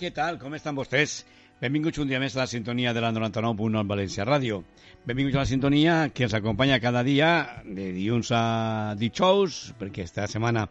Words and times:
Què 0.00 0.08
tal? 0.16 0.38
Com 0.40 0.54
estan 0.56 0.76
vostès? 0.78 1.20
Benvinguts 1.60 2.00
un 2.00 2.08
dia 2.08 2.18
més 2.22 2.32
a 2.32 2.40
la 2.40 2.48
sintonia 2.48 2.94
de 2.96 3.02
la 3.04 3.10
99.1 3.12 3.82
València 3.84 4.24
Ràdio. 4.24 4.62
Benvinguts 5.04 5.36
a 5.36 5.42
la 5.42 5.48
sintonia 5.50 5.96
que 6.16 6.24
ens 6.24 6.36
acompanya 6.38 6.78
cada 6.80 7.02
dia 7.04 7.28
de 7.66 7.90
dilluns 7.92 8.30
a 8.32 8.94
dijous, 8.96 9.58
perquè 9.76 10.06
esta 10.08 10.24
setmana 10.30 10.62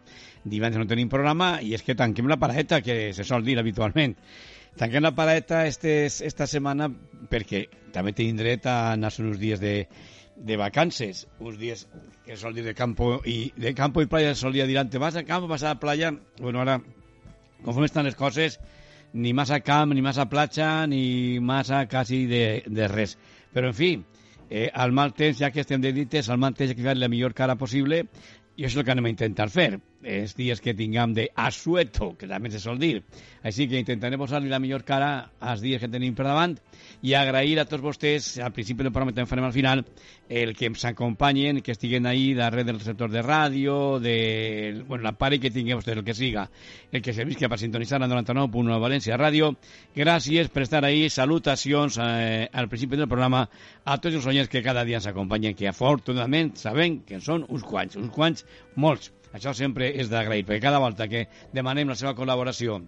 divendres 0.42 0.82
no 0.82 0.88
tenim 0.90 1.12
programa, 1.12 1.52
i 1.62 1.76
és 1.78 1.86
que 1.86 1.94
tanquem 1.94 2.26
la 2.26 2.40
paradeta, 2.42 2.80
que 2.82 3.12
se 3.14 3.26
sol 3.28 3.46
dir 3.46 3.54
habitualment. 3.62 4.16
Tanquem 4.80 5.06
la 5.06 5.14
paradeta 5.14 5.62
estes, 5.70 6.18
esta 6.26 6.50
setmana 6.50 6.90
perquè 7.30 7.68
també 7.94 8.16
tenim 8.18 8.40
dret 8.40 8.66
a 8.66 8.96
anar 8.96 9.12
uns 9.22 9.38
dies 9.38 9.62
de, 9.62 9.76
de 10.34 10.58
vacances, 10.58 11.28
uns 11.38 11.60
dies 11.62 11.86
que 12.26 12.34
sol 12.34 12.58
dir 12.58 12.66
de 12.66 12.74
campo 12.74 13.20
i 13.30 13.52
de 13.54 13.76
campo 13.78 14.02
i 14.02 14.10
playa, 14.10 14.34
solia 14.34 14.66
dir 14.66 14.82
vas 14.98 15.14
a 15.14 15.22
campo, 15.22 15.46
vas 15.46 15.62
a 15.62 15.76
la 15.76 15.78
playa, 15.78 16.16
bueno, 16.40 16.66
ara 16.66 16.80
conforme 17.62 17.86
estan 17.86 18.06
les 18.08 18.16
coses, 18.16 18.58
ni 19.12 19.32
massa 19.34 19.60
camp, 19.60 19.94
ni 19.94 20.02
massa 20.02 20.28
platja, 20.30 20.86
ni 20.86 21.40
massa 21.40 21.86
quasi 21.90 22.24
de, 22.30 22.62
de 22.66 22.88
res. 22.88 23.16
Però, 23.52 23.70
en 23.70 23.76
fi, 23.76 23.92
eh, 24.48 24.68
al 24.72 24.92
mal 24.92 25.14
temps, 25.14 25.38
ja 25.40 25.50
que 25.50 25.64
estem 25.64 25.82
de 25.82 25.92
dites, 25.96 26.28
al 26.30 26.38
mal 26.38 26.54
temps 26.54 26.72
ha 26.72 26.78
que 26.78 26.94
la 26.94 27.08
millor 27.08 27.34
cara 27.34 27.58
possible 27.58 28.04
i 28.56 28.66
això 28.66 28.76
és 28.76 28.82
el 28.82 28.86
que 28.86 28.94
anem 28.94 29.08
a 29.10 29.14
intentar 29.14 29.48
fer. 29.50 29.72
Els 30.02 30.32
dies 30.32 30.62
que 30.64 30.72
tinguem 30.72 31.12
de 31.12 31.26
asueto, 31.36 32.14
que 32.16 32.28
també 32.28 32.48
se 32.50 32.60
sol 32.62 32.78
dir. 32.80 33.02
Així 33.44 33.66
que 33.68 33.80
intentarem 33.80 34.20
posar-li 34.20 34.48
la 34.48 34.60
millor 34.60 34.80
cara 34.88 35.30
als 35.40 35.60
dies 35.60 35.80
que 35.80 35.90
tenim 35.92 36.14
per 36.16 36.24
davant 36.24 36.54
i 37.04 37.12
agrair 37.16 37.58
a 37.60 37.66
tots 37.68 37.84
vostès, 37.84 38.30
al 38.40 38.52
principi 38.56 38.84
del 38.84 38.92
programa 38.92 39.12
també 39.12 39.28
farem 39.28 39.46
al 39.48 39.52
final, 39.52 39.84
el 40.28 40.54
que 40.56 40.70
ens 40.70 40.86
acompanyen, 40.88 41.60
que 41.60 41.72
estiguen 41.72 42.08
ahí 42.08 42.32
darrere 42.34 42.64
del 42.72 42.80
sector 42.80 43.12
de 43.12 43.22
ràdio, 43.24 43.98
de 44.00 44.82
bueno, 44.86 45.04
la 45.04 45.12
pare 45.12 45.40
que 45.40 45.52
tingueu 45.52 45.80
vostès, 45.80 45.96
el 45.96 46.04
que 46.04 46.16
siga, 46.16 46.48
el 46.92 47.04
que 47.04 47.12
servisca 47.16 47.48
per 47.52 47.60
sintonitzar 47.60 48.00
la 48.00 48.08
99.1 48.08 48.80
València 48.80 49.20
Ràdio. 49.20 49.52
Gràcies 49.96 50.48
per 50.48 50.64
estar 50.64 50.84
ahí, 50.84 51.08
salutacions 51.12 52.00
eh, 52.00 52.48
al 52.52 52.72
principi 52.72 52.96
del 52.96 53.08
programa 53.08 53.46
a 53.84 54.00
tots 54.00 54.16
els 54.16 54.32
oients 54.32 54.48
que 54.48 54.64
cada 54.64 54.84
dia 54.88 55.00
ens 55.00 55.12
acompanyen, 55.12 55.56
que 55.56 55.68
afortunadament 55.68 56.56
sabem 56.56 57.02
que 57.04 57.20
són 57.20 57.44
uns 57.48 57.64
quants, 57.68 58.00
uns 58.00 58.12
quants, 58.16 58.46
molts. 58.76 59.12
Això 59.36 59.52
sempre 59.54 59.90
és 60.02 60.10
d'agrair, 60.10 60.44
perquè 60.46 60.64
cada 60.66 60.80
volta 60.82 61.06
que 61.10 61.26
demanem 61.54 61.92
la 61.92 61.98
seva 61.98 62.16
col·laboració 62.18 62.80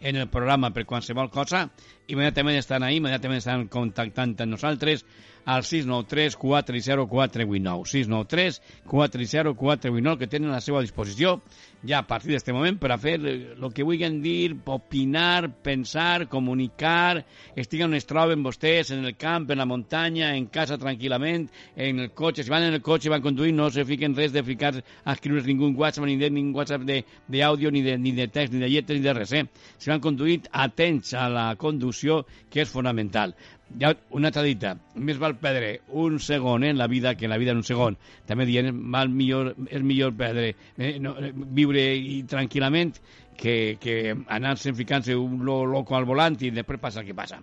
en 0.00 0.16
el 0.16 0.28
programa 0.32 0.70
per 0.72 0.86
qualsevol 0.88 1.30
cosa, 1.30 1.66
immediatament 2.08 2.58
estan 2.58 2.82
ahí, 2.82 2.98
immediatament 2.98 3.42
estan 3.42 3.66
contactant 3.72 4.34
amb 4.40 4.56
nosaltres 4.56 5.04
al 5.48 5.62
693 5.64 6.36
40489 6.36 7.86
693 7.88 8.60
40489 8.84 10.18
que 10.18 10.26
tenen 10.26 10.50
a 10.50 10.58
la 10.58 10.64
seva 10.64 10.82
disposició 10.84 11.38
ja 11.86 12.00
a 12.00 12.06
partir 12.06 12.32
d'aquest 12.32 12.50
moment 12.52 12.78
per 12.80 12.90
a 12.90 12.98
fer 12.98 13.14
el 13.22 13.68
que 13.74 13.84
vulguin 13.86 14.18
dir, 14.22 14.56
opinar, 14.66 15.48
pensar, 15.62 16.26
comunicar, 16.28 17.22
estiguen 17.56 17.92
on 17.92 17.98
es 17.98 18.08
troben 18.08 18.42
vostès, 18.42 18.90
en 18.94 19.04
el 19.06 19.14
camp, 19.16 19.46
en 19.50 19.62
la 19.62 19.66
muntanya, 19.68 20.32
en 20.34 20.48
casa 20.50 20.78
tranquil·lament, 20.80 21.46
en 21.76 22.02
el 22.02 22.10
cotxe, 22.18 22.42
si 22.42 22.50
van 22.50 22.66
en 22.66 22.74
el 22.74 22.82
cotxe, 22.82 23.12
van 23.12 23.22
conduint, 23.22 23.56
no 23.56 23.70
se 23.70 23.86
fiquen 23.86 24.16
res 24.18 24.34
de 24.34 24.42
ficar 24.42 24.74
a 24.78 25.14
escriure 25.14 25.44
ningú 25.46 25.70
WhatsApp, 25.78 26.06
ni 26.08 26.16
de 26.18 26.30
ningú 26.30 26.58
WhatsApp 26.58 26.82
d'àudio, 27.28 27.70
ni, 27.70 27.82
de, 27.86 27.96
ni 27.98 28.12
de 28.12 28.28
text, 28.28 28.52
ni 28.52 28.60
de 28.64 28.72
lletres, 28.72 28.98
ni 28.98 29.06
de 29.06 29.14
res, 29.14 29.32
eh? 29.32 29.44
Si 29.78 29.90
van 29.90 30.02
conduint, 30.02 30.50
atents 30.50 31.14
a 31.14 31.28
la 31.30 31.48
conducció, 31.56 31.97
que 32.02 32.62
és 32.62 32.70
fonamental. 32.70 33.34
Ja 33.80 33.92
una 34.16 34.30
altra 34.30 34.42
dita, 34.46 34.74
més 34.94 35.18
val 35.20 35.36
perdre 35.40 35.80
un 35.88 36.18
segon 36.24 36.64
en 36.64 36.78
la 36.78 36.86
vida 36.88 37.14
que 37.16 37.26
en 37.26 37.34
la 37.34 37.38
vida 37.38 37.52
en 37.52 37.60
un 37.60 37.68
segon. 37.68 37.98
També 38.26 38.46
dient, 38.48 38.70
val 38.92 39.10
millor, 39.12 39.54
és 39.68 39.84
millor 39.84 40.14
perdre, 40.16 40.54
eh, 40.78 40.94
no, 41.02 41.14
viure 41.58 41.84
i 41.96 42.22
tranquil·lament 42.28 42.96
que, 43.38 43.76
que 43.80 44.16
anar-se 44.26 44.74
ficant-se 44.74 45.16
un 45.16 45.44
lo, 45.44 45.64
loco 45.66 45.96
al 45.96 46.08
volant 46.08 46.38
i 46.40 46.52
després 46.54 46.80
passa 46.82 47.02
el 47.02 47.10
que 47.10 47.18
passa. 47.18 47.42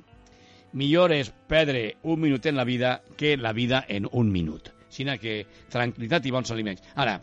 Millor 0.75 1.13
és 1.15 1.29
perdre 1.47 1.93
un 2.03 2.19
minut 2.19 2.45
en 2.49 2.57
la 2.57 2.65
vida 2.67 2.97
que 3.15 3.37
la 3.37 3.53
vida 3.53 3.85
en 3.87 4.09
un 4.11 4.31
minut. 4.31 4.73
Sinó 4.89 5.15
que 5.19 5.45
tranquil·litat 5.71 6.25
i 6.25 6.33
bons 6.35 6.51
aliments. 6.51 6.83
Ara, 6.95 7.19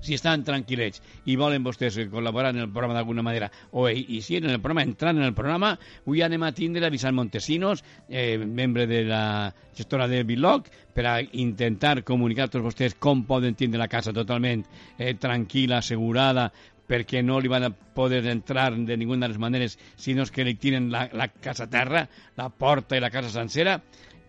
si 0.00 0.14
estan 0.16 0.44
tranquil·lets 0.46 1.02
i 1.28 1.36
volen 1.36 1.64
vostès 1.64 1.98
col·laborar 2.12 2.54
en 2.54 2.62
el 2.64 2.70
programa 2.70 2.96
d'alguna 2.96 3.24
manera 3.26 3.50
o 3.72 3.88
i 3.90 4.20
si 4.24 4.38
en 4.38 4.48
el 4.48 4.60
programa, 4.60 4.86
entrant 4.86 5.18
en 5.18 5.26
el 5.26 5.34
programa 5.36 5.74
avui 5.74 6.22
anem 6.22 6.46
a 6.46 6.52
tindre 6.56 6.86
a 6.86 6.92
Vicent 6.92 7.16
Montesinos 7.16 7.84
eh, 8.08 8.38
membre 8.38 8.86
de 8.86 9.04
la 9.04 9.52
gestora 9.76 10.08
de 10.08 10.22
Biloc 10.24 10.70
per 10.94 11.06
a 11.06 11.20
intentar 11.20 12.02
comunicar 12.04 12.48
a 12.48 12.54
tots 12.54 12.64
vostès 12.64 12.96
com 12.98 13.24
poden 13.28 13.54
tindre 13.54 13.80
la 13.80 13.90
casa 13.90 14.14
totalment 14.16 14.64
eh, 14.98 15.14
tranquil·la, 15.20 15.80
assegurada 15.80 16.50
perquè 16.90 17.22
no 17.22 17.38
li 17.38 17.50
van 17.50 17.68
a 17.68 17.70
poder 17.70 18.24
entrar 18.26 18.72
de 18.74 18.96
ninguna 18.98 19.26
de 19.26 19.34
les 19.34 19.38
maneres 19.42 19.78
sinó 19.96 20.24
que 20.26 20.44
li 20.44 20.56
tiren 20.58 20.90
la, 20.90 21.06
la 21.12 21.28
casa 21.28 21.68
a 21.68 21.70
terra, 21.70 22.06
la 22.36 22.48
porta 22.50 22.98
i 22.98 23.02
la 23.02 23.12
casa 23.14 23.30
sencera 23.30 23.78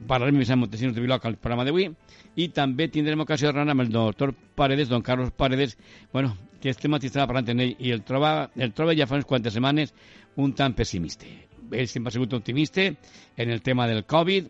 parlarem 0.07 0.35
amb 0.35 0.43
Vicent 0.43 0.59
Montesinos 0.59 0.95
de 0.95 1.01
Biloc 1.03 1.25
al 1.25 1.37
programa 1.37 1.65
d'avui 1.67 1.89
i 2.35 2.47
també 2.55 2.87
tindrem 2.89 3.21
ocasió 3.23 3.49
de 3.49 3.57
parlar 3.57 3.75
amb 3.75 3.85
el 3.85 3.91
doctor 3.91 4.33
Paredes, 4.55 4.89
don 4.89 5.01
Carlos 5.01 5.31
Paredes, 5.31 5.77
bueno, 6.13 6.35
que 6.61 6.69
este 6.69 6.87
matí 6.87 7.07
estava 7.07 7.27
parlant 7.27 7.51
amb 7.51 7.65
ell 7.65 7.75
i 7.79 7.91
el 7.91 8.03
troba, 8.07 8.51
el 8.55 8.73
troba 8.77 8.95
ja 8.97 9.07
fa 9.09 9.17
unes 9.19 9.27
quantes 9.29 9.53
setmanes 9.57 9.93
un 10.37 10.53
tant 10.55 10.75
pessimista. 10.77 11.27
Ell 11.71 11.87
sempre 11.87 12.09
ha 12.11 12.15
sigut 12.15 12.33
optimista 12.33 12.83
en 12.83 13.49
el 13.49 13.61
tema 13.61 13.87
del 13.87 14.05
Covid 14.05 14.49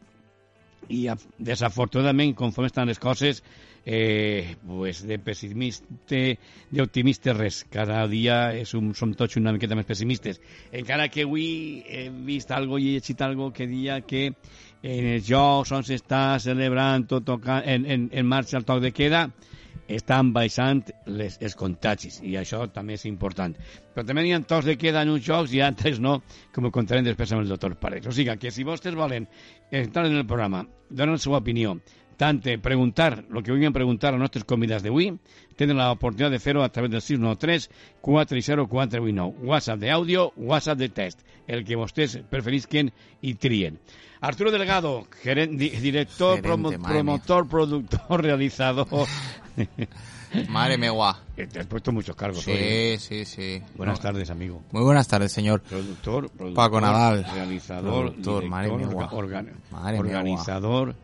i 0.90 1.06
desafortunadament, 1.38 2.34
conforme 2.36 2.68
estan 2.68 2.90
les 2.90 3.00
coses, 3.00 3.44
eh, 3.86 4.56
pues 4.66 5.06
de 5.08 5.18
pessimista, 5.20 6.18
d'optimista 6.70 7.34
res. 7.34 7.64
Cada 7.70 8.02
dia 8.10 8.52
és 8.58 8.74
un, 8.78 8.92
som 8.98 9.14
tots 9.18 9.38
una 9.40 9.54
miqueta 9.56 9.78
més 9.78 9.88
pessimistes. 9.90 10.42
Encara 10.72 11.10
que 11.10 11.26
avui 11.26 11.84
he 11.88 12.08
vist 12.28 12.52
algo 12.52 12.80
i 12.80 12.90
he 12.90 13.00
llegit 13.00 13.22
algo 13.22 13.52
que 13.54 13.68
dia 13.68 14.02
que 14.02 14.32
en 14.82 15.08
els 15.14 15.28
jocs 15.28 15.72
on 15.76 15.86
s'està 15.86 16.40
celebrant 16.42 17.06
toca, 17.10 17.62
en, 17.66 17.86
en, 17.86 18.10
en 18.12 18.28
marxa 18.28 18.58
el 18.58 18.66
toc 18.66 18.82
de 18.82 18.92
queda, 18.96 19.28
estan 19.92 20.32
baixant 20.34 20.82
les, 21.06 21.38
els 21.44 21.56
contagis 21.60 22.22
i 22.24 22.38
això 22.40 22.64
també 22.72 22.96
és 22.96 23.06
important. 23.10 23.56
Però 23.94 24.06
també 24.08 24.24
hi 24.28 24.34
ha 24.36 24.42
tocs 24.48 24.70
de 24.70 24.78
queda 24.80 25.04
en 25.04 25.12
uns 25.14 25.26
jocs 25.26 25.54
i 25.54 25.62
altres 25.66 26.00
no, 26.00 26.20
com 26.56 26.68
ho 26.68 26.72
contarem 26.74 27.06
després 27.06 27.34
amb 27.34 27.44
el 27.44 27.52
doctor 27.52 27.76
Paredes. 27.76 28.08
O 28.08 28.16
sigui 28.16 28.38
que 28.40 28.54
si 28.54 28.68
vostès 28.68 28.96
volen 28.96 29.28
entrar 29.72 30.06
en 30.08 30.18
el 30.18 30.28
programa, 30.28 30.64
donar 30.90 31.18
la 31.18 31.24
seva 31.24 31.42
opinió, 31.42 31.76
preguntar 32.62 33.24
el 33.34 33.44
que 33.44 33.52
vulguin 33.52 33.74
preguntar 33.74 34.14
a 34.14 34.18
nostres 34.22 34.44
convidats 34.46 34.84
d'avui, 34.86 35.08
tenen 35.58 35.78
l'oportunitat 35.80 36.32
de 36.32 36.40
fer-ho 36.40 36.62
a 36.62 36.70
través 36.70 36.92
del 36.92 37.02
693 37.02 37.70
40489 38.02 39.42
WhatsApp 39.44 39.80
d'àudio, 39.82 40.32
WhatsApp 40.38 40.78
de 40.78 40.90
test, 40.90 41.20
el 41.48 41.66
que 41.66 41.76
vostès 41.76 42.20
preferisquen 42.30 42.92
i 43.22 43.34
trien. 43.36 43.80
Arturo 44.22 44.52
Delgado, 44.54 45.08
director, 45.24 46.36
Gerente, 46.38 46.42
promo, 46.48 46.70
madre 46.72 46.80
promotor, 47.02 47.48
productor, 47.48 48.22
realizador. 48.28 49.08
Madre 50.48 50.78
mía. 50.78 50.92
Que 51.36 51.46
Te 51.48 51.60
has 51.60 51.66
puesto 51.68 51.92
muchos 51.92 52.16
cargos 52.16 52.42
Sí, 52.44 52.52
hoy, 52.52 52.58
¿eh? 52.62 52.98
sí, 53.00 53.26
sí. 53.26 53.62
Buenas 53.76 53.98
No. 54.00 54.04
tardes, 54.04 54.30
amigo. 54.30 54.62
Muy 54.72 54.82
buenas 54.84 55.06
tardes, 55.06 55.30
señor. 55.34 55.60
Productor, 55.62 56.30
productor 56.30 56.54
Paco 56.54 56.80
Nadal. 56.80 57.26
realizador, 57.34 58.12
Productor, 58.14 58.46
madre 58.46 58.70
director, 58.70 58.96
mía, 58.96 59.10
orga- 59.12 59.46
Madre 59.72 59.92
mía, 60.04 60.20
organizador, 60.20 60.96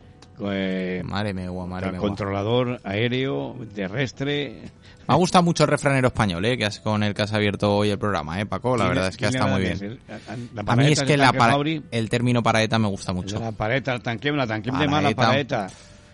eh, 0.41 1.01
Madre 1.03 1.33
mía, 1.33 1.51
madre 1.51 1.91
mía. 1.91 1.99
controlador 1.99 2.79
aéreo, 2.83 3.55
terrestre. 3.73 4.61
Me 5.07 5.13
ha 5.13 5.15
gustado 5.15 5.43
mucho 5.43 5.63
el 5.63 5.69
refranero 5.69 6.07
español, 6.07 6.43
¿eh? 6.45 6.57
Que 6.57 6.65
has, 6.65 6.79
con 6.79 7.01
el 7.01 7.13
que 7.13 7.21
has 7.21 7.33
abierto 7.33 7.75
hoy 7.77 7.89
el 7.89 7.97
programa, 7.97 8.39
¿eh, 8.39 8.45
Paco? 8.45 8.75
La 8.77 8.83
¿Quién- 8.85 8.89
verdad 8.95 9.09
es 9.09 9.17
que 9.17 9.25
está 9.25 9.47
muy 9.47 9.61
de 9.63 9.73
bien. 9.75 9.99
A- 10.09 10.13
a- 10.13 10.35
la 10.53 10.71
A 10.73 10.75
mí 10.75 10.87
es 10.91 10.99
de 10.99 11.05
que 11.05 11.17
la 11.17 11.33
para- 11.33 11.55
el 11.91 12.09
término 12.09 12.43
paraeta 12.43 12.77
me 12.77 12.87
gusta 12.87 13.13
de 13.13 13.15
mucho. 13.17 13.39
La 13.39 13.51
pareta, 13.51 13.93
el 13.93 14.01
tanquem, 14.01 14.35
la 14.35 14.45
tanquem 14.45 14.75
demà, 14.75 15.01
la 15.01 15.15
Paraeta. 15.15 15.27
pareta. 15.27 15.67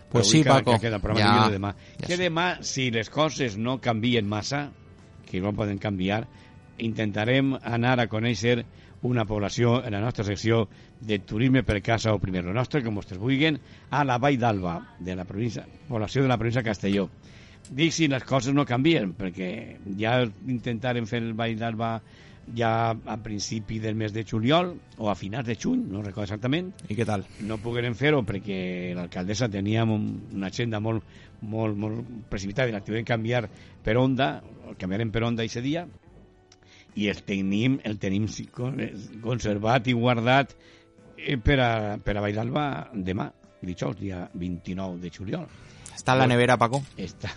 Pues 0.10 0.30
sí, 0.30 0.44
que- 0.44 0.50
Paco, 0.50 0.80
Que 0.80 0.90
ja- 1.24 1.50
de 1.50 1.60
ja 1.60 2.08
que 2.08 2.18
demà, 2.18 2.58
si 2.62 2.92
les 2.92 3.10
coses 3.10 3.58
no 3.58 3.82
canvien 3.82 4.28
massa, 4.30 4.70
que 5.30 5.42
no 5.42 5.54
poden 5.54 5.80
canviar, 5.80 6.28
intentarem 6.78 7.58
anar 7.64 8.00
a 8.00 8.08
conèixer 8.08 8.66
una 9.04 9.26
població 9.28 9.78
en 9.86 9.92
la 9.94 10.02
nostra 10.02 10.24
secció 10.26 10.68
de 11.00 11.20
turisme 11.20 11.64
per 11.64 11.82
casa 11.84 12.14
o 12.16 12.20
primer 12.24 12.44
lo 12.46 12.54
nostre, 12.56 12.82
com 12.84 12.96
vostès 12.96 13.20
vulguin, 13.20 13.60
a 13.92 14.04
la 14.08 14.18
Vall 14.18 14.38
d'Alba, 14.40 14.78
de 15.00 15.16
la 15.16 15.26
província, 15.28 15.66
població 15.90 16.24
de 16.24 16.32
la 16.32 16.38
província 16.40 16.62
de 16.64 16.70
Castelló. 16.70 17.10
Dic 17.70 17.94
si 17.96 18.08
les 18.12 18.24
coses 18.28 18.54
no 18.56 18.66
canvien, 18.68 19.14
perquè 19.16 19.78
ja 20.00 20.18
intentarem 20.48 21.06
fer 21.08 21.22
el 21.24 21.34
Vall 21.34 21.56
d'Alba 21.60 21.98
ja 22.56 22.92
a 22.92 23.16
principi 23.24 23.78
del 23.80 23.96
mes 23.96 24.12
de 24.12 24.26
juliol 24.28 24.74
o 24.98 25.08
a 25.10 25.16
finals 25.16 25.48
de 25.48 25.56
juny, 25.56 25.86
no 25.88 26.02
recordo 26.04 26.26
exactament. 26.28 26.74
I 26.92 26.96
què 26.98 27.06
tal? 27.08 27.24
No 27.48 27.56
poguérem 27.64 27.96
fer-ho 27.96 28.20
perquè 28.28 28.92
l'alcaldessa 28.96 29.48
tenia 29.50 29.86
un- 29.86 30.28
una 30.34 30.48
agenda 30.52 30.80
molt, 30.84 31.04
molt, 31.42 31.78
molt 31.78 32.04
precipitada 32.30 32.68
i 32.68 32.74
la 32.74 32.82
que 32.84 33.04
canviar 33.08 33.48
per 33.84 33.96
onda, 33.98 34.42
canviarem 34.78 35.12
per 35.12 35.24
onda 35.24 35.44
aquest 35.44 35.64
dia, 35.64 35.88
i 36.96 37.10
el 37.10 37.24
tenim, 37.26 37.80
el 37.84 37.98
tenim 38.00 38.28
conservat 39.24 39.88
i 39.90 39.96
guardat 39.98 40.54
eh, 41.18 41.38
per 41.38 41.60
a, 41.60 41.72
per 41.98 42.18
a 42.18 42.24
Vall 42.26 42.42
demà, 42.94 43.30
dijous, 43.64 43.98
dia 44.00 44.28
29 44.34 45.00
de 45.02 45.12
juliol. 45.14 45.48
Està 45.94 46.16
en 46.16 46.24
la 46.24 46.28
nevera, 46.28 46.58
Paco? 46.58 46.82
Está, 46.98 47.30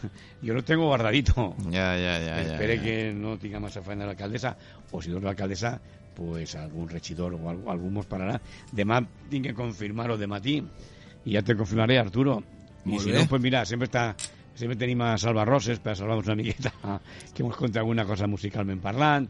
yo 0.43 0.55
lo 0.55 0.64
tengo 0.64 0.87
guardadito. 0.87 1.55
Ja, 1.70 1.93
ja. 1.97 2.17
ja, 2.25 2.41
Espere 2.41 2.81
que 2.81 3.12
no 3.14 3.38
tenga 3.38 3.61
más 3.61 3.76
afán 3.76 3.99
de 3.99 4.06
la 4.06 4.12
alcaldesa, 4.12 4.56
o 4.91 5.03
si 5.03 5.11
no 5.11 5.19
es 5.19 5.25
la 5.25 5.31
alcaldesa, 5.31 5.81
pues 6.17 6.56
algún 6.56 6.88
regidor 6.88 7.35
o 7.35 7.50
algo, 7.50 7.70
algún 7.70 7.93
mos 7.94 8.08
pararà. 8.08 8.41
Demà 8.73 9.03
tinc 9.31 9.50
que 9.50 9.55
confirmar-ho 9.55 10.17
de 10.17 10.26
matí, 10.26 10.56
i 11.26 11.37
ja 11.37 11.44
te 11.44 11.56
confirmaré, 11.56 11.99
Arturo. 12.00 12.41
I 12.87 12.99
si 13.03 13.12
no, 13.12 13.26
pues 13.29 13.43
mira, 13.43 13.64
sempre 13.67 13.91
està 13.91 14.12
sempre 14.56 14.76
tenim 14.81 15.00
a 15.05 15.14
Salva 15.20 15.44
Roses 15.44 15.79
per 15.85 15.94
salvar-nos 15.97 16.26
una 16.26 16.37
miqueta 16.41 16.73
que 17.35 17.44
ens 17.44 17.56
conta 17.56 17.81
alguna 17.85 18.05
cosa 18.08 18.26
musicalment 18.26 18.81
parlant 18.82 19.29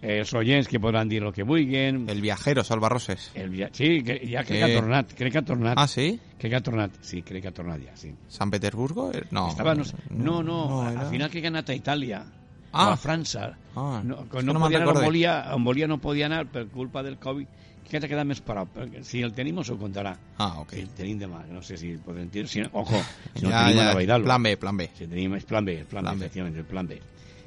eh, 0.00 0.20
els 0.22 0.30
oients 0.38 0.68
que 0.70 0.78
podran 0.78 1.08
dir 1.10 1.18
el 1.24 1.32
que 1.34 1.42
vulguin 1.42 2.04
El 2.08 2.20
viajero, 2.22 2.62
Salva 2.64 2.88
Roses. 2.88 3.32
el 3.34 3.50
via... 3.50 3.68
sí, 3.72 4.02
que, 4.06 4.20
ja 4.30 4.44
crec 4.46 4.60
que 4.62 4.64
Eh. 4.64 4.64
ha 4.76 4.80
tornat 4.80 5.14
crec 5.18 5.32
que 5.32 5.38
ha 5.38 5.44
tornat 5.44 5.74
Ah, 5.76 5.88
sí? 5.90 6.18
crec 6.38 6.52
que 6.52 6.56
ha 6.56 6.62
tornat 6.62 6.92
sí, 7.02 7.22
crec 7.22 7.42
que 7.42 7.48
ha 7.48 7.54
tornat 7.54 7.80
ja, 7.84 7.96
sí 7.96 8.14
¿San 8.28 8.50
Petersburgo? 8.50 9.10
Eh, 9.12 9.24
No. 9.32 9.48
Estava, 9.50 9.74
no, 9.74 9.84
sé- 9.84 9.96
no, 10.10 10.42
no, 10.42 10.88
era- 10.90 11.00
al 11.02 11.10
final 11.10 11.30
crec 11.30 11.42
que 11.42 11.48
ha 11.48 11.54
anat 11.56 11.70
a 11.70 11.74
Itàlia 11.74 12.22
Ah. 12.70 12.88
o 12.88 12.92
a 12.92 12.96
França 13.00 13.56
Ah, 13.74 14.00
no, 14.04 14.16
no, 14.22 14.28
que 14.28 14.42
no 14.42 14.52
no 14.52 14.60
podia 14.60 14.78
anar 14.78 14.88
on 14.96 15.04
volia, 15.04 15.34
on 15.54 15.64
volia 15.64 15.86
no 15.88 15.98
podia 15.98 16.26
anar 16.26 16.46
per 16.46 16.66
culpa 16.68 17.02
del 17.02 17.16
Covid 17.18 17.48
que 17.88 17.96
ha 17.96 18.08
quedat 18.08 18.26
més 18.28 18.40
perquè 18.44 19.02
si 19.04 19.22
el 19.24 19.32
tenim 19.34 19.58
us 19.58 19.70
ho 19.70 19.78
contarà 19.80 20.14
Ah, 20.38 20.60
ok. 20.60 20.74
si 20.76 20.80
el 20.84 20.90
tenim 20.96 21.18
demà 21.20 21.44
no 21.50 21.62
sé 21.62 21.76
si 21.80 21.94
podem 22.04 22.28
dir 22.30 22.46
si, 22.48 22.62
ojo, 22.72 23.00
si 23.34 23.44
no 23.44 23.50
Ja, 23.50 23.64
tenim 23.66 23.80
a 23.80 23.92
ja. 23.92 24.06
d'Alba. 24.06 24.24
Plan 24.28 24.42
B, 24.42 24.56
plan 24.56 24.76
B. 24.76 24.88
si 24.96 25.06
tenim 25.06 25.38
plan 25.46 25.64
B 25.64 25.78
el 25.80 25.86
plan, 25.86 26.04
Plan 26.04 26.14
B, 26.16 26.20
B. 26.20 26.26
efectivament, 26.26 26.56
el 26.56 26.64
plan 26.64 26.86
B 26.86 27.00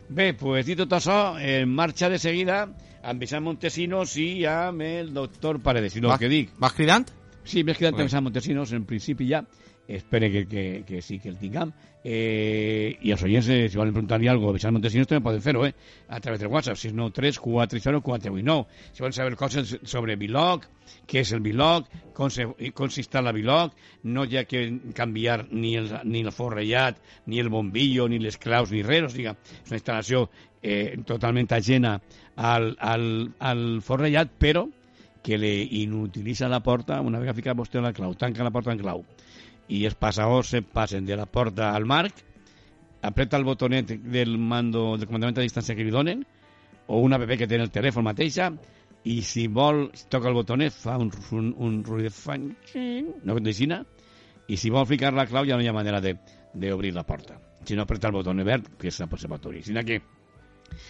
bé, 0.09 0.33
pues 0.33 0.65
dit 0.65 0.77
tot 0.77 0.91
això 0.91 1.37
en 1.39 1.69
marxa 1.69 2.09
de 2.09 2.19
seguida 2.19 2.65
amb 3.03 3.19
Vicent 3.19 3.43
Montesinos 3.43 4.17
i 4.17 4.45
amb 4.45 4.81
el 4.81 5.13
doctor 5.13 5.59
Paredes 5.61 5.95
i 5.95 5.99
el 6.03 6.17
que 6.19 6.27
dic 6.29 6.51
Vas 6.59 6.73
cridant? 6.73 7.07
Sí, 7.43 7.63
m'he 7.63 7.73
quedat 7.73 7.95
pensant 7.97 8.21
Montesinos, 8.23 8.71
en 8.73 8.83
principi 8.85 9.25
ja. 9.29 9.39
Espere 9.91 10.31
que, 10.31 10.47
que, 10.47 10.83
que 10.87 11.01
sí 11.01 11.19
que 11.19 11.29
el 11.29 11.37
tinguem. 11.37 11.71
Eh, 12.03 12.97
I 13.05 13.11
els 13.13 13.21
oients, 13.27 13.47
eh, 13.53 13.67
si 13.69 13.77
volen 13.77 13.93
preguntar-li 13.93 14.29
alguna 14.31 14.47
cosa 14.47 14.55
a 14.55 14.57
Vicent 14.57 14.73
Montesinos, 14.73 15.09
també 15.09 15.25
poden 15.25 15.43
fer-ho, 15.43 15.65
eh? 15.67 15.73
A 16.09 16.19
través 16.23 16.39
del 16.41 16.49
WhatsApp, 16.49 16.79
693 16.79 17.39
430 17.43 18.01
489. 18.01 18.65
Si 18.93 19.03
volen 19.03 19.13
saber 19.13 19.35
coses 19.37 19.75
sobre 19.83 20.15
Vilog, 20.17 20.65
què 21.05 21.21
és 21.21 21.33
el 21.35 21.43
Vilog, 21.45 21.91
com, 22.17 22.31
s'instal·la 22.31 23.35
Vilog, 23.37 23.77
no 24.03 24.25
hi 24.25 24.39
ha 24.39 24.45
que 24.49 24.63
canviar 24.97 25.45
ni 25.51 25.75
el, 25.77 25.91
ni 26.05 26.25
el 26.25 26.33
forrellat, 26.33 26.97
ni 27.27 27.43
el 27.43 27.53
bombillo, 27.53 28.09
ni 28.09 28.17
les 28.19 28.39
claus, 28.41 28.73
ni 28.73 28.81
res. 28.87 29.05
O 29.05 29.13
sigui, 29.13 29.29
és 29.29 29.69
una 29.69 29.81
instal·lació 29.81 30.25
eh, 30.63 30.97
totalment 31.05 31.53
ajena 31.53 31.99
al, 32.35 32.71
al, 32.79 33.09
al 33.37 33.65
forrellat, 33.85 34.33
però 34.41 34.65
que 35.21 35.37
le 35.37 35.53
inutilitza 35.61 36.47
la 36.49 36.63
porta 36.65 36.97
una 37.01 37.19
vegada 37.19 37.37
fica 37.37 37.53
vostè 37.53 37.77
la 37.77 37.93
clau, 37.93 38.15
tanca 38.17 38.41
la 38.41 38.49
porta 38.49 38.73
en 38.73 38.79
clau 38.81 39.03
i 39.71 39.85
els 39.87 39.95
passadors 39.95 40.51
se 40.51 40.61
passen 40.61 41.05
de 41.07 41.15
la 41.15 41.25
porta 41.25 41.71
al 41.75 41.85
marc, 41.87 42.13
apreta 43.01 43.37
el 43.39 43.45
botonet 43.47 43.95
del 44.03 44.37
mando 44.37 44.97
del 44.97 45.07
comandament 45.07 45.39
a 45.39 45.45
distància 45.47 45.75
que 45.77 45.85
li 45.87 45.93
donen, 45.93 46.25
o 46.91 46.99
una 46.99 47.17
bebè 47.21 47.37
que 47.39 47.47
té 47.47 47.57
el 47.57 47.71
telèfon 47.71 48.03
mateixa, 48.05 48.51
i 49.07 49.21
si 49.25 49.47
vol, 49.49 49.87
toca 50.11 50.29
el 50.29 50.35
botonet, 50.37 50.75
fa 50.75 50.97
un, 51.01 51.09
un, 51.33 51.53
un 51.57 51.79
ruït 51.87 52.09
de 52.09 52.13
fan, 52.13 52.49
no 53.25 53.39
deixina, 53.39 53.81
i 54.51 54.57
si 54.59 54.69
vol 54.69 54.85
ficar 54.89 55.13
la 55.15 55.25
clau 55.29 55.47
ja 55.47 55.55
no 55.55 55.63
hi 55.63 55.69
ha 55.71 55.73
manera 55.73 56.01
de- 56.03 56.17
d'obrir 56.53 56.93
la 56.93 57.05
porta. 57.07 57.39
Si 57.63 57.75
no 57.75 57.83
apreta 57.83 58.09
el 58.09 58.13
botó 58.13 58.33
verd, 58.33 58.67
que 58.77 58.89
és 58.89 58.99
observatori. 59.01 59.63
Sinó 59.63 59.83
que, 59.85 60.01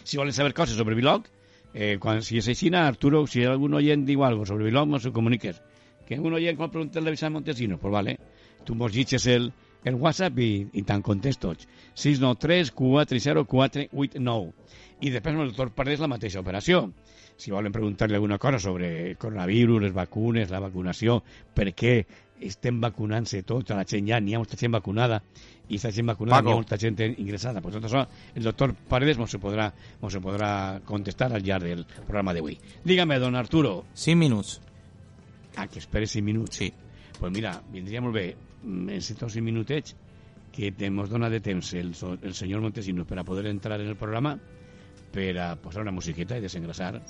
si 0.03 0.17
volen 0.17 0.33
saber 0.33 0.53
coses 0.53 0.75
sobre 0.75 0.95
Vilog, 0.95 1.27
eh, 1.73 1.97
quan, 1.99 2.21
si 2.23 2.37
és 2.37 2.47
així, 2.47 2.73
Arturo, 2.73 3.27
si 3.27 3.43
algun 3.45 3.73
oient 3.75 4.05
diu 4.05 4.23
algo 4.23 4.45
sobre 4.45 4.65
Vilog, 4.65 4.87
mos 4.87 5.05
ho 5.05 5.11
comuniques. 5.13 5.61
Que 6.07 6.15
algun 6.15 6.33
oient 6.33 6.57
vol 6.57 6.71
preguntar-le 6.71 7.09
a 7.09 7.11
Vicent 7.11 7.33
Montesinos, 7.33 7.79
pues 7.79 7.91
vale, 7.91 8.17
tu 8.65 8.75
mos 8.75 8.93
llitges 8.93 9.25
el, 9.31 9.51
el 9.83 9.95
WhatsApp 9.95 10.39
i, 10.39 10.51
i 10.73 10.83
te'n 10.87 11.03
contestots. 11.05 11.67
693 11.93 12.71
430 12.77 13.45
489. 13.49 14.53
I 15.01 15.09
després 15.09 15.37
el 15.37 15.49
doctor 15.49 15.71
Paredes 15.73 16.03
la 16.03 16.09
mateixa 16.11 16.41
operació. 16.43 16.85
Si 17.41 17.49
volen 17.49 17.73
preguntar-li 17.73 18.15
alguna 18.15 18.37
cosa 18.37 18.59
sobre 18.61 18.91
el 19.09 19.17
coronavirus, 19.17 19.81
les 19.87 19.93
vacunes, 19.95 20.51
la 20.53 20.61
vacunació, 20.61 21.23
per 21.55 21.71
què 21.73 21.95
estem 22.41 22.79
vacunant-se 22.81 23.41
tota 23.45 23.77
la 23.77 23.85
gent 23.85 24.07
ja, 24.09 24.19
n'hi 24.21 24.35
ha 24.35 24.41
molta 24.41 24.57
gent 24.57 24.73
vacunada 24.73 25.19
i 25.21 25.77
aquesta 25.77 25.91
gent 25.93 26.09
vacunada 26.09 26.39
Paco. 26.39 26.47
n'hi 26.47 26.53
ha 26.53 26.61
molta 26.61 26.77
gent 26.81 27.01
ingressada. 27.09 27.61
Pues 27.61 27.77
tot 27.77 27.85
això 27.89 28.03
el 28.35 28.45
doctor 28.45 28.75
Paredes 28.89 29.17
mos 29.21 29.33
ho 29.33 29.41
podrà, 29.41 29.71
mos 30.01 30.17
ho 30.17 30.21
podrà 30.21 30.51
contestar 30.85 31.31
al 31.31 31.45
llarg 31.45 31.65
del 31.69 31.85
programa 31.85 32.33
d'avui. 32.37 32.57
Dígame, 32.85 33.17
don 33.19 33.35
Arturo, 33.35 33.85
5 33.93 34.17
minuts. 34.17 34.59
a 35.55 35.67
que 35.67 35.79
espere 35.79 36.07
5 36.07 36.23
minuts. 36.23 36.55
Sí. 36.55 36.73
Pues 37.19 37.31
mira, 37.31 37.61
vindria 37.71 38.01
molt 38.01 38.15
bé 38.15 38.35
mm, 38.63 38.89
en 38.89 38.95
estos 38.97 39.33
5 39.33 39.43
minutets 39.43 39.95
que 40.51 40.73
mos 40.91 41.09
dona 41.09 41.29
de 41.29 41.39
temps 41.39 41.73
el, 41.73 41.93
el 42.21 42.33
senyor 42.33 42.61
Montesinos 42.61 43.07
per 43.07 43.19
a 43.19 43.23
poder 43.23 43.47
entrar 43.47 43.79
en 43.79 43.87
el 43.87 43.95
programa 43.95 44.37
per 45.11 45.37
a 45.39 45.55
posar 45.55 45.81
una 45.83 45.91
musiqueta 45.91 46.37
i 46.37 46.41
desengrasar. 46.43 47.01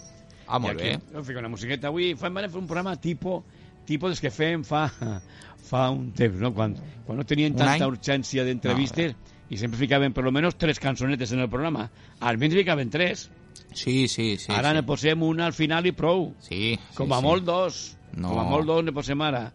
Ah, 0.47 0.59
molt 0.59 0.79
I 0.79 0.83
bé. 0.83 0.93
aquí, 0.95 1.05
no, 1.13 1.23
fico 1.23 1.39
una 1.39 1.49
musiqueta 1.49 1.87
avui. 1.89 2.13
Fem, 2.15 2.35
fer 2.35 2.57
un 2.59 2.67
programa 2.67 2.95
tipo, 2.99 3.43
tipo 3.85 4.09
dels 4.09 4.21
que 4.21 4.31
fem 4.33 4.63
fa, 4.67 4.87
fa 5.69 5.89
un 5.93 6.11
temps, 6.17 6.39
no? 6.41 6.53
Quan, 6.53 6.75
quan 7.05 7.17
no 7.21 7.25
tenien 7.25 7.55
tanta 7.55 7.77
any? 7.79 7.85
urgència 7.87 8.45
d'entrevistes 8.45 9.15
i 9.51 9.57
sempre 9.59 9.79
ficaven 9.79 10.13
per 10.13 10.23
lo 10.23 10.31
menos 10.31 10.57
tres 10.57 10.79
cançonetes 10.79 11.31
en 11.33 11.41
el 11.45 11.49
programa. 11.49 11.89
Almenys 12.19 12.55
ficaven 12.61 12.89
tres. 12.89 13.29
Sí, 13.73 14.07
sí, 14.07 14.37
sí. 14.37 14.51
Ara 14.51 14.71
sí. 14.71 14.79
ne 14.79 14.83
posem 14.87 15.23
una 15.23 15.45
al 15.49 15.53
final 15.53 15.85
i 15.87 15.93
prou. 15.95 16.31
Sí, 16.43 16.77
Com 16.95 17.07
sí, 17.09 17.13
a 17.13 17.19
sí. 17.19 17.25
molt 17.25 17.45
dos. 17.47 17.81
No. 18.15 18.29
Com 18.33 18.39
a 18.41 18.45
molt 18.49 18.67
dos 18.67 18.83
ne 18.85 18.93
posem 18.95 19.21
ara. 19.23 19.45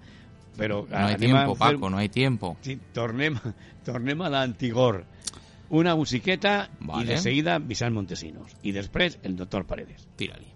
Però 0.56 0.82
No 0.88 0.96
hay 0.96 1.14
a 1.14 1.18
tiempo, 1.18 1.54
Paco, 1.56 1.90
no 1.90 1.98
hay 1.98 2.08
tiempo. 2.08 2.56
Sí, 2.64 2.78
tornem, 2.96 3.36
tornem 3.84 4.22
a 4.22 4.32
l'antigor. 4.32 5.04
Una 5.68 5.96
musiqueta 5.98 6.70
Vale. 6.80 7.04
i 7.04 7.08
de 7.08 7.18
seguida 7.18 7.58
Vicent 7.58 7.94
Montesinos. 7.94 8.54
I 8.62 8.72
després 8.72 9.18
el 9.22 9.36
doctor 9.36 9.66
Paredes. 9.66 10.06
Tírali. 10.16 10.55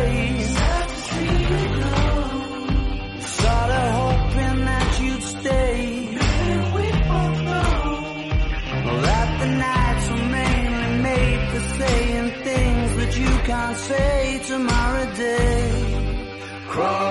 Can't 13.43 13.77
say 13.77 14.41
tomorrow 14.45 15.15
day. 15.15 16.27
Crawling 16.67 17.10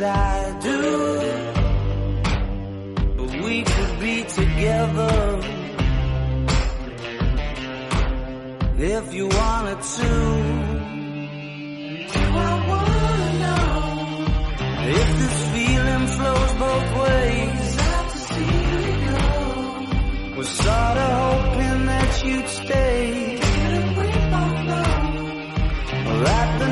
I 0.00 0.58
do. 0.62 0.80
But 3.16 3.30
we 3.42 3.62
could 3.64 4.00
be 4.00 4.24
together 4.24 5.40
if 8.78 9.14
you 9.14 9.26
wanted 9.26 9.82
to. 9.82 10.08
Do 12.14 12.20
I 12.20 12.52
wanna 12.70 13.32
know 13.42 14.26
if 14.98 15.08
this 15.18 15.38
feeling 15.52 16.06
flows 16.06 16.52
both 16.64 16.88
ways? 17.02 17.76
Was 20.36 20.48
sorta 20.48 21.06
hoping 21.24 21.86
that 21.86 22.24
you'd 22.24 22.48
stay. 22.48 23.38
Didn't 23.40 23.96
we 23.96 24.06
both 24.30 24.60
know 24.70 24.92
that 26.24 26.67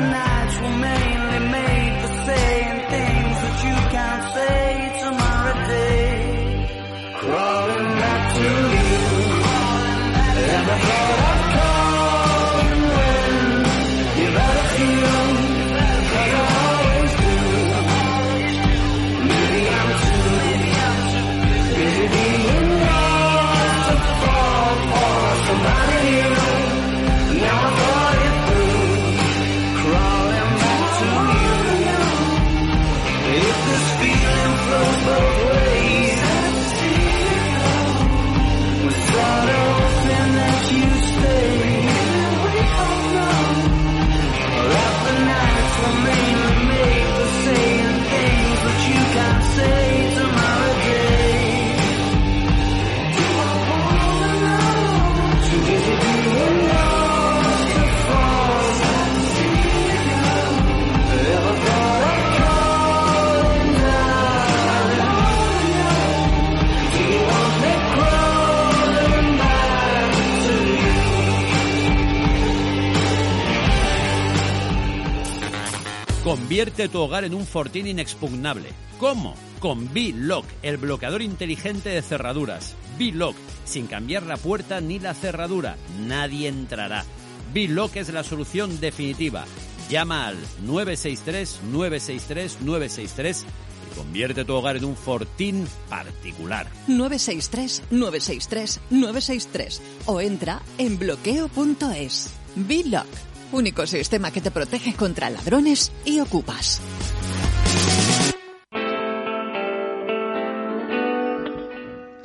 Convierte 76.57 76.89
tu 76.89 76.99
hogar 76.99 77.23
en 77.23 77.35
un 77.35 77.45
fortín 77.45 77.85
inexpugnable. 77.85 78.69
¿Cómo? 78.99 79.35
Con 79.59 79.93
B-Lock, 79.93 80.47
el 80.63 80.77
bloqueador 80.77 81.21
inteligente 81.21 81.89
de 81.89 82.01
cerraduras. 82.01 82.73
B-Lock, 82.97 83.35
sin 83.63 83.85
cambiar 83.85 84.23
la 84.23 84.37
puerta 84.37 84.81
ni 84.81 84.97
la 84.97 85.13
cerradura. 85.13 85.77
Nadie 86.07 86.47
entrará. 86.47 87.05
B-Lock 87.53 87.97
es 87.97 88.11
la 88.11 88.23
solución 88.23 88.79
definitiva. 88.79 89.45
Llama 89.87 90.29
al 90.29 90.37
963-963-963 90.65 93.43
y 93.91 93.95
convierte 93.95 94.43
tu 94.43 94.55
hogar 94.55 94.77
en 94.77 94.85
un 94.85 94.95
fortín 94.95 95.67
particular. 95.89 96.65
963 96.87 97.83
963 97.91 98.79
963 98.89 99.79
o 100.07 100.21
entra 100.21 100.63
en 100.79 100.97
bloqueo.es. 100.97 102.31
B-Lock, 102.55 103.05
único 103.51 103.85
sistema 103.85 104.31
que 104.31 104.41
te 104.41 104.51
protege 104.51 104.93
contra 104.93 105.29
ladrones 105.29 105.91
y 106.05 106.19
ocupas. 106.19 106.81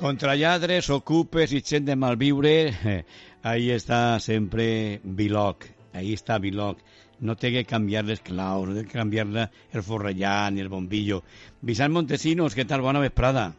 Contra 0.02 0.34
lladres, 0.34 0.90
ocupes 0.90 1.52
i 1.54 1.60
gent 1.62 1.84
de 1.86 1.94
malviure, 1.94 2.54
eh, 2.74 3.04
ahí 3.46 3.68
està 3.70 4.18
sempre 4.18 4.98
Biloc, 5.04 5.68
ahí 5.94 6.16
està 6.16 6.40
Biloc. 6.42 6.80
No 7.22 7.36
té 7.38 7.52
que 7.54 7.62
canviar 7.62 8.02
les 8.08 8.18
claus, 8.18 8.66
no 8.66 8.74
té 8.74 8.82
que 8.82 8.98
canviar 8.98 9.28
el 9.46 9.84
forrellat 9.86 10.50
ni 10.56 10.60
el 10.64 10.72
bombillo. 10.72 11.20
Vicent 11.62 11.94
Montesinos, 11.94 12.56
què 12.58 12.66
tal? 12.66 12.82
Bona 12.82 12.98
vesprada. 12.98 13.52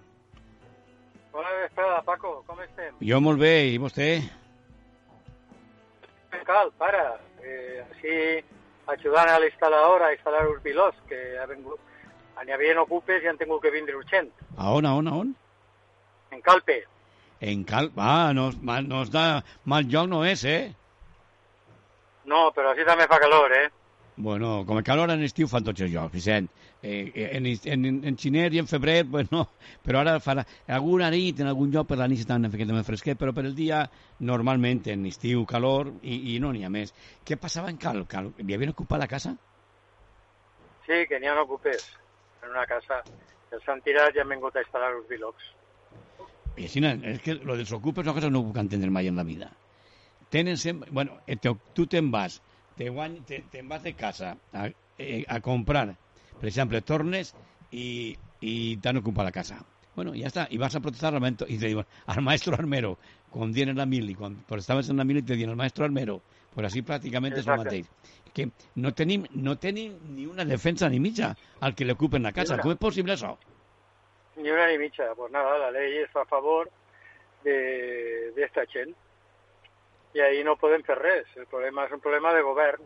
Bona 1.31 1.55
vesprada, 1.61 2.01
Paco, 2.03 2.41
com 2.43 2.59
estem? 2.59 2.99
Jo 2.99 3.23
molt 3.23 3.39
bé, 3.39 3.53
i 3.71 3.79
vostè? 3.79 4.09
Cal, 6.43 6.73
para, 6.75 7.05
així 8.03 8.43
ajudant 8.87 9.29
a 9.31 9.39
l'instal·lador 9.39 10.03
a 10.03 10.11
instal·lar 10.15 10.47
uns 10.49 10.61
pilots 10.63 10.97
que 11.07 11.19
ha 11.39 11.45
vengut, 11.47 11.79
n'hi 12.43 12.51
havia 12.51 12.81
ocupes 12.81 13.23
i 13.23 13.27
han 13.31 13.37
tingut 13.39 13.61
que 13.63 13.71
vindre 13.71 13.95
urgent. 13.95 14.29
A 14.57 14.73
on, 14.75 14.85
a 14.85 14.93
on, 14.99 15.07
a 15.07 15.13
on? 15.21 15.35
En 16.31 16.41
Calpe. 16.41 16.81
En 17.41 17.63
Cal... 17.63 17.91
Ah, 17.97 18.31
no, 18.33 18.51
mal- 18.61 18.87
no 18.87 19.03
està... 19.03 19.43
Mal 19.65 19.87
lloc 19.87 20.09
no 20.09 20.23
és, 20.25 20.43
eh? 20.45 20.73
No, 22.25 22.51
però 22.55 22.71
així 22.71 22.85
també 22.87 23.07
fa 23.07 23.19
calor, 23.19 23.51
eh? 23.51 23.69
Bueno, 24.15 24.63
com 24.67 24.77
a 24.77 24.83
calor 24.83 25.11
en 25.11 25.23
estiu 25.23 25.47
fan 25.47 25.63
tots 25.65 25.81
els 25.81 25.91
llocs, 25.91 26.13
Vicent. 26.13 26.47
Eh, 26.85 27.29
en, 27.31 27.45
en, 27.47 27.85
en 28.03 28.17
xiner 28.19 28.49
i 28.51 28.59
en 28.59 28.67
febrer, 28.67 29.05
pues 29.11 29.29
no, 29.31 29.45
però 29.85 30.01
ara 30.01 30.17
farà 30.19 30.43
alguna 30.67 31.07
nit, 31.13 31.39
en 31.39 31.47
algun 31.47 31.71
lloc 31.71 31.87
per 31.87 31.97
la 32.01 32.09
nit 32.11 32.19
està 32.19 32.35
una 32.35 32.51
miqueta 32.51 32.75
més 32.75 32.83
fresquet, 32.87 33.15
però 33.19 33.31
per 33.31 33.45
el 33.47 33.55
dia 33.55 33.85
normalment 34.19 34.83
en 34.91 35.05
estiu 35.07 35.45
calor 35.47 35.93
i, 36.01 36.35
i 36.35 36.37
no 36.43 36.51
n'hi 36.51 36.67
ha 36.67 36.73
més. 36.73 36.91
Què 37.23 37.39
passava 37.39 37.71
en 37.71 37.79
Cal? 37.79 38.03
Cal? 38.11 38.33
Hi 38.35 38.57
havien 38.57 38.75
ocupat 38.75 38.99
la 38.99 39.07
casa? 39.07 39.31
Sí, 40.83 41.05
que 41.07 41.23
n'hi 41.23 41.31
ha 41.31 41.39
ocupes 41.45 41.87
en 42.43 42.51
una 42.51 42.67
casa. 42.67 42.99
Els 43.55 43.71
han 43.71 43.79
tirat 43.87 44.15
i 44.17 44.19
han 44.19 44.31
vingut 44.35 44.59
a 44.59 44.65
instal·lar 44.65 44.91
uns 44.97 45.07
bilocs. 45.07 45.49
I 46.59 46.67
així, 46.67 46.83
és 46.83 47.23
que 47.23 47.39
lo 47.39 47.55
dels 47.55 47.71
ocupes 47.71 48.03
és 48.03 48.11
una 48.11 48.19
cosa 48.19 48.27
que 48.27 48.35
no 48.35 48.43
puc 48.45 48.59
entendre 48.59 48.91
mai 48.91 49.07
en 49.07 49.15
la 49.15 49.23
vida. 49.23 49.53
Tenen 50.33 50.59
sempre... 50.59 50.91
Bueno, 50.91 51.21
eh, 51.25 51.37
te, 51.39 51.55
tu 51.73 51.87
te'n 51.87 52.11
vas, 52.11 52.41
te 52.75 52.91
guany, 52.91 53.21
te, 53.29 53.45
te'n 53.53 53.71
vas 53.71 53.87
de 53.87 53.95
casa 53.95 54.35
a, 54.51 54.67
eh, 54.97 55.23
a 55.29 55.39
comprar, 55.45 55.93
per 56.43 56.49
exemple, 56.49 56.81
tornes 56.83 57.29
i, 57.71 58.11
i 58.43 58.53
t'han 58.83 58.97
ocupat 58.99 59.23
la 59.23 59.31
casa. 59.31 59.61
Bueno, 59.95 60.13
ya 60.13 60.27
está, 60.27 60.45
y 60.49 60.57
vas 60.57 60.75
a 60.75 60.81
protestar 60.81 61.13
al 61.13 61.21
momento, 61.21 61.45
y 61.47 61.57
te 61.57 61.67
digo, 61.67 61.85
al 62.05 62.21
maestro 62.21 62.55
armero, 62.55 62.97
quan 63.29 63.53
dien 63.53 63.73
la 63.77 63.85
mili, 63.85 64.13
quan 64.13 64.35
pues 64.45 64.63
estaves 64.63 64.89
en 64.89 64.97
la 64.97 65.05
mili 65.05 65.21
te 65.21 65.37
diuen 65.37 65.51
al 65.51 65.55
maestro 65.55 65.85
armero, 65.85 66.21
pues 66.53 66.67
así 66.67 66.81
pràcticament 66.83 67.37
és 67.39 67.47
el 67.47 67.61
mateix. 67.61 67.87
Que 68.35 68.49
no 68.75 68.91
tenim, 68.91 69.23
no 69.39 69.55
tenim 69.55 69.95
ni 70.17 70.25
una 70.27 70.43
defensa 70.43 70.89
ni 70.89 70.99
mitja 70.99 71.29
al 71.61 71.75
que 71.75 71.85
le 71.85 71.95
ocupen 71.95 72.27
la 72.27 72.33
casa. 72.35 72.57
Com 72.59 72.73
és 72.75 72.81
possible 72.81 73.15
això? 73.15 73.37
Ni 74.35 74.51
una 74.51 74.67
ni 74.67 74.81
mitja. 74.81 75.13
Pues 75.15 75.31
nada, 75.31 75.55
la 75.61 75.71
ley 75.71 76.01
està 76.03 76.25
a 76.25 76.29
favor 76.29 76.67
de, 77.47 77.55
de 78.35 78.43
esta 78.43 78.67
gent. 78.67 78.91
I 80.13 80.27
ahí 80.27 80.43
no 80.43 80.59
podem 80.59 80.83
fer 80.83 80.99
res. 80.99 81.31
El 81.39 81.47
problema 81.47 81.87
és 81.87 81.95
un 81.95 82.03
problema 82.03 82.35
de 82.35 82.43
govern. 82.43 82.83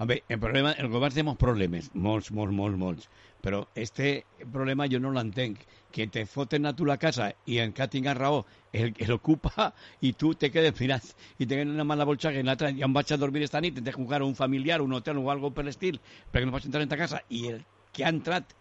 A 0.00 0.06
veure, 0.06 0.24
el 0.32 0.38
problema, 0.40 0.70
el 0.80 0.86
govern 0.88 1.12
té 1.12 1.22
molts 1.26 1.40
problemes, 1.42 1.90
molts, 1.92 2.30
molts, 2.32 2.54
molts, 2.56 2.76
molts, 2.80 3.08
però 3.44 3.58
este 3.82 4.12
problema 4.52 4.86
jo 4.88 4.96
no 4.96 5.10
l'entenc, 5.12 5.58
que 5.92 6.06
te 6.08 6.22
foten 6.24 6.64
a 6.64 6.72
tu 6.76 6.86
la 6.88 6.96
casa 7.02 7.26
i 7.44 7.58
en 7.60 7.74
que 7.76 7.86
tingues 7.92 8.16
raó 8.16 8.38
el 8.72 8.94
que 8.96 9.08
l'ocupa 9.10 9.66
i 10.08 10.14
tu 10.16 10.30
te 10.40 10.48
quedes 10.54 10.78
mirat 10.80 11.10
i 11.36 11.44
te 11.44 11.52
quedes 11.52 11.74
una 11.74 11.84
mala 11.84 12.06
bolsa 12.08 12.32
que 12.32 12.44
l'altra 12.46 12.70
ja 12.78 12.86
em 12.88 12.94
vaig 12.96 13.12
a 13.12 13.18
dormir 13.20 13.42
esta 13.44 13.60
nit, 13.60 13.76
tens 13.76 13.90
que 13.90 14.00
jugar 14.00 14.22
a 14.22 14.28
un 14.28 14.32
familiar, 14.38 14.80
un 14.80 14.94
hotel 14.96 15.20
o 15.20 15.28
algo 15.30 15.50
per 15.52 15.66
l'estil, 15.66 15.98
perquè 16.32 16.48
no 16.48 16.54
pots 16.54 16.70
entrar 16.70 16.86
en 16.86 16.92
ta 16.94 16.96
casa 17.00 17.20
i 17.28 17.42
el 17.50 17.60
que 17.92 18.06
ha 18.06 18.14
entrat 18.14 18.54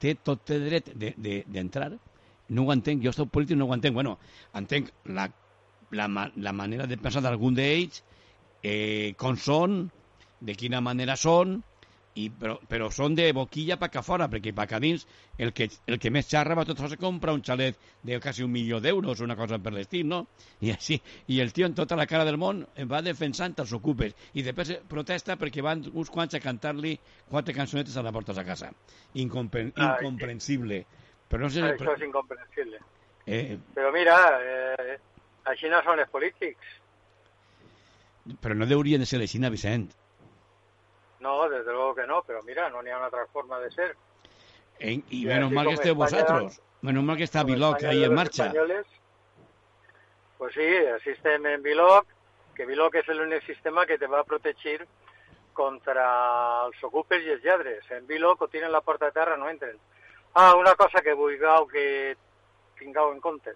té 0.00 0.14
tot 0.16 0.48
el 0.56 0.64
dret 0.70 0.88
d'entrar, 0.94 1.90
de, 1.90 1.98
de, 1.98 2.54
no 2.56 2.64
ho 2.64 2.72
entenc, 2.72 3.04
jo 3.04 3.12
soc 3.12 3.28
polític 3.34 3.60
no 3.60 3.68
ho 3.68 3.76
entenc, 3.76 4.00
bueno, 4.00 4.16
entenc 4.56 4.88
la, 5.12 5.28
la, 5.92 6.08
la 6.48 6.56
manera 6.56 6.88
de 6.88 6.96
pensar 6.96 7.20
d'algun 7.20 7.60
d'ells, 7.60 8.00
eh, 8.64 9.12
com 9.20 9.36
són, 9.36 9.82
de 10.40 10.54
quina 10.54 10.80
manera 10.80 11.16
són, 11.16 11.60
i, 12.16 12.30
però, 12.32 12.54
però 12.64 12.88
són 12.90 13.14
de 13.14 13.26
boquilla 13.36 13.76
per 13.76 13.90
que 13.92 14.00
fora, 14.02 14.26
perquè 14.32 14.54
per 14.56 14.64
que 14.70 14.78
dins 14.80 15.02
el 15.38 15.52
que, 15.52 15.66
el 15.86 15.98
que 16.00 16.10
més 16.10 16.28
xarra 16.30 16.54
va 16.56 16.64
tot 16.64 16.80
se 16.80 16.96
compra 16.96 17.34
un 17.36 17.42
xalet 17.44 17.76
de 18.08 18.18
quasi 18.24 18.42
un 18.42 18.52
milió 18.54 18.80
d'euros, 18.80 19.20
una 19.20 19.36
cosa 19.36 19.58
per 19.60 19.74
l'estil, 19.74 20.06
no? 20.08 20.22
I 20.64 20.72
així, 20.72 20.96
i 21.28 21.40
el 21.44 21.52
tio 21.52 21.66
en 21.68 21.74
tota 21.76 21.96
la 21.96 22.06
cara 22.08 22.24
del 22.24 22.38
món 22.40 22.62
va 22.88 23.02
defensant 23.04 23.54
els 23.60 23.74
ocupes 23.76 24.16
i 24.32 24.44
després 24.46 24.78
protesta 24.88 25.36
perquè 25.36 25.64
van 25.64 25.84
uns 25.92 26.10
quants 26.10 26.34
a 26.34 26.40
cantar-li 26.40 26.94
quatre 27.28 27.54
cançonetes 27.54 27.96
a 27.96 28.06
la 28.06 28.14
porta 28.16 28.32
de 28.32 28.44
casa. 28.48 28.72
Incompre 29.14 29.66
Ah, 29.76 29.96
incomprensible. 29.98 30.86
Però 31.28 31.42
no 31.42 31.50
sé... 31.50 31.60
Això 31.68 31.92
és 31.98 32.06
incomprensible. 32.06 32.80
Eh, 33.26 33.58
Però 33.74 33.92
mira, 33.92 34.16
eh, 34.40 34.98
així 35.50 35.68
no 35.68 35.82
són 35.84 36.00
els 36.00 36.10
polítics. 36.10 36.74
però 38.40 38.54
no 38.54 38.64
haurien 38.64 39.00
de 39.00 39.06
ser 39.06 39.20
així, 39.20 39.38
Vicent. 39.38 39.90
No, 41.20 41.48
desde 41.48 41.72
luego 41.72 41.94
que 41.94 42.06
no, 42.06 42.22
pero 42.26 42.42
mira, 42.42 42.68
no 42.70 42.78
una 42.80 43.06
otra 43.06 43.26
forma 43.32 43.58
de 43.60 43.70
ser. 43.70 43.96
Eh, 44.78 45.00
y 45.10 45.22
Y 45.22 45.26
menos 45.26 45.50
mal 45.50 45.66
que 45.66 45.74
esté 45.74 45.90
vosotros. 45.92 46.60
Menos 46.82 47.02
mal 47.04 47.16
que 47.16 47.24
está 47.24 47.42
Biloc 47.42 47.82
ahí 47.82 47.98
de 48.00 48.04
en 48.04 48.10
los 48.10 48.16
marcha. 48.16 48.52
pues 50.38 50.52
sí, 50.54 50.60
el 50.60 51.00
sistema 51.02 51.52
en 51.52 51.62
Biloc, 51.62 52.06
que 52.54 52.66
Biloc 52.66 52.94
és 53.00 53.08
l'únic 53.08 53.42
sistema 53.46 53.86
que 53.86 53.96
te 53.98 54.06
va 54.06 54.22
protegir 54.24 54.84
contra 55.56 56.04
els 56.66 56.82
ocupes 56.84 57.24
i 57.24 57.30
els 57.32 57.42
lladres. 57.44 57.84
En 57.90 58.06
Biloc 58.06 58.42
o 58.42 58.48
tiren 58.48 58.70
la 58.72 58.82
porta 58.82 59.08
a 59.08 59.14
terra 59.16 59.36
no 59.36 59.48
entren. 59.48 59.76
Ah, 60.34 60.54
una 60.54 60.74
cosa 60.76 61.00
que 61.00 61.14
vulgueu 61.16 61.66
que 61.66 62.16
tingueu 62.78 63.12
en 63.12 63.20
compte. 63.20 63.54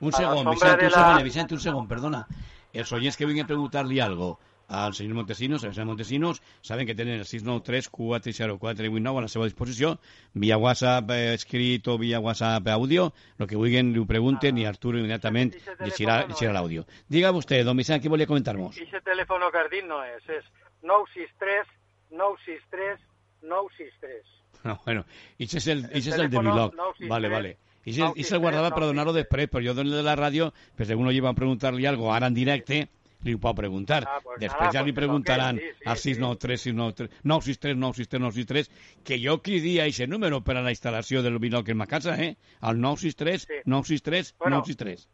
Un 0.00 0.12
A 0.12 0.16
segon, 0.18 0.50
Vicent, 0.50 0.80
de 0.80 0.86
un 0.86 0.92
la- 0.92 0.98
segon, 0.98 1.22
Vicent, 1.24 1.52
un 1.52 1.60
segon, 1.60 1.86
perdona. 1.88 2.26
Els 2.72 2.90
oients 2.92 3.16
que 3.16 3.24
vinguin 3.26 3.44
a 3.46 3.46
preguntar-li 3.46 4.00
algo 4.00 4.38
al 4.68 4.94
senyor 4.94 5.14
Montesinos, 5.14 5.64
al 5.64 5.74
senyor 5.74 5.86
Montesinos, 5.86 6.42
saben 6.60 6.86
que 6.86 6.94
tenen 6.94 7.14
el 7.14 7.24
693 7.24 7.88
404 7.88 8.54
89 8.54 9.18
a 9.18 9.22
la 9.22 9.28
seva 9.28 9.44
disposició, 9.44 9.98
via 10.34 10.58
WhatsApp 10.58 11.10
eh, 11.10 11.34
escrit 11.34 11.86
o 11.88 11.98
via 11.98 12.20
WhatsApp 12.20 12.66
audio, 12.68 13.12
el 13.38 13.46
que 13.46 13.56
vulguin 13.56 13.92
li 13.92 14.02
ho 14.02 14.06
pregunten 14.06 14.58
i 14.58 14.66
Arturo 14.66 14.98
immediatament 14.98 15.54
Ese 15.54 15.76
llegirà, 15.84 16.22
teléfono 16.26 16.52
no 16.52 16.58
l'àudio. 16.58 16.86
Diga 17.08 17.32
vostè, 17.32 17.62
don 17.64 17.76
Vicent, 17.76 18.02
què 18.02 18.10
volia 18.10 18.26
comentar-nos? 18.26 18.78
Aquest 18.80 19.04
telèfon 19.06 19.46
que 19.50 19.62
has 19.62 19.70
dit 19.70 19.86
no 19.86 20.02
és, 20.04 20.24
és 20.28 20.48
963 20.82 21.70
963 22.10 23.04
963. 23.42 24.36
No, 24.64 24.80
bueno, 24.84 25.04
ese 25.38 25.58
es 25.58 25.66
el, 25.68 25.84
El 25.84 25.90
ese 25.92 26.10
es 26.10 26.18
el 26.18 26.30
de. 26.30 26.36
963, 26.42 27.08
Vale, 27.08 27.28
vale. 27.28 27.58
Y 27.84 27.92
se, 27.92 28.00
y 28.16 28.24
se 28.24 28.34
963, 28.34 28.40
guardaba 28.40 28.70
para 28.70 28.86
963. 28.86 28.88
donarlo 28.88 29.12
después, 29.12 29.48
pero 29.48 29.62
yo 29.62 29.74
donde 29.74 29.96
de 29.96 30.02
la 30.02 30.16
radio, 30.16 30.52
pues 30.76 30.88
según 30.88 31.04
lo 31.04 31.12
llevan 31.12 31.32
a 31.32 31.34
preguntarle 31.34 31.86
algo, 31.86 32.12
ahora 32.12 32.26
en 32.26 32.34
directe, 32.34 32.88
ho 33.24 33.38
pot 33.40 33.56
preguntar. 33.56 34.04
Ah, 34.06 34.20
pues 34.22 34.38
Després 34.40 34.72
nada, 34.72 34.82
li 34.84 34.92
pues 34.92 34.94
que 34.94 35.00
preguntaran 35.00 35.56
toque, 35.56 35.72
sí, 35.72 35.78
sí, 35.78 35.84
sí. 35.84 36.14
693, 36.14 36.60
693, 36.60 37.10
963, 37.24 37.76
963, 37.76 38.20
963, 38.20 38.70
que 39.04 39.18
jo 39.22 39.40
cridia 39.42 39.84
aquest 39.84 40.10
número 40.10 40.42
per 40.44 40.56
a 40.56 40.62
la 40.62 40.70
instal·lació 40.74 41.22
del 41.22 41.38
Biloc 41.38 41.68
en 41.68 41.76
ma 41.78 41.86
casa, 41.86 42.14
eh? 42.22 42.36
Al 42.60 42.80
963, 42.80 43.46
Sí. 43.46 43.60
963, 43.64 44.34
Bueno. 44.38 44.56
963. 44.62 45.08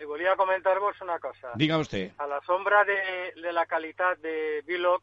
I 0.00 0.04
volia 0.06 0.34
comentar-vos 0.36 1.00
una 1.02 1.18
cosa. 1.20 1.52
Diga 1.54 1.78
usted. 1.78 2.10
A 2.18 2.26
la 2.26 2.40
sombra 2.44 2.84
de, 2.84 2.96
de 3.40 3.52
la 3.52 3.64
qualitat 3.66 4.18
de 4.20 4.62
Biloc, 4.66 5.02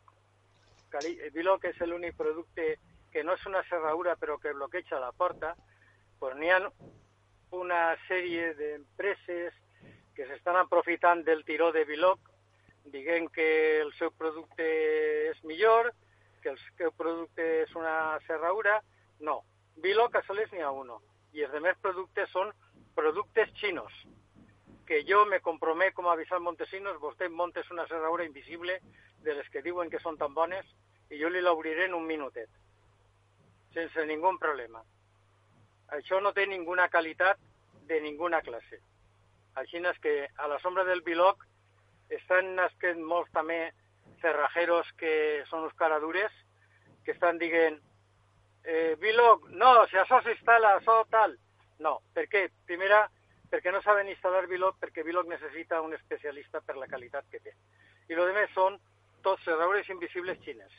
Biloc 1.34 1.64
és 1.66 1.80
l'únic 1.88 2.18
producte 2.18 2.78
que 3.12 3.24
no 3.24 3.34
és 3.34 3.46
una 3.48 3.62
serradura 3.70 4.18
però 4.20 4.38
que 4.40 4.52
bloqueja 4.54 5.00
la 5.00 5.12
porta, 5.12 5.56
pues 6.20 6.36
n'hi 6.36 6.50
ha 6.52 6.60
una 7.52 7.96
sèrie 8.08 8.54
d'empreses 8.56 9.54
que 10.16 10.28
s'estan 10.28 10.56
aprofitant 10.60 11.24
del 11.24 11.44
tiró 11.48 11.72
de 11.72 11.86
Biloc, 11.88 12.20
dient 12.86 13.30
que 13.32 13.48
el 13.82 13.92
seu 14.00 14.12
producte 14.12 14.66
és 15.30 15.44
millor, 15.44 15.92
que 16.42 16.50
el 16.50 16.60
seu 16.78 16.92
producte 16.98 17.46
és 17.64 17.76
una 17.76 18.20
serradura. 18.28 18.80
No, 19.20 19.42
Biloc 19.78 20.16
a 20.16 20.24
soles 20.26 20.52
n'hi 20.52 20.64
ha 20.66 20.72
uno. 20.72 21.02
I 21.34 21.46
els 21.46 21.54
demés 21.54 21.78
productes 21.82 22.30
són 22.34 22.50
productes 22.96 23.54
xinos 23.62 23.94
que 24.92 25.06
jo 25.08 25.26
me 25.26 25.40
compromet 25.40 25.94
com 25.96 26.10
a 26.12 26.18
Vicent 26.20 26.44
Montesinos, 26.44 26.98
vostè 27.00 27.30
montes 27.32 27.70
una 27.72 27.86
serradura 27.88 28.26
invisible 28.26 28.82
de 29.24 29.36
les 29.38 29.48
que 29.50 29.62
diuen 29.64 29.90
que 29.90 30.02
són 30.04 30.18
tan 30.20 30.34
bones 30.36 30.68
i 31.08 31.20
jo 31.22 31.30
li 31.32 31.40
l'obriré 31.40 31.86
en 31.86 31.94
un 31.96 32.04
minutet, 32.10 32.50
sense 33.72 34.04
ningú 34.10 34.34
problema. 34.40 34.84
Això 35.96 36.20
no 36.20 36.34
té 36.36 36.44
ninguna 36.48 36.90
qualitat 36.90 37.40
de 37.88 38.02
ninguna 38.02 38.42
classe. 38.42 38.82
Així 39.56 39.80
és 39.80 40.04
que 40.04 40.28
a 40.36 40.48
la 40.48 40.60
sombra 40.60 40.84
del 40.84 41.02
Biloc 41.08 41.46
estan 42.18 42.56
nasquent 42.58 43.02
molts 43.08 43.32
també 43.36 43.62
cerrajeros 44.22 44.90
que 45.00 45.14
són 45.50 45.66
uns 45.68 45.78
caradures 45.80 46.34
que 47.06 47.16
estan 47.16 47.40
dient 47.42 47.80
eh, 48.64 48.96
Biloc, 49.02 49.48
no, 49.58 49.74
si 49.90 49.98
això 49.98 50.22
s'instal·la, 50.22 50.76
això 50.78 51.02
tal. 51.10 51.36
No, 51.82 51.98
per 52.14 52.28
què? 52.30 52.46
Primera, 52.70 53.08
perquè 53.50 53.74
no 53.74 53.82
saben 53.82 54.10
instal·lar 54.12 54.46
Biloc, 54.48 54.78
perquè 54.80 55.04
Biloc 55.04 55.30
necessita 55.32 55.82
un 55.82 55.96
especialista 55.98 56.62
per 56.62 56.78
la 56.78 56.88
qualitat 56.92 57.26
que 57.32 57.42
té. 57.42 57.56
I 58.10 58.18
lo 58.18 58.28
demés 58.30 58.52
són 58.54 58.78
tots 59.26 59.44
serradures 59.46 59.90
invisibles 59.90 60.40
xines. 60.46 60.74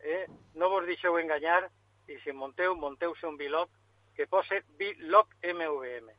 Eh? 0.00 0.24
No 0.60 0.70
vos 0.70 0.86
deixeu 0.86 1.18
enganyar 1.18 1.64
i 2.12 2.18
si 2.22 2.32
monteu, 2.36 2.76
monteu-se 2.76 3.26
un 3.26 3.38
Biloc 3.40 3.70
que 4.14 4.28
posa 4.30 4.60
Biloc 4.78 5.34
MVM. 5.42 6.12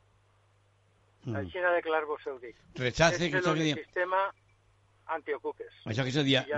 Mm. 1.26 1.36
Així 1.42 1.58
de 1.74 1.82
clar 1.82 2.04
vos 2.06 2.22
ho 2.30 2.38
dic. 2.38 2.56
Rechace, 2.76 3.16
Este 3.16 3.30
que 3.30 3.40
que 3.40 3.48
l'únic 3.48 3.74
diu- 3.74 3.84
sistema 3.84 4.20
antiocupes. 5.06 5.72
Això 5.84 6.04
que 6.04 6.10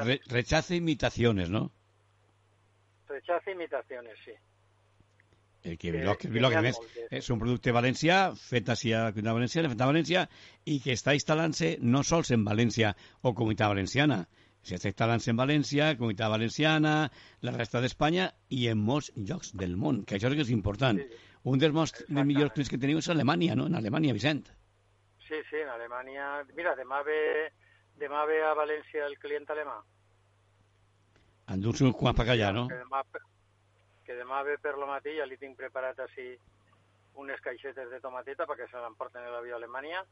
re, 0.04 0.20
rechace 0.28 0.76
imitaciones, 0.76 1.48
¿no? 1.50 1.70
Rechaza 3.09 3.50
imitaciones, 3.50 4.14
sí. 4.24 4.33
El 5.64 5.76
que 5.78 5.90
Que- 5.90 6.02
el 6.02 6.16
que 6.50 6.57
a 6.59 6.62
més, 6.62 6.76
moltes. 6.78 7.07
és 7.11 7.31
un 7.31 7.38
producte 7.38 7.72
valencià, 7.72 8.35
fet 8.37 8.68
així 8.68 8.92
a 8.92 9.04
la 9.04 9.12
Comunitat 9.12 9.35
Valenciana, 9.35 9.68
fet 9.70 9.81
a 9.81 9.87
València, 9.90 10.28
i 10.66 10.78
que 10.81 10.92
està 10.92 11.14
instal·lant-se 11.16 11.78
no 11.81 12.02
sols 12.04 12.31
en 12.31 12.44
València 12.44 12.94
o 13.22 13.35
Comunitat 13.35 13.68
Valenciana, 13.68 14.28
s'està 14.62 14.92
instal·lant-se 14.92 15.31
en 15.31 15.37
València, 15.37 15.96
Comunitat 15.96 16.31
Valenciana, 16.31 17.11
la 17.40 17.52
resta 17.52 17.81
d'Espanya 17.81 18.33
i 18.50 18.68
en 18.68 18.78
molts 18.78 19.11
llocs 19.16 19.52
del 19.57 19.76
món, 19.76 20.04
que 20.04 20.16
això 20.16 20.28
és 20.28 20.35
que 20.35 20.42
és 20.42 20.50
important. 20.50 20.98
Sí. 21.00 21.09
Un 21.44 21.59
dels, 21.59 21.72
dels 22.09 22.26
millors 22.26 22.52
clients 22.52 22.68
que 22.70 22.78
teniu 22.78 22.98
és 22.98 23.09
Alemanya, 23.09 23.54
no? 23.57 23.66
En 23.66 23.74
Alemanya, 23.74 24.12
Vicent. 24.12 24.46
Sí, 25.28 25.38
sí, 25.50 25.56
en 25.60 25.68
Alemanya... 25.68 26.28
Mira, 26.56 26.74
demà 26.78 27.02
ve, 27.04 27.18
demà 28.00 28.24
ve 28.28 28.38
a 28.48 28.54
València 28.56 29.04
el 29.06 29.18
client 29.20 29.44
alemà. 29.52 29.76
Endur-se 31.52 31.84
uns 31.84 31.96
quants 31.96 32.16
per 32.18 32.26
allà, 32.32 32.50
no? 32.52 32.66
Que 32.68 32.78
demà, 32.82 33.02
que 34.08 34.16
demà 34.18 34.42
ve 34.46 34.56
per 34.64 34.74
lo 34.80 34.88
matí, 34.88 35.14
ja 35.18 35.26
li 35.28 35.36
tinc 35.40 35.56
preparat 35.60 36.00
així 36.04 36.30
unes 37.18 37.40
caixetes 37.44 37.88
de 37.90 38.00
tomateta 38.00 38.46
perquè 38.46 38.68
se 38.70 38.80
l'emporten 38.80 39.24
a 39.26 39.32
l'avió 39.32 39.56
a 39.56 39.60
Alemanya 39.60 40.02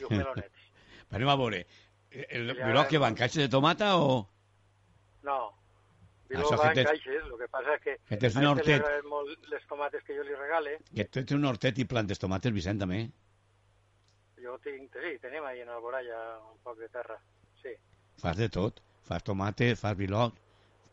i 0.00 0.04
uns 0.08 0.16
melonets. 0.20 0.64
Anem 1.12 1.28
a 1.32 1.36
veure. 1.40 1.60
El 2.10 2.48
Ja- 2.56 2.66
Biloc 2.70 2.88
que 2.90 2.98
va 3.02 3.08
en 3.12 3.18
caixes 3.18 3.44
de 3.44 3.48
tomata 3.52 3.94
o... 4.00 4.16
No, 5.26 5.38
Biló 6.30 6.48
va 6.58 6.72
en 6.72 6.84
caixes, 6.86 7.22
el 7.22 7.36
que 7.38 7.48
passa 7.52 7.74
és 7.76 7.82
que, 7.84 7.94
que 8.08 8.16
tens 8.22 8.36
un 8.40 8.46
hortet. 8.48 8.82
molt 9.10 9.46
les 9.52 9.64
tomates 9.70 10.02
que 10.06 10.16
jo 10.16 10.24
li 10.26 10.34
regale. 10.34 10.78
Que 10.94 11.04
tu 11.06 11.20
tens 11.22 11.36
un 11.38 11.44
hortet 11.46 11.78
i 11.78 11.86
plantes 11.86 12.18
tomates, 12.22 12.52
Vicent, 12.54 12.80
també. 12.82 13.04
Jo 14.46 14.56
tinc, 14.62 14.92
sí, 14.94 15.16
tenim 15.22 15.44
ahí 15.44 15.60
en 15.64 15.68
Alboraya 15.74 16.20
un 16.52 16.58
poc 16.62 16.78
de 16.78 16.88
terra, 16.88 17.18
sí. 17.62 17.72
Fas 18.22 18.36
de 18.38 18.48
tot. 18.48 18.80
Fas 19.06 19.22
tomate, 19.26 19.72
fas 19.76 19.96
biloc. 19.98 20.34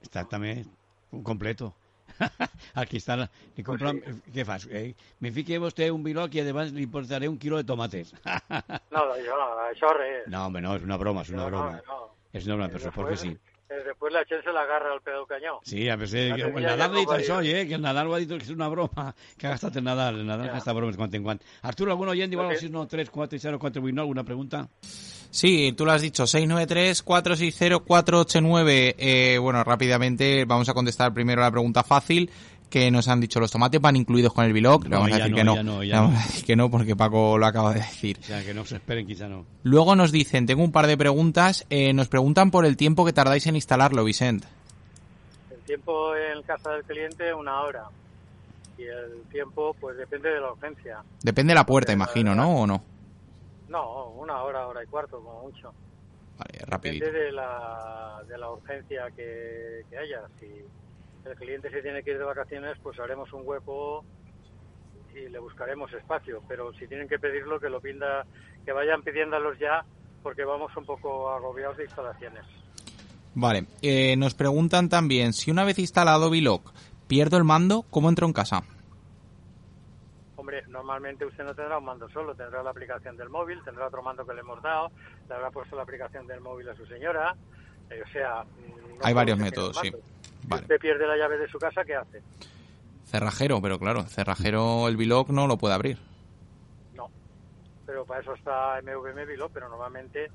Està 0.04 0.24
també 0.30 0.63
un 1.13 1.24
completo. 1.24 1.72
Aquí 2.82 2.98
està. 3.00 3.16
la- 3.18 3.30
Li 3.56 3.63
compro, 3.63 3.94
Pues 4.04 4.18
Què 4.34 4.44
fas? 4.46 4.68
Eh? 4.70 4.94
Me 5.20 5.32
fique 5.32 5.58
vostè 5.62 5.88
un 5.94 6.04
biloc 6.04 6.34
i 6.36 6.42
además 6.42 6.72
li 6.76 6.86
portaré 6.88 7.30
un 7.30 7.38
quilo 7.39 7.58
de 7.58 7.63
tomates. 7.70 8.13
No, 8.92 9.06
això 9.16 9.38
no, 9.39 9.48
això 9.70 9.94
res. 9.98 10.28
no, 10.28 10.46
home, 10.48 10.62
no, 10.62 10.76
és 10.76 10.84
una 10.84 10.98
broma, 10.98 11.22
és 11.22 11.30
una 11.34 11.44
No, 11.44 11.50
no, 11.50 11.58
broma. 11.63 11.82
no. 11.88 12.00
És 12.34 12.46
una 12.46 12.56
broma, 12.60 12.70
per 12.70 12.82
Els 12.82 12.84
de 12.84 12.89
supost 12.92 13.10
que 13.10 13.18
sí. 13.18 13.38
Después 13.69 14.13
la 14.13 14.23
se 14.43 14.52
la 14.52 14.62
agarra 14.62 14.93
al 14.93 15.02
pedo 15.02 15.26
cañón. 15.26 15.58
Sí, 15.63 15.89
a 15.89 15.95
veces 15.95 16.30
La 16.30 16.36
que, 16.36 16.41
el 16.43 16.54
Nadal 16.63 16.91
això, 17.17 17.41
dir. 17.41 17.56
eh? 17.56 17.67
que 17.67 17.73
el 17.76 17.82
Nadal 17.82 18.08
ho 18.08 18.13
ha 18.13 18.19
dit 18.19 18.30
que 18.30 18.36
és 18.43 18.49
una 18.49 18.67
broma 18.67 19.15
que 19.38 19.47
ha 19.47 19.52
el 19.80 19.86
Nadal. 19.86 20.19
El 20.19 20.28
Nadal 20.28 20.49
gasta 20.52 20.73
bromes 20.73 20.95
quan 20.97 21.10
en 21.13 21.23
quan. 21.23 21.39
Arturo, 21.63 21.91
algun 21.91 22.10
oient 22.10 22.32
igual 22.32 22.49
al 22.52 22.58
Sí. 22.58 22.67
693 22.67 23.10
460 23.10 23.58
489 23.58 24.02
alguna 24.02 24.23
pregunta? 24.23 24.67
Sí, 25.32 25.73
tú 25.76 25.86
lo 25.86 25.91
has 25.91 26.02
dicho, 26.04 26.28
693-460-489. 26.28 28.95
Eh, 28.99 29.38
bueno, 29.39 29.63
rápidamente 29.63 30.45
vamos 30.45 30.69
a 30.69 30.76
contestar 30.76 31.12
primero 31.12 31.41
la 31.41 31.49
pregunta 31.49 31.84
fácil 31.84 32.30
que 32.74 32.90
nos 32.90 33.08
han 33.08 33.22
dicho 33.22 33.40
los 33.40 33.52
tomates 33.52 33.80
van 33.80 33.96
incluidos 33.96 34.34
con 34.34 34.46
el 34.46 34.52
Biloc. 34.52 34.86
Le 34.86 34.90
No, 34.90 34.96
vamos 35.02 35.12
a 35.12 35.18
decir 35.18 35.32
no, 35.32 35.38
que 35.38 35.44
no. 35.44 35.54
ya 35.56 35.64
no, 35.64 35.84
Le 35.84 35.92
vamos 35.94 36.14
no. 36.14 36.20
a 36.20 36.24
decir 36.24 36.44
que 36.44 36.56
no 36.56 36.72
porque 36.72 36.96
Paco 36.96 37.38
lo 37.38 37.46
acaba 37.46 37.72
de 37.72 37.82
decir. 37.82 38.18
O 38.20 38.24
sea, 38.24 38.44
que 38.44 38.52
no 38.56 38.66
se 38.66 38.78
esperen, 38.78 39.06
quizá 39.06 39.28
no. 39.28 39.46
Luego 39.62 39.96
nos 39.96 40.12
dicen, 40.12 40.48
tengo 40.48 40.64
un 40.64 40.72
par 40.72 40.88
de 40.88 40.98
preguntas, 40.98 41.68
eh, 41.70 41.94
nos 41.94 42.08
preguntan 42.08 42.50
por 42.50 42.66
el 42.66 42.76
tiempo 42.76 43.06
que 43.06 43.14
tardáis 43.14 43.46
en 43.46 43.56
instalarlo, 43.56 44.04
Vicente. 44.04 44.48
El 45.52 45.60
tiempo 45.60 46.16
en 46.16 46.42
casa 46.42 46.72
del 46.72 46.84
cliente, 46.84 47.32
una 47.32 47.62
hora. 47.62 47.84
Y 48.76 48.86
el 48.86 49.22
tiempo, 49.32 49.76
pues 49.80 49.96
depende 49.96 50.30
de 50.30 50.42
la 50.42 50.52
urgencia. 50.52 51.04
Depende 51.22 51.52
de 51.52 51.56
la 51.56 51.66
puerta, 51.68 51.94
imagino, 51.94 52.34
¿no? 52.34 52.62
¿O 52.62 52.66
no? 52.66 52.84
No, 53.70 54.08
una 54.18 54.42
hora, 54.42 54.66
hora 54.68 54.84
y 54.84 54.88
cuarto, 54.88 55.20
como 55.20 55.44
mucho. 55.44 55.72
Vale, 56.40 56.66
rapidito. 56.66 57.06
Depende 57.06 57.26
de 57.28 57.32
la, 57.34 58.20
de 58.28 58.38
la 58.40 58.50
urgencia 58.50 59.06
que, 59.16 59.84
que 59.92 59.96
haya. 60.00 60.22
Si 60.40 60.48
el 61.26 61.36
cliente 61.36 61.70
se 61.70 61.82
tiene 61.82 62.04
que 62.04 62.12
ir 62.12 62.18
de 62.18 62.26
vacaciones, 62.26 62.78
pues 62.82 63.00
haremos 63.00 63.32
un 63.34 63.42
hueco 63.46 64.04
y 65.16 65.30
le 65.30 65.40
buscaremos 65.40 65.92
espacio. 65.94 66.42
Pero 66.48 66.74
si 66.74 66.88
tienen 66.88 67.08
que 67.08 67.20
pedirlo, 67.20 67.60
que 67.60 67.70
lo 67.70 67.80
pinda, 67.82 68.26
que 68.66 68.72
vayan 68.72 69.02
pidiéndolos 69.04 69.58
ya, 69.60 69.86
porque 70.22 70.44
vamos 70.44 70.76
un 70.76 70.86
poco 70.86 71.30
agobiados 71.30 71.78
de 71.78 71.86
instalaciones. 71.86 72.46
Vale, 73.36 73.66
eh, 73.82 74.16
nos 74.16 74.36
preguntan 74.36 74.90
también, 74.90 75.34
si 75.34 75.50
una 75.50 75.64
vez 75.64 75.80
instalado 75.80 76.30
Biloc 76.30 76.72
pierdo 77.08 77.38
el 77.38 77.44
mando, 77.44 77.84
¿cómo 77.90 78.10
entro 78.10 78.28
en 78.28 78.34
casa? 78.34 78.64
Hombre, 80.36 80.64
normalmente 80.68 81.26
usted 81.26 81.44
no 81.44 81.56
tendrá 81.56 81.78
un 81.78 81.86
mando 81.86 82.10
solo, 82.10 82.36
tendrá 82.36 82.62
la 82.62 82.70
aplicación 82.70 83.18
del 83.18 83.30
móvil, 83.30 83.64
tendrá 83.64 83.88
otro 83.88 84.04
mando 84.04 84.26
que 84.26 84.34
le 84.34 84.42
hemos 84.42 84.62
dado, 84.62 84.92
le 85.28 85.36
habrá 85.36 85.50
puesto 85.50 85.76
la 85.76 85.84
aplicación 85.84 86.28
del 86.28 86.42
móvil 86.42 86.70
a 86.70 86.76
su 86.76 86.86
señora, 86.86 87.36
o 87.89 88.12
sea... 88.12 88.43
mm, 88.43 88.98
no 89.00 89.06
Hay 89.06 89.13
varios 89.13 89.38
métodos, 89.38 89.78
sí. 89.82 89.91
Si 89.91 90.54
usted 90.56 90.80
pierde 90.80 91.08
la 91.08 91.17
llave 91.17 91.38
de 91.38 91.48
su 91.48 91.58
casa, 91.58 91.84
¿qué 91.86 91.96
hace? 91.96 92.22
Cerrajero, 93.06 93.62
pero 93.62 93.80
claro, 93.80 94.04
cerrajero 94.04 94.88
el 94.88 94.98
Biloc 94.98 95.30
no 95.30 95.48
lo 95.48 95.58
puede 95.58 95.74
abrir. 95.76 95.98
No. 96.96 97.10
Pero 97.86 98.06
para 98.06 98.22
eso 98.22 98.34
está 98.34 98.80
MVM 98.82 99.28
Vilo, 99.28 99.50
pero 99.50 99.69
normalmente 99.69 100.30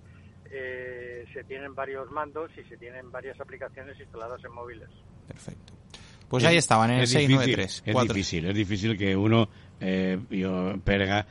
eh, 0.50 1.24
se 1.32 1.44
tienen 1.44 1.74
varios 1.74 2.10
mandos 2.10 2.50
y 2.56 2.62
se 2.68 2.76
tienen 2.76 3.10
varias 3.10 3.40
aplicaciones 3.40 3.98
instaladas 4.00 4.42
en 4.44 4.52
móviles. 4.52 4.88
Perfecto. 5.26 5.72
Pues 6.28 6.44
ahí 6.44 6.56
estaban, 6.58 6.90
en 6.90 6.98
el 6.98 7.02
Es 7.04 7.10
difícil, 7.10 7.36
693. 7.38 7.82
Es 7.86 7.92
cuatro- 7.92 8.14
difícil, 8.14 8.44
es 8.46 8.54
difícil 8.54 8.98
que 8.98 9.16
uno 9.16 9.48
eh, 9.80 10.18
jo, 10.30 10.78
perga, 10.84 11.26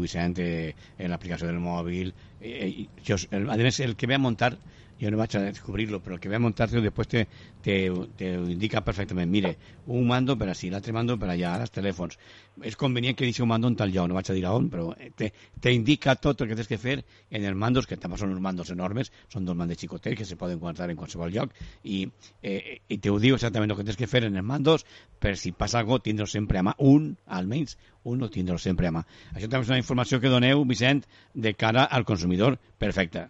Vicent, 0.00 0.38
eh, 0.38 0.74
en 0.98 1.10
l'aplicació 1.10 1.46
del 1.46 1.58
mòbil. 1.60 2.14
Eh, 2.40 2.86
eh, 2.86 2.88
jo, 3.06 3.16
el, 3.30 3.50
a 3.50 3.56
més, 3.56 3.80
el 3.80 3.96
que 3.96 4.06
ve 4.06 4.14
a 4.14 4.18
montar, 4.18 4.56
yo 5.04 5.10
no 5.12 5.18
vaig 5.20 5.36
a 5.36 5.42
descubrirlo, 5.44 6.00
pero 6.02 6.16
el 6.16 6.20
que 6.20 6.30
ve 6.30 6.36
a 6.36 6.40
montar 6.40 6.70
después 6.70 7.08
te, 7.08 7.28
te, 7.60 7.92
te 8.16 8.32
indica 8.32 8.80
perfectament, 8.80 9.30
mire, 9.30 9.56
un 9.86 10.06
mando 10.08 10.36
per 10.40 10.48
així, 10.48 10.70
l'altre 10.72 10.94
mando 10.96 11.18
per 11.20 11.28
allà, 11.28 11.52
als 11.60 11.74
telèfons. 11.74 12.16
És 12.64 12.78
convenient 12.80 13.18
que 13.18 13.28
deixi 13.28 13.42
un 13.44 13.50
mando 13.50 13.68
en 13.68 13.76
tal 13.76 13.92
lloc, 13.92 14.08
no 14.08 14.16
vaig 14.16 14.30
a 14.32 14.36
dir 14.36 14.46
on, 14.48 14.70
però 14.72 14.86
eh, 14.96 15.10
te, 15.16 15.30
te 15.60 15.74
indica 15.76 16.14
tot 16.16 16.40
el 16.40 16.48
que 16.48 16.56
tens 16.56 16.70
que 16.70 16.80
fer 16.80 16.96
en 17.04 17.44
els 17.44 17.58
mandos, 17.58 17.88
que 17.90 17.98
tampoc 18.00 18.22
són 18.22 18.32
uns 18.32 18.40
mandos 18.40 18.72
enormes, 18.72 19.12
són 19.28 19.44
dos 19.44 19.58
mandos 19.58 19.82
xicotets 19.82 20.16
que 20.16 20.28
se 20.28 20.40
poden 20.40 20.62
guardar 20.62 20.88
en 20.88 20.96
qualsevol 20.96 21.34
lloc, 21.34 21.52
i, 21.84 22.06
eh, 22.40 22.80
i 22.88 22.98
te 22.98 23.12
ho 23.12 23.20
diu 23.20 23.36
exactament 23.36 23.76
el 23.76 23.80
que 23.82 23.88
tens 23.90 24.00
que 24.00 24.08
fer 24.08 24.24
en 24.24 24.40
els 24.40 24.48
mandos, 24.54 24.88
per 25.20 25.36
si 25.36 25.52
passa 25.52 25.82
alguna 25.82 26.00
cosa, 26.00 26.08
tindre 26.08 26.26
sempre 26.30 26.60
a 26.60 26.64
mà, 26.64 26.78
un, 26.80 27.12
almenys, 27.28 27.76
un 28.08 28.24
o 28.24 28.32
tindre 28.32 28.56
sempre 28.58 28.88
a 28.88 28.96
mà. 28.96 29.04
Això 29.34 29.48
també 29.48 29.66
és 29.66 29.76
una 29.76 29.82
informació 29.84 30.20
que 30.20 30.32
doneu, 30.32 30.64
Vicent, 30.64 31.04
de 31.34 31.52
cara 31.58 31.84
al 31.84 32.08
consumidor 32.08 32.56
perfecta. 32.80 33.28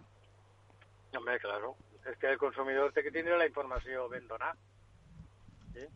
Hombre, 1.25 1.39
claro. 1.39 1.75
Es 2.05 2.15
que 2.19 2.27
el 2.27 2.37
consumidor 2.37 2.93
tiene 2.93 3.09
que 3.09 3.17
tener 3.17 3.35
la 3.35 3.47
información 3.47 4.07
ben 4.11 4.27
donada. 4.27 4.55
¿sí? 5.73 5.87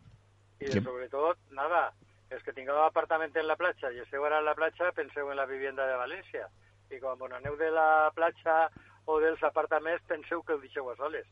Y 0.58 0.64
de 0.64 0.72
Sí. 0.72 0.80
sobre 0.80 1.08
todo, 1.08 1.36
nada, 1.50 1.92
es 2.30 2.42
que 2.42 2.52
tingueu 2.52 2.82
apartament 2.82 3.36
en 3.36 3.46
la 3.46 3.54
platja 3.54 3.92
i 3.92 4.00
esteu 4.02 4.24
ara 4.26 4.38
a 4.38 4.42
la 4.42 4.56
platja, 4.56 4.90
penseu 4.90 5.30
en 5.30 5.36
la 5.36 5.46
vivienda 5.46 5.86
de 5.86 5.94
València. 5.94 6.50
I 6.90 6.98
quan 6.98 7.32
aneu 7.32 7.56
de 7.56 7.70
la 7.70 8.10
platja 8.12 8.72
o 9.06 9.20
dels 9.20 9.40
apartaments, 9.44 10.02
penseu 10.02 10.42
que 10.42 10.54
ho 10.54 10.58
deixeu 10.58 10.90
a 10.90 10.96
soles. 10.96 11.26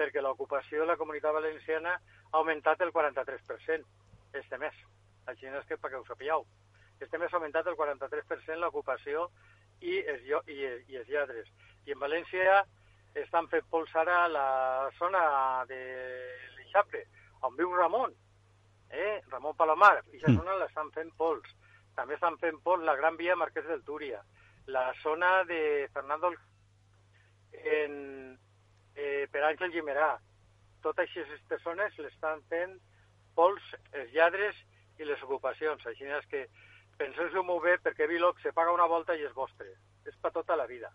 Perquè 0.00 0.22
l'ocupació 0.22 0.80
de 0.80 0.86
la 0.86 0.96
comunitat 0.96 1.34
valenciana 1.34 2.00
ha 2.00 2.36
augmentat 2.38 2.80
el 2.80 2.90
43% 2.90 3.84
este 4.32 4.56
mes. 4.56 4.74
Així 5.26 5.44
és 5.44 5.66
que 5.66 5.76
perquè 5.76 6.00
ho 6.00 6.06
sapigueu. 6.06 6.46
Este 7.00 7.18
mes 7.18 7.30
ha 7.30 7.36
augmentat 7.36 7.66
el 7.66 7.76
43% 7.76 8.56
l'ocupació 8.56 9.28
i 9.82 9.98
els, 10.00 10.22
i, 10.48 10.62
i 10.88 10.96
els 10.96 11.08
lladres. 11.08 11.52
I 11.84 11.92
en 11.92 12.00
València 12.00 12.64
estan 13.14 13.48
fent 13.52 13.64
pols 13.70 13.94
ara 13.96 14.24
a 14.24 14.28
la 14.28 14.46
zona 14.98 15.22
de 15.68 15.80
l'Eixample, 16.56 17.02
on 17.42 17.56
viu 17.56 17.74
Ramon, 17.76 18.14
eh? 18.90 19.20
Ramon 19.30 19.56
Palomar, 19.56 19.98
i 20.12 20.16
aquesta 20.16 20.38
zona 20.38 20.56
l'estan 20.60 20.90
fent 20.94 21.12
pols. 21.18 21.48
També 21.96 22.16
estan 22.16 22.38
fent 22.40 22.60
pols 22.64 22.84
la 22.86 22.96
Gran 22.96 23.18
Via 23.20 23.36
Marquès 23.36 23.66
del 23.68 23.84
Túria, 23.84 24.22
la 24.66 24.92
zona 25.02 25.42
de 25.44 25.88
Fernando 25.92 26.32
en, 27.52 28.38
eh, 28.94 29.26
per 29.30 29.44
Àngel 29.44 29.72
Guimerà. 29.72 30.16
Totes 30.82 31.10
aquestes 31.10 31.62
zones 31.62 31.98
l'estan 31.98 32.42
fent 32.48 32.78
pols, 33.34 33.62
els 33.92 34.12
lladres 34.12 34.56
i 34.98 35.04
les 35.04 35.22
ocupacions. 35.22 35.84
Així 35.86 36.04
és 36.04 36.26
que 36.30 36.46
penseu-s'ho 36.98 37.42
molt 37.42 37.64
bé 37.64 37.78
perquè 37.78 38.08
Viloc 38.08 38.40
se 38.40 38.52
paga 38.52 38.72
una 38.72 38.86
volta 38.86 39.14
i 39.14 39.24
és 39.24 39.34
vostre. 39.34 39.68
És 40.06 40.16
per 40.16 40.32
tota 40.32 40.56
la 40.56 40.66
vida. 40.66 40.90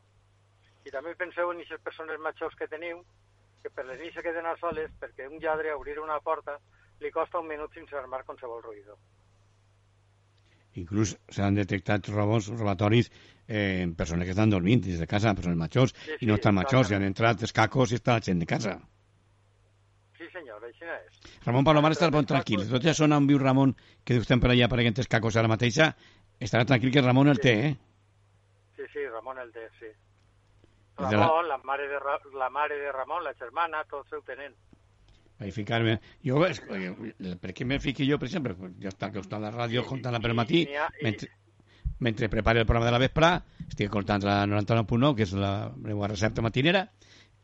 I 0.88 0.92
també 0.94 1.14
penseu 1.20 1.52
en 1.52 1.60
aquestes 1.60 1.84
persones 1.84 2.20
majors 2.24 2.56
que 2.56 2.70
teniu, 2.72 3.02
que 3.64 3.72
per 3.76 3.84
les 3.90 4.00
nits 4.00 4.16
se 4.16 4.24
queden 4.24 4.46
a 4.48 4.56
soles 4.62 4.92
perquè 5.02 5.28
un 5.28 5.42
lladre 5.44 5.74
obrir 5.76 5.98
una 6.00 6.20
porta 6.24 6.56
li 7.04 7.12
costa 7.12 7.42
un 7.44 7.50
minut 7.50 7.74
sense 7.76 7.98
armar 8.00 8.24
qualsevol 8.28 8.64
ruïdor. 8.64 8.96
Inclús 10.80 11.16
s'han 11.34 11.58
detectat 11.58 12.08
robos, 12.14 12.48
robatoris 12.54 13.10
eh, 13.10 13.82
en 13.84 13.96
persones 14.00 14.30
que 14.30 14.36
estan 14.36 14.54
dormint 14.54 14.84
dins 14.86 15.02
de 15.02 15.08
casa, 15.10 15.34
persones 15.36 15.58
majors, 15.60 15.96
Sí, 16.06 16.20
i 16.22 16.30
no 16.30 16.38
sí, 16.38 16.40
estan 16.40 16.56
majors, 16.56 16.92
i 16.92 16.98
han 16.98 17.08
entrat 17.08 17.44
els 17.44 17.56
cacos 17.60 17.92
i 17.92 18.00
està 18.00 18.18
la 18.20 18.24
gent 18.30 18.44
de 18.44 18.50
casa. 18.50 18.78
Sí, 20.18 20.30
senyor, 20.34 20.64
així 20.70 20.86
és. 20.94 21.20
Ramon 21.48 21.66
Palomar 21.68 21.92
està 21.96 22.12
bon 22.14 22.30
tranquil. 22.30 22.64
Tot 22.70 22.86
ja 22.86 22.96
zona 22.98 23.18
on 23.20 23.28
viu 23.30 23.42
Ramon, 23.42 23.74
que 24.06 24.22
estem 24.22 24.40
per 24.44 24.54
allà 24.54 24.70
per 24.70 24.80
aquests 24.84 25.10
cacos 25.12 25.38
ara 25.38 25.52
mateixa, 25.52 25.92
estarà 26.40 26.66
tranquil 26.70 26.94
que 26.94 27.04
Ramon 27.04 27.34
el 27.34 27.42
té, 27.42 27.56
eh? 27.72 27.74
Sí, 28.78 28.92
sí, 28.94 29.08
Ramon 29.12 29.42
el 29.42 29.52
té, 29.56 29.68
sí. 29.82 29.92
Ramon, 30.98 31.48
la 31.48 31.58
mare 31.64 31.88
de, 31.88 32.00
Ra 32.00 32.20
la 32.38 32.50
mare 32.50 32.78
de 32.80 32.92
Ramon, 32.92 33.24
la 33.24 33.34
germana, 33.38 33.84
tots 33.90 34.14
ho 34.14 34.22
tenen. 34.26 34.54
Vaig 35.40 35.54
ficar-me... 35.54 36.00
Jo, 36.26 36.40
és- 36.48 36.62
per 37.42 37.54
què 37.54 37.66
me 37.70 37.78
fiqui 37.80 38.08
jo, 38.10 38.18
per 38.18 38.26
exemple? 38.28 38.56
Jo 38.82 38.90
està 38.90 39.12
que 39.14 39.22
a 39.22 39.40
la 39.40 39.52
ràdio 39.54 39.84
contant-la 39.86 40.20
per 40.24 40.34
matí, 40.34 40.64
i- 40.66 41.04
mentre, 41.04 41.30
mentre 42.00 42.30
preparo 42.30 42.60
el 42.60 42.66
programa 42.66 42.88
de 42.90 42.96
la 42.96 43.02
vespre, 43.04 43.30
estic 43.68 43.88
escoltant 43.92 44.24
la 44.26 44.40
99.9, 44.50 45.16
que 45.16 45.24
és 45.28 45.34
la 45.38 45.72
meva 45.78 46.10
recepta 46.10 46.42
matinera, 46.42 46.88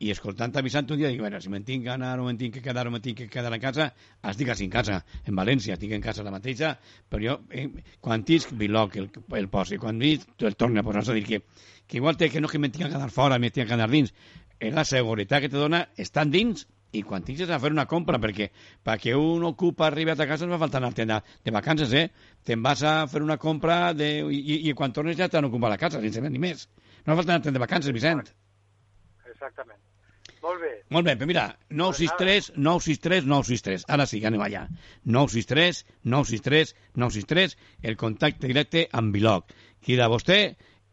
i 0.03 0.11
escoltant 0.11 0.51
avisant 0.59 0.89
un 0.91 0.99
dia, 0.99 1.09
dic, 1.11 1.21
bueno, 1.23 1.39
si 1.41 1.51
me'n 1.53 1.63
tinc 1.67 1.85
que 1.85 1.91
anar 1.93 2.13
o 2.19 2.25
me'n 2.27 2.39
tinc 2.39 2.57
que 2.57 2.63
quedar 2.65 2.85
o 2.89 2.91
me'n 2.91 3.03
tinc 3.03 3.21
que 3.21 3.29
quedar 3.31 3.53
a 3.55 3.59
casa, 3.61 3.87
estic 4.31 4.51
en 4.53 4.71
casa, 4.73 4.99
en 5.23 5.39
València, 5.39 5.77
estic 5.77 5.93
en 5.95 6.03
casa 6.03 6.25
la 6.27 6.33
mateixa, 6.33 6.73
però 7.09 7.23
jo, 7.23 7.37
eh, 7.51 7.67
quan 8.03 8.25
tisc 8.27 8.51
Biloc 8.59 8.97
el, 8.99 9.09
el 9.39 9.49
posi, 9.53 9.79
quan 9.79 9.99
visc, 10.01 10.27
el 10.43 10.57
torna 10.59 10.83
a 10.83 10.87
posar, 10.87 11.05
és 11.05 11.13
a 11.13 11.17
dir, 11.19 11.25
que, 11.29 11.41
que 11.87 11.99
igual 12.01 12.19
té 12.19 12.29
que 12.29 12.41
no 12.43 12.51
que 12.51 12.59
me'n 12.59 12.73
tinc 12.73 12.87
que 12.87 12.93
quedar 12.95 13.11
fora, 13.11 13.39
me'n 13.39 13.51
tinc 13.53 13.67
que 13.67 13.75
quedar 13.75 13.89
dins, 13.89 14.13
és 14.59 14.73
la 14.73 14.85
seguretat 14.87 15.43
que 15.43 15.51
te 15.51 15.59
dona 15.59 15.85
estar 15.99 16.25
dins 16.27 16.67
i 16.93 17.01
quan 17.01 17.23
tinguis 17.25 17.49
a 17.49 17.59
fer 17.61 17.71
una 17.73 17.87
compra, 17.89 18.19
perquè 18.21 18.49
perquè 18.85 19.15
un 19.17 19.43
ocupa 19.47 19.87
arriba 19.87 20.13
a 20.13 20.27
casa 20.29 20.45
no 20.45 20.53
va 20.53 20.61
faltar 20.61 20.81
anar 20.81 20.93
de, 20.93 21.19
de 21.45 21.55
vacances, 21.55 21.93
eh? 21.93 22.09
Te'n 22.45 22.61
vas 22.61 22.83
a 22.83 22.93
fer 23.09 23.23
una 23.25 23.39
compra 23.41 23.93
de, 23.97 24.11
i, 24.29 24.41
i, 24.43 24.59
i 24.69 24.75
quan 24.77 24.93
tornes 24.93 25.17
ja 25.17 25.29
t'han 25.29 25.49
ocupat 25.49 25.73
la 25.73 25.81
casa, 25.81 26.03
sense 26.03 26.21
ni 26.29 26.43
més. 26.45 26.67
No 27.05 27.15
va 27.15 27.23
faltar 27.23 27.39
anar 27.39 27.55
de 27.57 27.65
vacances, 27.65 27.95
Vicent. 27.95 28.29
Exactament. 29.33 29.81
Molt 30.43 30.59
bé. 30.59 30.73
Molt 30.91 31.07
bé, 31.07 31.15
però 31.15 31.29
mira, 31.29 31.45
963, 31.71 32.51
963, 32.57 33.27
963. 33.31 33.87
Ara 33.95 34.07
sí, 34.09 34.19
anem 34.27 34.43
allà. 34.43 34.65
963, 35.07 35.85
963, 36.03 36.75
963, 36.99 37.57
el 37.91 37.97
contacte 37.99 38.51
directe 38.51 38.87
amb 38.91 39.15
Biloc. 39.15 39.55
Crida 39.83 40.11
vostè 40.11 40.39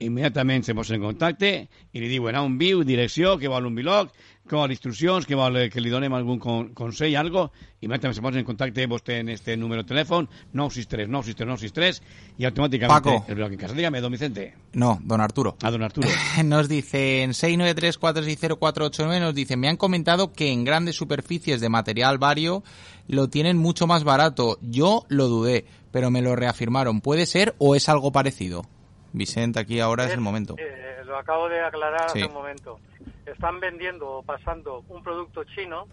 immediatament 0.01 0.65
se 0.65 0.75
posen 0.75 0.99
en 0.99 1.05
contacte 1.05 1.51
i 1.93 2.01
li 2.01 2.09
diuen 2.09 2.37
a 2.37 2.43
un 2.47 2.57
viu, 2.61 2.83
direcció, 2.89 3.37
que 3.39 3.51
vol 3.53 3.69
un 3.69 3.77
biloc, 3.77 4.15
que 4.51 4.59
vol 4.59 4.73
instruccions, 4.75 5.27
que 5.27 5.39
vol 5.39 5.71
que 5.71 5.81
li 5.81 5.91
donem 5.93 6.13
algun 6.19 6.41
con 6.43 6.73
consell, 6.75 7.15
algo, 7.17 7.53
immediatament 7.81 8.17
se 8.19 8.25
posen 8.25 8.43
en 8.43 8.49
contacte 8.49 8.87
vostè 8.91 9.21
en 9.23 9.31
este 9.31 9.55
número 9.57 9.85
de 9.85 9.89
telèfon, 9.93 10.27
963 10.53 11.07
963 11.09 11.47
963, 11.47 12.03
y 12.39 12.45
automáticamente 12.45 13.11
Paco. 13.11 13.25
el 13.29 13.37
biloc 13.37 13.53
en 13.53 13.59
casa. 13.59 13.75
Dígame, 13.75 14.01
don 14.01 14.11
Vicente. 14.11 14.55
No, 14.73 14.99
don 15.05 15.21
Arturo. 15.21 15.57
A 15.63 15.71
don 15.71 15.83
Arturo. 15.85 16.09
Nos 16.45 16.69
dicen 16.69 17.31
693-460-489, 17.31 19.21
nos 19.21 19.35
dicen, 19.35 19.61
me 19.61 19.69
han 19.69 19.77
comentado 19.77 20.33
que 20.33 20.51
en 20.51 20.65
grandes 20.65 20.97
superficies 20.97 21.61
de 21.61 21.69
material 21.69 22.19
vario 22.19 22.65
lo 23.07 23.29
tienen 23.29 23.57
mucho 23.57 23.87
más 23.87 24.03
barato. 24.03 24.59
Yo 24.63 25.05
lo 25.09 25.29
dudé, 25.29 25.65
pero 25.93 26.11
me 26.11 26.23
lo 26.23 26.35
reafirmaron. 26.35 27.01
¿Puede 27.01 27.27
ser 27.27 27.55
o 27.59 27.77
es 27.77 27.89
algo 27.89 28.11
parecido? 28.11 28.65
Vicente, 29.13 29.59
aquí 29.61 29.81
ahora 29.81 30.07
es 30.07 30.13
el 30.13 30.21
momento. 30.21 30.57
Eh, 30.59 30.90
lo 31.11 31.19
acabo 31.19 31.49
de 31.49 31.61
aclarar 31.61 32.09
Sí. 32.11 32.21
hace 32.21 32.27
un 32.29 32.35
momento. 32.35 32.79
Están 33.27 33.59
vendiendo 33.59 34.09
o 34.09 34.23
pasando 34.23 34.85
un 34.89 35.03
producto 35.03 35.43
chino. 35.45 35.89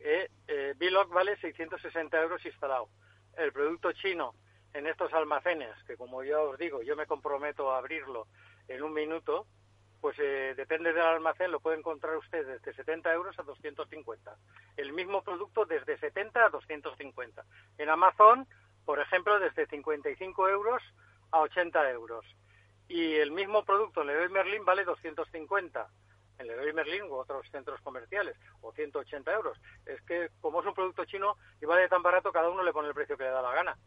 Eh, 0.00 0.28
eh, 0.48 0.74
Biloc 0.76 1.08
vale 1.12 1.36
660 1.36 2.20
euros 2.20 2.44
instalado. 2.44 2.88
El 3.36 3.52
producto 3.52 3.92
chino 3.92 4.34
en 4.74 4.88
estos 4.88 5.12
almacenes, 5.12 5.70
que 5.86 5.96
como 5.96 6.24
ya 6.24 6.40
os 6.40 6.58
digo, 6.58 6.82
yo 6.82 6.96
me 6.96 7.06
comprometo 7.06 7.70
a 7.70 7.78
abrirlo 7.78 8.26
en 8.66 8.82
un 8.82 8.92
minuto, 8.92 9.46
pues 10.00 10.16
eh, 10.18 10.54
depende 10.56 10.92
del 10.92 11.02
almacén, 11.06 11.52
lo 11.52 11.60
puede 11.60 11.78
encontrar 11.78 12.16
usted 12.16 12.44
desde 12.44 12.74
70 12.74 13.12
euros 13.14 13.38
a 13.38 13.42
250. 13.44 14.36
El 14.76 14.92
mismo 14.92 15.22
producto 15.22 15.64
desde 15.64 15.96
70 15.96 16.44
a 16.44 16.48
250. 16.50 17.44
En 17.78 17.88
Amazon, 17.88 18.46
por 18.84 18.98
ejemplo, 18.98 19.38
desde 19.38 19.66
55 19.66 20.48
euros 20.48 20.82
a 21.30 21.38
80 21.40 21.90
euros. 21.90 22.26
Y 22.88 23.14
el 23.14 23.30
mismo 23.32 23.64
producto 23.64 24.02
en 24.02 24.08
Leroy 24.08 24.28
Merlin 24.28 24.64
vale 24.64 24.84
250 24.84 25.88
en 26.38 26.46
Leroy 26.46 26.72
Merlin 26.72 27.04
u 27.04 27.14
otros 27.14 27.46
centros 27.50 27.80
comerciales, 27.80 28.36
o 28.60 28.72
180 28.72 29.32
euros. 29.32 29.58
Es 29.86 30.00
que 30.02 30.30
como 30.40 30.60
es 30.60 30.66
un 30.66 30.74
producto 30.74 31.04
chino 31.04 31.36
y 31.60 31.66
vale 31.66 31.88
tan 31.88 32.02
barato, 32.02 32.32
cada 32.32 32.48
uno 32.48 32.62
le 32.62 32.72
pone 32.72 32.88
el 32.88 32.94
precio 32.94 33.16
que 33.16 33.24
le 33.24 33.30
da 33.30 33.42
la 33.42 33.54
gana. 33.54 33.78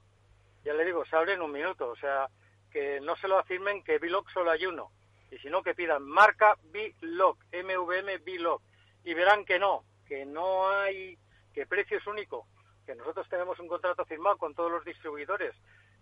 Ya 0.64 0.74
le 0.74 0.86
digo, 0.86 1.06
se 1.06 1.16
abre 1.16 1.34
en 1.34 1.42
un 1.42 1.52
minuto, 1.52 1.90
o 1.90 1.96
sea, 1.96 2.28
que 2.72 3.00
no 3.02 3.16
se 3.18 3.28
lo 3.28 3.38
afirmen 3.38 3.84
que 3.84 4.00
Biloc 4.00 4.30
solo 4.32 4.52
hay 4.52 4.66
uno, 4.66 4.92
y 5.32 5.38
sino 5.40 5.64
que 5.64 5.76
pidan 5.76 6.04
marca 6.04 6.58
Biloc, 6.72 7.38
MVM 7.54 8.24
Biloc, 8.24 8.62
y 9.04 9.14
verán 9.14 9.46
que 9.46 9.60
no, 9.60 9.84
que 10.08 10.26
no 10.26 10.70
hay, 10.70 11.18
que 11.54 11.66
precio 11.66 11.98
es 11.98 12.08
único, 12.08 12.48
que 12.86 12.96
nosotros 12.96 13.28
tenemos 13.30 13.60
un 13.60 13.68
contrato 13.68 14.06
firmado 14.06 14.38
con 14.38 14.54
todos 14.56 14.72
los 14.72 14.86
distribuidores, 14.86 15.56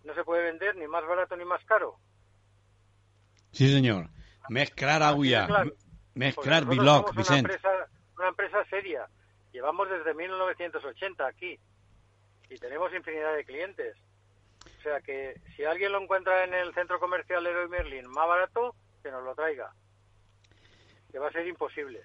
no 0.04 0.14
se 0.14 0.24
puede 0.24 0.44
vender 0.44 0.76
ni 0.76 0.88
más 0.88 1.06
barato 1.06 1.36
ni 1.36 1.46
más 1.46 1.64
caro. 1.66 1.98
Sí, 3.56 3.72
senyor. 3.72 4.10
Més 4.52 4.72
clar 4.76 5.02
auia. 5.08 5.46
Claro. 5.48 5.72
Més 6.16 6.36
Porque 6.36 6.50
clar 6.50 6.64
nosotros 6.64 6.80
biloc, 6.80 7.08
somos 7.10 7.30
una 7.30 7.40
empresa, 7.40 7.72
una 8.18 8.28
empresa 8.30 8.66
seria. 8.70 9.08
Llevamos 9.52 9.90
desde 9.90 10.14
1980 10.14 11.28
aquí 11.28 11.58
y 12.50 12.56
tenemos 12.58 12.94
infinidad 12.94 13.36
de 13.36 13.46
clientes. 13.46 13.96
O 14.66 14.82
sea 14.82 15.00
que 15.02 15.40
si 15.56 15.64
alguien 15.64 15.92
lo 15.92 16.02
encuentra 16.02 16.44
en 16.44 16.54
el 16.54 16.74
centro 16.74 17.00
comercial 17.00 17.44
Leroy 17.44 17.70
Merlin 17.70 18.10
más 18.10 18.28
barato, 18.28 18.76
que 19.02 19.12
nos 19.12 19.24
lo 19.24 19.34
traiga. 19.36 19.74
Que 21.12 21.20
va 21.20 21.30
a 21.30 21.32
ser 21.32 21.48
imposible. 21.48 22.02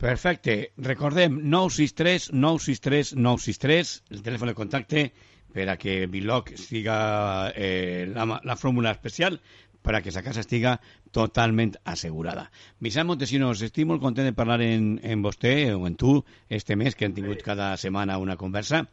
Perfecte. 0.00 0.72
Recordem, 0.76 1.38
963 1.48 2.32
963 2.32 3.14
963, 3.14 4.04
el 4.10 4.22
telèfon 4.22 4.50
de 4.50 4.58
contacte 4.58 5.04
per 5.52 5.68
a 5.68 5.76
que 5.76 6.06
Biloc 6.10 6.54
siga 6.56 7.52
eh, 7.54 8.08
la, 8.08 8.40
la 8.42 8.56
fórmula 8.56 8.90
especial 8.90 9.38
per 9.82 9.96
a 9.96 10.00
que 10.02 10.12
sa 10.14 10.22
casa 10.22 10.40
estiga 10.40 10.76
totalment 11.10 11.74
assegurada. 11.84 12.48
Vicent 12.80 13.06
Montesinos, 13.08 13.62
estic 13.62 13.86
molt 13.86 14.00
content 14.02 14.28
de 14.30 14.34
parlar 14.36 14.60
en, 14.64 14.94
en 15.02 15.22
vostè 15.22 15.72
o 15.74 15.86
en 15.86 15.96
tu 15.98 16.20
este 16.48 16.76
mes, 16.76 16.94
que 16.96 17.04
hem 17.04 17.14
tingut 17.14 17.42
cada 17.42 17.74
setmana 17.76 18.18
una 18.22 18.38
conversa. 18.40 18.86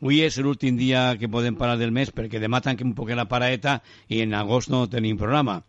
Avui 0.00 0.22
és 0.24 0.38
l'últim 0.38 0.78
dia 0.78 1.16
que 1.18 1.28
podem 1.28 1.58
parlar 1.58 1.76
del 1.80 1.92
mes 1.92 2.12
perquè 2.14 2.40
demà 2.40 2.62
tanquem 2.64 2.92
un 2.92 2.96
poc 2.96 3.10
la 3.16 3.28
paraeta 3.28 3.80
i 4.08 4.22
en 4.22 4.34
agost 4.34 4.70
no 4.70 4.86
tenim 4.88 5.18
programa. 5.18 5.62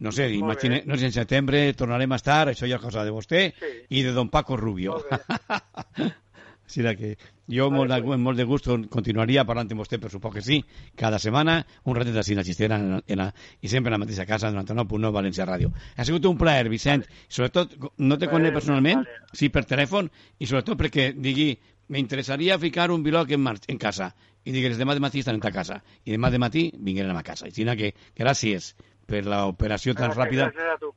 No 0.00 0.12
sé, 0.16 0.30
imagine, 0.32 0.82
no 0.86 0.96
sé, 0.96 1.10
en 1.10 1.12
setembre 1.12 1.74
tornarem 1.76 2.12
a 2.12 2.16
estar, 2.16 2.46
això 2.48 2.64
ja 2.64 2.78
és 2.78 2.82
cosa 2.82 3.04
de 3.04 3.12
vostè 3.12 3.50
Sí. 3.52 3.72
i 4.00 4.02
de 4.02 4.14
don 4.16 4.30
Paco 4.30 4.56
Rubio. 4.56 4.96
Així 6.70 6.82
que 6.96 7.08
jo 7.50 7.66
Vale, 7.68 7.76
molt, 7.76 7.90
de, 7.92 8.02
pues. 8.06 8.20
molt 8.22 8.38
de 8.38 8.44
gust 8.46 8.68
continuaria 8.94 9.42
parlant 9.44 9.68
amb 9.74 9.80
vostè, 9.82 9.98
per 9.98 10.10
suport 10.12 10.36
que 10.36 10.42
sí, 10.46 10.60
cada 10.96 11.18
setmana, 11.18 11.64
un 11.84 11.96
ratet 11.98 12.16
així 12.16 12.36
la 12.38 12.44
xistera 12.46 12.76
en, 12.78 12.90
la- 12.92 13.02
en 13.06 13.18
la, 13.18 13.26
i 13.60 13.68
sempre 13.68 13.90
en 13.90 13.96
la 13.98 14.04
mateixa 14.04 14.26
casa, 14.26 14.52
99.9 14.54 15.10
València 15.16 15.46
Ràdio. 15.48 15.72
Ha 15.96 16.04
sigut 16.06 16.24
un 16.30 16.38
plaer, 16.38 16.68
Vicent, 16.70 17.04
sobretot, 17.28 17.74
no 17.98 18.18
te 18.18 18.28
conec 18.30 18.54
personalment, 18.54 19.02
vale. 19.02 19.34
sí 19.34 19.48
per 19.50 19.64
telèfon, 19.66 20.08
i 20.38 20.46
sobretot 20.46 20.78
perquè 20.78 21.10
digui, 21.16 21.56
m'interessaria 21.90 22.58
ficar 22.62 22.90
un 22.94 23.02
biloc 23.02 23.32
en, 23.34 23.48
en 23.66 23.78
casa, 23.82 24.12
i 24.44 24.52
digues, 24.54 24.78
demà 24.78 24.94
de 24.94 25.00
matí 25.02 25.18
estan 25.20 25.34
en 25.34 25.42
ta 25.42 25.50
casa, 25.50 25.82
i 26.04 26.14
demà 26.14 26.30
de 26.30 26.38
matí 26.38 26.70
vingueren 26.78 27.10
a 27.10 27.14
ma 27.18 27.22
casa. 27.26 27.46
Així 27.50 27.64
que 27.76 27.90
gràcies 28.16 28.74
per 29.10 29.24
l'operació 29.26 29.92
tan 29.98 30.12
ràpida. 30.14 30.52
Tu. 30.78 30.92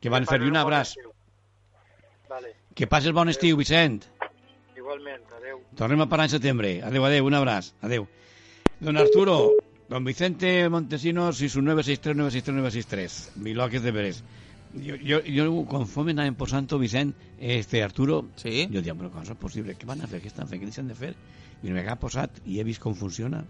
Que 0.00 0.10
van 0.12 0.26
fer-li 0.28 0.46
un 0.52 0.56
abraç. 0.60 0.92
Vale, 2.28 2.52
Que 2.76 2.86
passes 2.86 3.10
bon 3.10 3.28
estiu, 3.32 3.56
Vicent. 3.56 4.04
Igualment. 4.88 5.24
Adeu. 5.36 5.60
Tornem 5.76 6.00
a 6.00 6.08
parar 6.08 6.24
en 6.28 6.30
setembre. 6.36 6.80
Adeu, 6.82 7.04
adeu, 7.04 7.26
un 7.28 7.34
abraç. 7.36 7.72
Adeu. 7.82 8.06
Don 8.80 8.96
Arturo, 8.96 9.52
don 9.88 10.04
Vicente 10.04 10.68
Montesinos 10.68 11.40
y 11.42 11.48
su 11.48 11.60
963-963-963. 11.62 13.30
Biloques 13.36 13.82
de 13.82 13.92
Pérez. 13.92 14.22
Jo, 14.84 14.96
jo, 15.00 15.20
jo 15.24 15.64
conforme 15.64 16.12
anàvem 16.12 16.34
posant 16.36 16.68
Vicent, 16.78 17.14
este 17.40 17.82
Arturo, 17.82 18.26
Sí? 18.36 18.66
jo 18.70 18.82
dic, 18.82 18.92
però 18.94 19.08
com 19.10 19.22
és 19.22 19.30
possible? 19.40 19.74
Què 19.74 19.86
van 19.88 20.02
a 20.02 20.06
fer? 20.06 20.20
Què 20.20 20.28
estan 20.28 20.46
fent? 20.46 20.60
Què 20.60 20.68
deixen 20.68 20.88
de 20.88 20.94
fer? 20.94 21.14
I 21.62 21.70
una 21.70 21.80
vegada 21.80 21.96
posat 21.98 22.30
i 22.44 22.60
he 22.60 22.64
vist 22.64 22.80
com 22.80 22.94
funciona, 22.94 23.44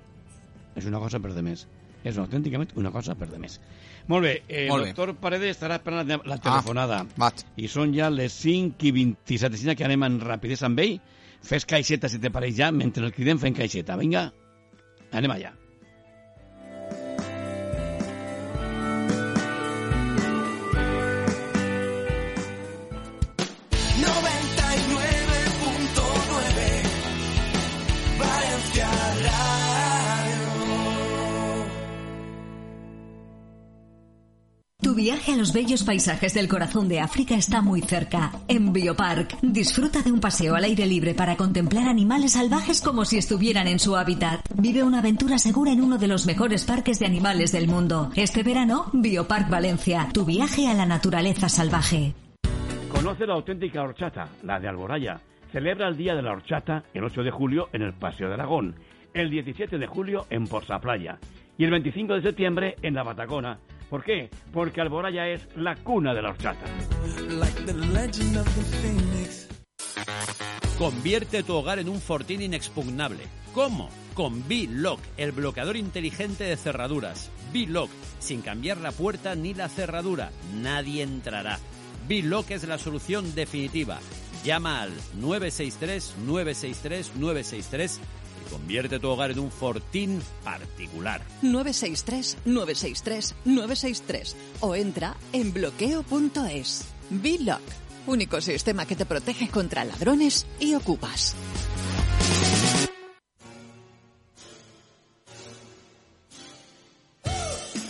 és 0.77 0.87
una 0.87 1.01
cosa 1.03 1.19
per 1.19 1.35
de 1.35 1.43
més. 1.43 1.67
És 2.07 2.17
autènticament 2.17 2.71
una 2.79 2.93
cosa 2.95 3.17
per 3.19 3.27
de 3.29 3.39
més. 3.43 3.59
Molt 4.07 4.23
bé, 4.25 4.43
eh, 4.49 4.69
Molt 4.71 4.79
el 4.79 4.85
bé. 4.85 4.93
doctor 4.95 5.15
Paredes 5.17 5.57
estarà 5.57 5.75
esperant 5.83 6.07
la, 6.07 6.21
la 6.25 6.39
telefonada. 6.39 7.05
Vaig. 7.17 7.43
I 7.57 7.67
són 7.69 7.93
ja 7.93 8.09
les 8.09 8.33
5 8.33 8.87
i 8.87 8.93
27. 8.93 9.57
Així 9.59 9.75
que 9.77 9.85
anem 9.85 10.05
en 10.07 10.21
rapidesa 10.21 10.67
amb 10.71 10.79
ell. 10.79 11.01
Fes 11.45 11.65
caixeta, 11.69 12.09
si 12.11 12.19
te 12.19 12.31
pareix 12.35 12.57
ja, 12.59 12.73
mentre 12.75 13.05
el 13.07 13.15
cridem 13.15 13.39
fent 13.39 13.57
caixeta. 13.57 13.97
Vinga, 14.01 14.29
anem 15.13 15.35
allà. 15.37 15.55
Viaje 34.99 35.33
a 35.33 35.37
los 35.37 35.53
bellos 35.53 35.85
paisajes 35.85 36.35
del 36.35 36.49
corazón 36.49 36.89
de 36.89 36.99
África 36.99 37.37
está 37.37 37.63
muy 37.63 37.81
cerca. 37.83 38.33
En 38.49 38.73
Biopark, 38.73 39.39
disfruta 39.43 40.03
de 40.03 40.11
un 40.11 40.19
paseo 40.19 40.57
al 40.57 40.65
aire 40.65 40.87
libre 40.87 41.15
para 41.15 41.37
contemplar 41.37 41.89
animales 41.89 42.33
salvajes 42.33 42.83
como 42.83 43.05
si 43.05 43.17
estuvieran 43.17 43.69
en 43.69 43.79
su 43.79 43.97
hábitat. 43.97 44.41
Vive 44.57 44.83
una 44.83 44.99
aventura 44.99 45.39
segura 45.39 45.71
en 45.71 45.83
uno 45.83 45.99
de 45.99 46.09
los 46.09 46.27
mejores 46.27 46.65
parques 46.65 46.99
de 46.99 47.07
animales 47.07 47.53
del 47.53 47.69
mundo. 47.69 48.11
Este 48.17 48.43
verano, 48.43 48.91
Biopark 48.93 49.49
Valencia, 49.49 50.09
tu 50.13 50.25
viaje 50.25 50.67
a 50.67 50.75
la 50.75 50.85
naturaleza 50.85 51.49
salvaje. 51.49 52.15
Conoce 52.91 53.25
la 53.25 53.35
auténtica 53.35 53.83
horchata, 53.83 54.29
la 54.43 54.59
de 54.59 54.67
Alboraya. 54.67 55.21
Celebra 55.53 55.87
el 55.87 55.97
Día 55.97 56.17
de 56.17 56.23
la 56.23 56.33
Horchata 56.33 56.83
el 56.93 57.05
8 57.05 57.23
de 57.23 57.31
julio 57.31 57.69
en 57.73 57.83
el 57.83 57.93
Paseo 57.93 58.27
de 58.27 58.35
Aragón, 58.35 58.75
el 59.15 59.31
17 59.31 59.79
de 59.79 59.87
julio 59.87 60.27
en 60.29 60.49
Porza 60.49 60.81
Playa 60.81 61.19
y 61.57 61.65
el 61.65 61.71
25 61.71 62.15
de 62.15 62.23
septiembre 62.23 62.75
en 62.83 62.95
la 62.95 63.05
Patagona. 63.05 63.59
¿Por 63.91 64.05
qué? 64.05 64.31
Porque 64.53 64.81
Alboraya 64.81 65.29
es 65.29 65.47
la 65.57 65.75
cuna 65.77 66.15
de 66.15 66.23
la 66.23 66.31
horchata. 66.31 66.65
Convierte 70.79 71.43
tu 71.43 71.55
hogar 71.55 71.79
en 71.79 71.89
un 71.89 72.01
fortín 72.01 72.43
inexpugnable. 72.43 73.25
¿Cómo? 73.55 73.89
Con 74.15 74.47
B-Lock, 74.47 75.01
el 75.17 75.33
bloqueador 75.33 75.77
inteligente 75.77 76.45
de 76.45 76.57
cerraduras. 76.57 77.31
B-Lock, 77.53 77.91
sin 78.19 78.43
cambiar 78.43 78.77
la 78.79 78.93
puerta 78.93 79.35
ni 79.35 79.55
la 79.55 79.69
cerradura. 79.69 80.31
Nadie 80.55 81.03
entrará. 81.03 81.59
B-Lock 82.07 82.51
es 82.51 82.69
la 82.69 82.77
solución 82.79 83.35
definitiva. 83.35 83.99
Llama 84.45 84.83
al 84.83 84.93
963-963-963 85.21 87.99
y 88.18 88.18
convierte 88.49 88.99
tu 88.99 89.09
hogar 89.09 89.31
en 89.31 89.39
un 89.39 89.51
fortín 89.51 90.21
particular. 90.45 91.23
963 91.43 92.39
963 92.45 93.35
963 93.45 94.37
o 94.61 94.75
entra 94.75 95.17
en 95.33 95.53
bloqueo.es. 95.53 96.85
B-Lock, 97.11 97.63
único 98.07 98.41
sistema 98.41 98.87
que 98.87 98.97
te 98.97 99.07
protege 99.07 99.49
contra 99.49 99.85
ladrones 99.85 100.47
y 100.61 100.75
ocupas. 100.75 101.35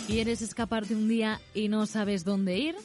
¿Quieres 0.09 0.41
escaparte 0.41 0.95
un 0.95 1.07
día 1.07 1.39
y 1.53 1.67
no 1.67 1.85
sabes 1.85 2.25
dónde 2.25 2.57
ir? 2.57 2.75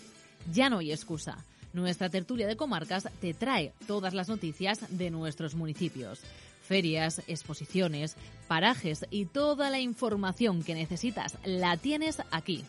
Ya 0.52 0.68
no 0.68 0.78
hay 0.78 0.92
excusa. 0.92 1.38
Nuestra 1.72 2.10
tertulia 2.10 2.46
de 2.46 2.56
comarcas 2.56 3.08
te 3.20 3.32
trae 3.32 3.72
todas 3.86 4.12
las 4.12 4.28
noticias 4.28 4.78
de 4.90 5.10
nuestros 5.10 5.54
municipios. 5.54 6.20
Ferias, 6.66 7.22
exposiciones, 7.26 8.16
parajes 8.48 9.04
y 9.10 9.26
toda 9.26 9.68
la 9.70 9.80
información 9.80 10.62
que 10.62 10.74
necesitas 10.74 11.36
la 11.44 11.76
tienes 11.76 12.22
aquí. 12.30 12.64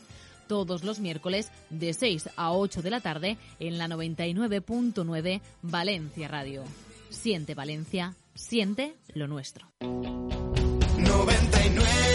Todos 0.48 0.84
los 0.84 1.00
miércoles 1.00 1.52
de 1.70 1.94
6 1.94 2.32
a 2.36 2.52
8 2.52 2.82
de 2.82 2.90
la 2.90 3.00
tarde 3.02 3.38
en 3.60 3.78
la 3.78 3.88
99.9 3.88 5.42
Valencia 5.64 6.28
Radio. 6.28 6.64
Siente 7.10 7.56
Valencia, 7.56 8.16
siente 8.36 8.96
lo 9.14 9.28
nuestro. 9.28 9.68
99.9 9.80 12.15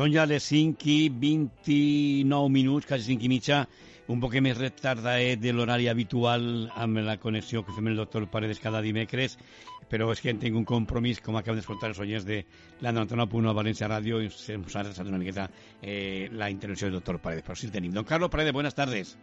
Són 0.00 0.14
ja 0.14 0.22
les 0.24 0.46
5 0.48 0.86
i 0.88 1.10
29 1.12 2.48
minuts, 2.48 2.86
quasi 2.88 3.10
5 3.10 3.26
i 3.26 3.28
mitja, 3.28 3.56
un 4.08 4.22
poc 4.22 4.32
més 4.40 4.56
retardadet 4.56 5.42
de 5.42 5.50
l'horari 5.52 5.90
habitual 5.92 6.46
amb 6.72 7.02
la 7.04 7.18
connexió 7.20 7.60
que 7.66 7.74
fem 7.76 7.90
el 7.90 8.00
doctor 8.00 8.24
Paredes 8.32 8.62
cada 8.64 8.80
dimecres, 8.80 9.34
però 9.92 10.06
és 10.14 10.22
que 10.24 10.32
tinc 10.40 10.56
un 10.56 10.64
compromís, 10.64 11.20
com 11.20 11.36
acabem 11.36 11.60
d'escoltar 11.60 11.90
els 11.92 12.00
oients 12.00 12.24
de 12.24 12.38
la 12.80 12.94
99.1 12.96 13.52
València 13.58 13.90
Ràdio, 13.92 14.22
i 14.24 14.30
ens 14.54 14.78
ha 14.80 15.04
una 15.04 15.20
miqueta 15.20 15.50
eh, 15.82 16.30
la 16.32 16.48
intervenció 16.48 16.88
del 16.88 16.96
doctor 16.96 17.20
Paredes, 17.20 17.44
però 17.44 17.60
sí 17.60 17.68
el 17.68 17.76
tenim. 17.76 17.92
Don 17.92 18.08
Carlos 18.08 18.32
Paredes, 18.32 18.56
buenas 18.56 18.80
tardes. 18.80 19.18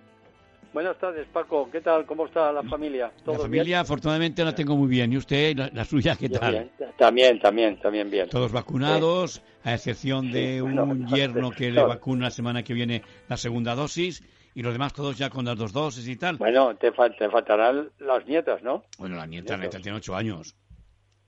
Buenas 0.78 1.00
tardes, 1.00 1.26
Paco. 1.34 1.68
¿Qué 1.72 1.82
tal? 1.82 2.06
¿Cómo 2.06 2.28
está 2.28 2.52
la 2.52 2.62
familia? 2.62 3.08
La 3.08 3.24
¿Todo 3.24 3.40
familia, 3.40 3.80
afortunadamente, 3.80 4.46
la 4.46 4.54
tengo 4.54 4.76
muy 4.78 4.88
bien. 4.88 5.12
¿Y 5.12 5.18
usted, 5.18 5.58
la, 5.58 5.72
la 5.74 5.84
suya, 5.84 6.16
qué 6.16 6.28
bien? 6.28 6.40
tal? 6.40 6.52
Bien, 6.52 6.72
También, 7.00 7.40
también, 7.40 7.80
también 7.80 8.12
bien. 8.12 8.30
Todos 8.30 8.52
vacunados, 8.52 9.42
a 9.64 9.74
excepción 9.74 10.32
de 10.32 10.58
Sí, 10.58 10.62
un 10.62 10.76
bueno, 10.76 11.08
yerno 11.16 11.50
que 11.50 11.70
le 11.70 11.72
claro. 11.72 11.88
vacuna 11.88 12.26
la 12.26 12.30
semana 12.30 12.62
que 12.62 12.76
viene 12.76 13.02
la 13.28 13.38
segunda 13.38 13.74
dosis 13.74 14.22
y 14.54 14.62
los 14.62 14.72
demás 14.72 14.94
todos 14.94 15.18
ya 15.18 15.32
con 15.32 15.46
las 15.46 15.58
dos 15.58 15.74
dosis 15.74 16.08
y 16.08 16.16
tal. 16.16 16.38
Bueno, 16.38 16.76
te, 16.76 16.94
fal- 16.94 17.18
te 17.18 17.28
faltarán 17.28 17.90
las 17.98 18.28
nietas, 18.28 18.62
¿no? 18.62 18.84
Bueno, 19.00 19.16
la 19.16 19.26
nieta, 19.26 19.54
la 19.58 19.64
nieta 19.64 19.80
tiene 19.80 19.98
ocho 19.98 20.16
años. 20.16 20.56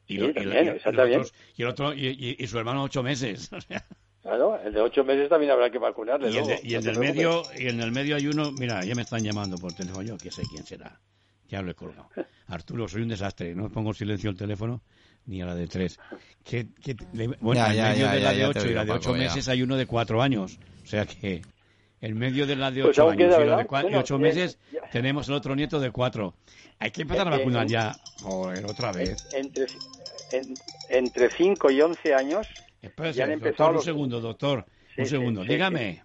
Y, 0.06 0.18
Sí, 0.18 0.20
lo- 0.20 0.30
y 0.30 0.34
también, 0.34 0.68
lo- 0.68 0.76
y 0.76 0.80
también. 0.96 1.22
otros- 1.22 1.34
y 1.58 1.62
el 1.64 1.68
otro, 1.70 1.94
y, 1.96 2.06
y- 2.06 2.36
y 2.38 2.46
su 2.46 2.60
hermano 2.60 2.84
ocho 2.84 3.02
meses. 3.02 3.50
Claro, 4.30 4.60
el 4.63 4.72
de 4.74 4.80
ocho 4.82 5.04
meses 5.04 5.28
también 5.28 5.52
habrá 5.52 5.72
que 5.72 5.80
vacunarle. 5.80 6.30
y 6.30 6.38
el, 6.38 6.46
de- 6.46 6.50
luego, 6.50 6.62
y 6.63 6.74
el 6.76 6.84
no 6.86 6.92
del 6.92 7.00
medio, 7.00 7.48
y 7.58 7.68
en 7.68 7.80
el 7.82 7.92
medio 7.92 8.15
hay 8.15 8.28
uno, 8.28 8.52
mira, 8.52 8.86
ya 8.86 8.94
me 8.94 9.02
están 9.02 9.24
llamando 9.24 9.58
por 9.58 9.74
teléfono, 9.74 10.04
yo 10.04 10.18
que 10.20 10.30
sé 10.30 10.44
quién 10.48 10.63
será. 10.65 11.00
Ya 11.48 11.63
lo 11.63 11.72
he 11.72 11.74
colgado. 11.74 12.10
Arturo, 12.48 12.88
soy 12.88 13.02
un 13.02 13.08
desastre, 13.10 13.56
no 13.56 13.70
pongo 13.70 13.92
silencio 13.92 14.30
el 14.30 14.38
teléfono 14.38 14.82
ni 15.26 15.42
a 15.42 15.48
la 15.48 15.56
de 15.56 15.68
tres. 15.68 16.00
Le- 17.13 17.28
bueno, 17.39 17.54
Ya, 17.62 17.70
en 17.72 17.76
ya, 17.76 17.89
medio 17.89 18.06
ya, 18.06 18.12
de 18.13 18.20
la 18.20 18.34
ya, 18.34 18.38
de 18.39 18.46
ocho 18.48 18.68
y 18.68 18.74
la 18.74 18.86
de 18.86 18.92
ocho 18.92 19.10
Paco, 19.10 19.18
meses 19.20 19.48
hay 19.48 19.63
uno 19.63 19.76
de 19.78 19.86
cuatro 19.88 20.22
años. 20.22 20.60
O 20.84 20.86
sea 20.86 21.06
que 21.08 21.42
en 22.02 22.18
medio 22.18 22.46
de 22.46 22.56
la 22.56 22.70
de 22.70 22.84
Pues 22.84 22.98
ocho 23.00 23.10
años 23.10 23.18
queda, 23.36 23.44
y 23.44 23.48
la 23.48 23.58
de 23.58 23.65
Bueno, 23.65 24.00
ocho 24.00 24.15
eh, 24.15 24.20
meses 24.20 24.60
ya. 24.72 24.82
tenemos 24.92 25.28
el 25.28 25.34
otro 25.34 25.56
nieto 25.56 25.80
de 25.80 25.89
cuatro. 25.89 26.36
Hay 26.78 26.92
que 26.92 27.02
empezar 27.02 27.28
a 27.28 27.32
Eh, 27.32 27.34
eh, 27.36 27.38
vacunar 27.39 27.65
eh, 27.65 27.70
ya. 27.70 28.00
Joder, 28.22 28.65
otra 28.65 28.92
vez. 28.92 29.28
Entre, 29.34 29.65
en- 30.32 30.58
entre 30.89 31.30
5 31.32 31.72
y 31.72 31.82
11 31.82 32.13
años 32.13 32.48
Espérese, 32.82 33.20
ya 33.20 33.26
han 33.26 33.32
doctor, 33.32 33.48
empezado 33.48 33.70
un 33.70 33.76
los- 33.76 33.84
segundo, 33.86 34.22
doctor. 34.22 34.65
Sí, 34.96 35.02
un 35.02 35.06
sí, 35.06 35.10
segundo. 35.12 35.42
sí, 35.44 35.50
Dígame. 35.50 36.04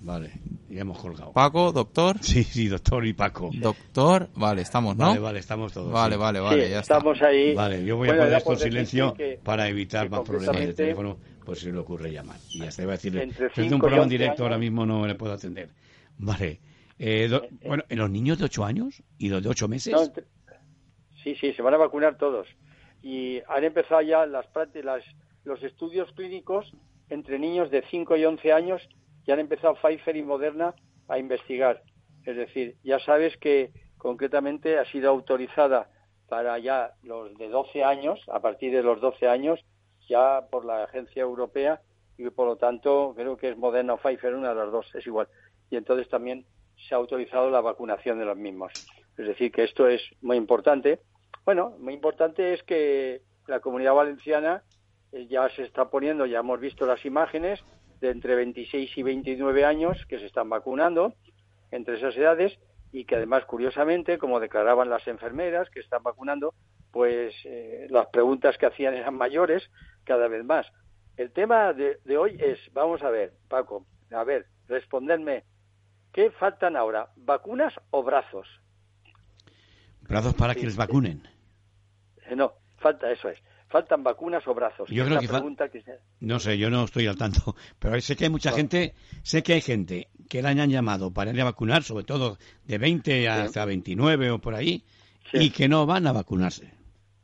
Vale, 0.00 0.30
ya 0.68 0.82
hemos 0.82 0.98
colgado. 0.98 1.32
Paco, 1.32 1.72
doctor. 1.72 2.18
Sí, 2.20 2.44
sí, 2.44 2.68
doctor 2.68 3.04
y 3.06 3.12
Paco. 3.12 3.50
Doctor, 3.54 4.28
vale, 4.36 4.62
estamos, 4.62 4.96
¿no? 4.96 5.06
Vale, 5.08 5.18
vale, 5.18 5.38
estamos 5.40 5.72
todos. 5.72 5.90
Vale, 5.90 6.14
sí. 6.14 6.20
vale, 6.20 6.38
vale, 6.40 6.64
Sí, 6.66 6.70
ya 6.70 6.80
está. 6.80 6.94
estamos 6.98 7.22
ahí. 7.22 7.54
Vale, 7.54 7.84
yo 7.84 7.96
voy 7.96 8.08
Bueno, 8.08 8.22
a 8.22 8.26
poner 8.26 8.38
esto 8.38 8.52
en 8.52 8.58
silencio 8.58 9.14
que- 9.14 9.40
para 9.42 9.68
evitar 9.68 10.08
más 10.10 10.20
problemas 10.20 10.48
concretamente- 10.48 10.82
teléfono, 10.82 11.18
por 11.44 11.56
si 11.56 11.72
le 11.72 11.78
ocurre 11.78 12.12
llamar. 12.12 12.36
Y 12.50 12.60
ya 12.60 12.68
está, 12.68 12.82
iba 12.82 12.92
a 12.92 12.96
decirle, 12.96 13.26
de 13.26 13.32
cinco 13.54 13.74
un 13.74 13.80
programa 13.80 13.96
en 13.96 14.00
11 14.02 14.10
directo, 14.10 14.32
años- 14.32 14.40
ahora 14.42 14.58
mismo 14.58 14.86
no 14.86 15.06
le 15.06 15.14
puedo 15.16 15.32
atender. 15.32 15.70
Vale. 16.18 16.60
Eh, 16.98 17.28
do- 17.28 17.46
bueno, 17.66 17.84
¿en 17.88 17.98
los 17.98 18.10
niños 18.10 18.38
de 18.38 18.44
8 18.46 18.64
años 18.64 19.02
y 19.18 19.28
los 19.28 19.42
de 19.42 19.48
8 19.50 19.68
meses? 19.68 19.92
Sí, 21.22 21.34
sí, 21.36 21.52
se 21.52 21.62
van 21.62 21.74
a 21.74 21.78
vacunar 21.78 22.16
todos. 22.16 22.46
Y 23.02 23.40
han 23.48 23.64
empezado 23.64 24.00
ya 24.02 24.26
las, 24.26 24.46
las- 24.82 25.04
los 25.44 25.62
estudios 25.62 26.10
clínicos 26.12 26.72
entre 27.08 27.38
niños 27.38 27.70
de 27.70 27.82
5 27.90 28.16
y 28.16 28.24
11 28.24 28.52
años 28.52 28.82
y 29.26 29.32
han 29.32 29.40
empezado 29.40 29.74
Pfizer 29.74 30.16
y 30.16 30.22
Moderna 30.22 30.74
a 31.08 31.18
investigar. 31.18 31.82
Es 32.24 32.36
decir, 32.36 32.76
ya 32.82 32.98
sabes 33.00 33.36
que 33.36 33.70
concretamente 33.98 34.78
ha 34.78 34.84
sido 34.86 35.10
autorizada 35.10 35.90
para 36.28 36.58
ya 36.58 36.92
los 37.02 37.36
de 37.38 37.48
12 37.48 37.84
años, 37.84 38.20
a 38.28 38.40
partir 38.40 38.72
de 38.72 38.82
los 38.82 39.00
12 39.00 39.28
años, 39.28 39.60
ya 40.08 40.46
por 40.50 40.64
la 40.64 40.84
agencia 40.84 41.22
europea 41.22 41.80
y 42.18 42.28
por 42.30 42.46
lo 42.46 42.56
tanto 42.56 43.12
creo 43.16 43.36
que 43.36 43.50
es 43.50 43.56
Moderna 43.56 43.94
o 43.94 43.98
Pfizer, 43.98 44.34
una 44.34 44.48
de 44.50 44.54
las 44.56 44.72
dos, 44.72 44.92
es 44.94 45.06
igual. 45.06 45.28
Y 45.70 45.76
entonces 45.76 46.08
también 46.08 46.46
se 46.76 46.94
ha 46.94 46.98
autorizado 46.98 47.50
la 47.50 47.60
vacunación 47.60 48.18
de 48.18 48.24
los 48.24 48.36
mismos. 48.36 48.72
Es 49.16 49.26
decir, 49.26 49.50
que 49.50 49.64
esto 49.64 49.88
es 49.88 50.02
muy 50.20 50.36
importante. 50.36 51.00
Bueno, 51.44 51.76
muy 51.78 51.94
importante 51.94 52.52
es 52.52 52.62
que 52.62 53.22
la 53.46 53.60
comunidad 53.60 53.94
valenciana 53.94 54.62
eh, 55.12 55.26
ya 55.28 55.48
se 55.50 55.62
está 55.62 55.88
poniendo, 55.88 56.26
ya 56.26 56.40
hemos 56.40 56.60
visto 56.60 56.86
las 56.86 57.04
imágenes 57.04 57.62
de 58.00 58.10
entre 58.10 58.34
26 58.34 58.96
y 58.98 59.02
29 59.02 59.64
años 59.64 60.04
que 60.08 60.18
se 60.18 60.26
están 60.26 60.48
vacunando 60.48 61.14
entre 61.70 61.96
esas 61.96 62.16
edades 62.16 62.58
y 62.92 63.04
que 63.04 63.16
además, 63.16 63.44
curiosamente, 63.44 64.18
como 64.18 64.40
declaraban 64.40 64.90
las 64.90 65.06
enfermeras 65.06 65.68
que 65.70 65.80
están 65.80 66.02
vacunando, 66.02 66.54
pues 66.92 67.34
eh, 67.44 67.86
las 67.90 68.06
preguntas 68.08 68.56
que 68.58 68.66
hacían 68.66 68.94
eran 68.94 69.14
mayores 69.14 69.70
cada 70.04 70.28
vez 70.28 70.44
más. 70.44 70.66
El 71.16 71.32
tema 71.32 71.72
de, 71.72 71.98
de 72.04 72.18
hoy 72.18 72.36
es, 72.38 72.58
vamos 72.72 73.02
a 73.02 73.10
ver, 73.10 73.32
Paco, 73.48 73.86
a 74.10 74.24
ver, 74.24 74.46
responderme, 74.66 75.44
¿qué 76.16 76.30
faltan 76.32 76.76
ahora? 76.76 77.10
¿Vacunas 77.14 77.72
o 77.90 78.02
brazos? 78.02 78.48
Brazos 80.00 80.34
para 80.34 80.54
que 80.54 80.62
les 80.64 80.74
vacunen. 80.76 81.22
Eh, 82.28 82.34
no, 82.34 82.54
falta 82.78 83.10
eso 83.12 83.28
es. 83.28 83.38
Faltan 83.68 84.02
vacunas 84.02 84.46
o 84.48 84.54
brazos. 84.54 84.88
Yo 84.88 85.04
creo 85.04 85.18
que 85.20 85.28
pregunta 85.28 85.68
que 85.68 85.82
se- 85.82 85.98
No 86.20 86.38
sé, 86.38 86.56
yo 86.56 86.70
no 86.70 86.84
estoy 86.84 87.06
al 87.06 87.16
tanto, 87.16 87.54
pero 87.78 88.00
sé 88.00 88.16
que 88.16 88.24
hay 88.24 88.30
mucha 88.30 88.52
gente, 88.52 88.94
sé 89.22 89.42
que 89.42 89.52
hay 89.52 89.60
gente 89.60 90.08
que 90.30 90.40
la 90.40 90.48
hayan 90.50 90.70
llamado 90.70 91.12
para 91.12 91.32
ir 91.32 91.40
a 91.40 91.44
vacunar, 91.44 91.82
sobre 91.82 92.04
todo 92.04 92.38
de 92.64 92.78
20 92.78 93.28
hasta 93.28 93.64
29 93.66 94.30
o 94.30 94.38
por 94.38 94.54
ahí, 94.54 94.84
y 95.34 95.50
que 95.50 95.68
no 95.68 95.84
van 95.84 96.06
a 96.06 96.12
vacunarse. 96.12 96.72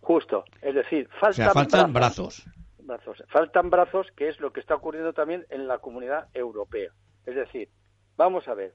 Justo, 0.02 0.44
es 0.60 0.74
decir, 0.74 1.08
O 1.08 1.18
faltan, 1.20 1.32
sea, 1.34 1.50
faltan 1.52 1.92
brazos. 1.94 2.44
brazos. 2.80 3.22
Faltan 3.28 3.70
brazos, 3.70 4.08
que 4.16 4.28
es 4.28 4.38
lo 4.40 4.52
que 4.52 4.60
está 4.60 4.74
ocurriendo 4.74 5.12
también 5.14 5.46
en 5.48 5.66
la 5.68 5.78
comunidad 5.78 6.28
europea. 6.34 6.90
Es 7.24 7.36
decir, 7.36 7.68
vamos 8.16 8.46
a 8.48 8.54
ver, 8.54 8.74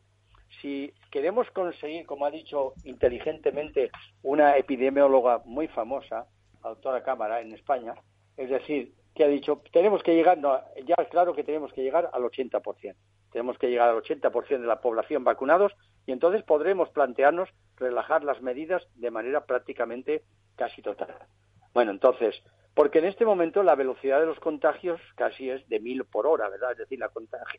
si 0.62 0.93
queremos 1.12 1.49
conseguir, 1.51 2.05
como 2.05 2.25
ha 2.25 2.31
dicho 2.31 2.73
inteligentemente 2.83 3.91
una 4.23 4.57
epidemióloga 4.57 5.41
muy 5.45 5.67
famosa, 5.67 6.25
la 6.63 6.69
doctora 6.69 7.03
Cámara 7.03 7.41
en 7.41 7.53
España, 7.53 7.93
es 8.36 8.49
decir, 8.49 8.93
que 9.15 9.23
ha 9.23 9.27
dicho, 9.27 9.62
tenemos 9.71 10.03
que 10.03 10.13
llegar, 10.13 10.38
no, 10.38 10.60
ya 10.86 10.95
es 10.99 11.07
claro 11.10 11.33
que 11.33 11.43
tenemos 11.43 11.73
que 11.73 11.81
llegar 11.81 12.10
al 12.13 12.23
80%. 12.23 12.95
Tenemos 13.31 13.57
que 13.57 13.69
llegar 13.69 13.89
al 13.89 14.01
80% 14.01 14.62
de 14.62 14.67
la 14.67 14.79
población 14.79 15.23
vacunados 15.23 15.73
y 16.05 16.12
entonces 16.12 16.43
podremos 16.43 16.89
plantearnos 16.89 17.49
relajar 17.75 18.23
las 18.23 18.41
medidas 18.41 18.83
de 18.95 19.12
manera 19.12 19.45
prácticamente 19.45 20.23
casi 20.55 20.81
total. 20.81 21.15
Bueno, 21.73 21.91
entonces, 21.91 22.41
porque 22.77 22.99
en 22.99 23.05
este 23.05 23.25
momento 23.25 23.63
la 23.63 23.73
velocidad 23.73 24.19
de 24.19 24.27
los 24.27 24.39
contagios 24.39 25.01
casi 25.15 25.49
es 25.49 25.67
de 25.67 25.79
mil 25.79 26.05
por 26.05 26.27
hora, 26.27 26.47
¿verdad? 26.47 26.73
Es 26.73 26.77
decir, 26.77 26.99
la 26.99 27.09
contagi- 27.09 27.57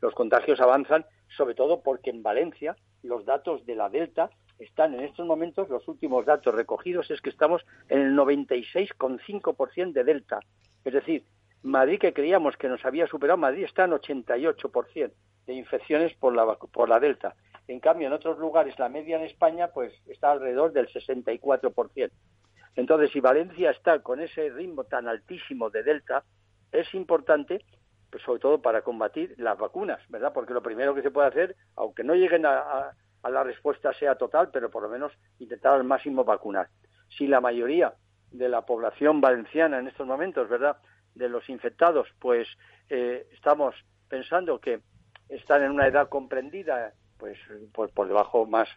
los, 0.00 0.12
contagios 0.12 0.60
avanzan, 0.60 1.06
sobre 1.36 1.54
todo 1.54 1.82
porque 1.84 2.10
en 2.10 2.24
Valencia 2.24 2.74
los 3.04 3.24
datos 3.24 3.64
de 3.64 3.76
la 3.76 3.88
Delta 3.88 4.28
están 4.58 4.94
en 4.94 5.02
estos 5.04 5.24
momentos, 5.24 5.68
los 5.68 5.86
últimos 5.86 6.26
datos 6.26 6.52
recogidos 6.52 7.12
es 7.12 7.20
que 7.20 7.30
estamos 7.30 7.64
en 7.88 8.00
el 8.00 8.16
96,5% 8.16 9.92
de 9.92 10.02
Delta. 10.02 10.40
Es 10.84 10.94
decir, 10.94 11.24
Madrid, 11.62 12.00
que 12.00 12.12
creíamos 12.12 12.56
que 12.56 12.68
nos 12.68 12.84
había 12.84 13.06
superado, 13.06 13.38
Madrid 13.38 13.62
está 13.62 13.84
en 13.84 13.92
88% 13.92 15.12
de 15.46 15.54
infecciones 15.54 16.12
por 16.14 16.34
la, 16.34 16.56
por 16.56 16.88
la 16.88 16.98
Delta. 16.98 17.36
En 17.68 17.78
cambio, 17.78 18.08
en 18.08 18.14
otros 18.14 18.36
lugares, 18.40 18.76
la 18.80 18.88
media 18.88 19.16
en 19.16 19.22
España 19.22 19.68
pues 19.68 19.92
está 20.08 20.32
alrededor 20.32 20.72
del 20.72 20.88
64%. 20.88 22.10
Entonces, 22.76 23.10
si 23.10 23.20
Valencia 23.20 23.70
está 23.70 24.00
con 24.00 24.20
ese 24.20 24.48
ritmo 24.50 24.84
tan 24.84 25.08
altísimo 25.08 25.70
de 25.70 25.82
Delta, 25.82 26.24
es 26.72 26.92
importante, 26.94 27.64
pues 28.10 28.22
sobre 28.22 28.40
todo 28.40 28.62
para 28.62 28.82
combatir 28.82 29.34
las 29.38 29.58
vacunas, 29.58 30.00
¿verdad? 30.08 30.32
Porque 30.32 30.54
lo 30.54 30.62
primero 30.62 30.94
que 30.94 31.02
se 31.02 31.10
puede 31.10 31.28
hacer, 31.28 31.56
aunque 31.76 32.04
no 32.04 32.14
lleguen 32.14 32.46
a, 32.46 32.58
a- 32.58 32.96
la 33.30 33.44
respuesta 33.44 33.92
sea 33.92 34.14
total, 34.14 34.48
pero 34.50 34.70
por 34.70 34.82
lo 34.82 34.88
menos 34.88 35.12
intentar 35.40 35.74
al 35.74 35.84
máximo 35.84 36.24
vacunar. 36.24 36.68
Si 37.10 37.26
la 37.26 37.40
mayoría 37.40 37.92
de 38.30 38.48
la 38.48 38.64
población 38.64 39.20
valenciana 39.20 39.78
en 39.78 39.88
estos 39.88 40.06
momentos, 40.06 40.48
¿verdad? 40.48 40.78
de 41.14 41.28
los 41.28 41.48
infectados, 41.50 42.08
pues 42.18 42.48
eh, 42.88 43.26
estamos 43.32 43.74
pensando 44.08 44.58
que 44.60 44.80
están 45.28 45.62
en 45.62 45.72
una 45.72 45.86
edad 45.86 46.08
comprendida, 46.08 46.94
pues 47.18 47.36
por, 47.74 47.92
por 47.92 48.06
debajo 48.08 48.46
más, 48.46 48.68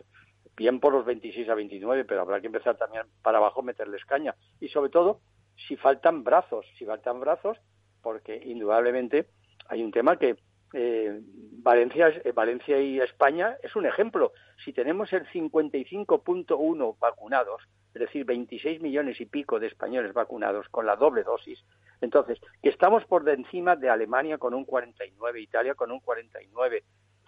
bien 0.56 0.80
por 0.80 0.94
los 0.94 1.06
26 1.06 1.50
a 1.50 1.56
29, 1.56 2.06
pero 2.06 2.22
habrá 2.22 2.40
que 2.42 2.48
empezar 2.48 2.78
también 2.78 3.04
para 3.22 3.38
abajo 3.38 3.62
meterles 3.62 4.06
caña. 4.06 4.36
Y 4.60 4.70
sobre 4.70 4.90
todo, 4.90 5.22
si 5.68 5.76
faltan 5.76 6.24
brazos, 6.24 6.66
si 6.78 6.86
faltan 6.86 7.20
brazos, 7.20 7.58
porque 8.02 8.36
indudablemente 8.36 9.28
hay 9.68 9.84
un 9.84 9.92
tema 9.92 10.18
que 10.18 10.36
eh, 10.74 11.20
Valencia, 11.22 12.10
eh, 12.10 12.32
Valencia 12.32 12.80
y 12.80 13.00
España 13.00 13.58
es 13.62 13.76
un 13.76 13.86
ejemplo. 13.86 14.34
Si 14.64 14.74
tenemos 14.74 15.14
el 15.14 15.26
55.1 15.28 16.98
vacunados, 17.00 17.62
es 17.94 18.02
decir, 18.02 18.26
26 18.26 18.82
millones 18.82 19.22
y 19.22 19.26
pico 19.28 19.60
de 19.60 19.68
españoles 19.68 20.14
vacunados 20.14 20.68
con 20.70 20.86
la 20.88 20.96
doble 20.96 21.24
dosis, 21.24 21.64
entonces, 22.02 22.40
que 22.62 22.70
estamos 22.70 23.06
por 23.06 23.28
encima 23.30 23.76
de 23.76 23.90
Alemania 23.90 24.38
con 24.38 24.54
un 24.54 24.66
49, 24.66 25.40
Italia 25.40 25.76
con 25.76 25.92
un 25.92 26.00
49, 26.02 26.84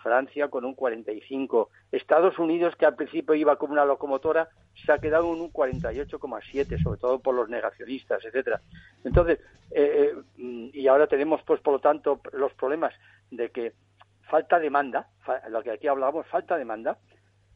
Francia 0.06 0.49
con 0.49 0.66
un 0.66 0.76
45, 0.76 1.72
Estados 1.91 2.38
Unidos, 2.38 2.76
que 2.76 2.86
al 2.86 2.95
principio 2.95 3.34
iba 3.34 3.56
como 3.56 3.74
una 3.74 3.86
locomotora, 3.86 4.47
se 4.86 4.91
ha 4.91 4.99
quedado 4.99 5.34
en 5.34 5.41
un 5.41 5.51
48,7, 5.51 6.84
sobre 6.84 6.99
todo 6.99 7.18
por 7.18 7.34
los 7.34 7.49
negacionistas, 7.49 8.24
etcétera. 8.24 8.62
Entonces, 9.03 9.39
eh, 9.72 10.14
eh, 10.14 10.70
y 10.74 10.88
ahora 10.88 11.08
tenemos, 11.08 11.41
pues, 11.41 11.60
por 11.60 11.74
lo 11.74 11.80
tanto, 11.80 12.22
los 12.34 12.53
problemas 12.53 12.93
de 13.32 13.49
que 13.49 13.74
falta 14.30 14.60
demanda, 14.60 15.08
lo 15.49 15.64
que 15.64 15.72
aquí 15.72 15.88
hablábamos, 15.88 16.28
falta 16.28 16.56
demanda, 16.56 16.99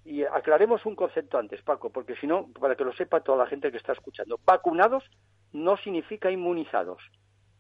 y 0.04 0.24
aclaremos 0.24 0.84
un 0.88 0.96
concepto 0.96 1.38
antes, 1.38 1.62
Paco, 1.62 1.92
porque 1.92 2.16
si 2.16 2.26
no, 2.26 2.48
para 2.60 2.76
que 2.76 2.84
lo 2.84 2.94
sepa 2.94 3.20
toda 3.20 3.38
la 3.38 3.48
gente 3.48 3.70
que 3.70 3.78
está 3.78 3.94
escuchando, 3.94 4.40
vacunados 4.44 5.04
no 5.54 5.78
significa 5.78 6.32
inmunizados, 6.32 7.04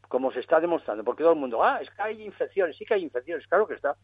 como 0.08 0.32
se 0.32 0.40
está 0.40 0.60
demostrando, 0.60 1.04
porque 1.04 1.22
todo 1.22 1.34
el 1.34 1.40
mundo, 1.40 1.64
ah, 1.64 1.78
es 1.80 1.92
que 1.92 2.02
hay 2.02 2.24
infecciones, 2.24 2.76
sí 2.76 2.86
que 2.86 2.96
hay 2.96 3.04
infecciones, 3.04 3.46
claro 3.46 3.68
que 3.68 3.76
está, 3.76 3.96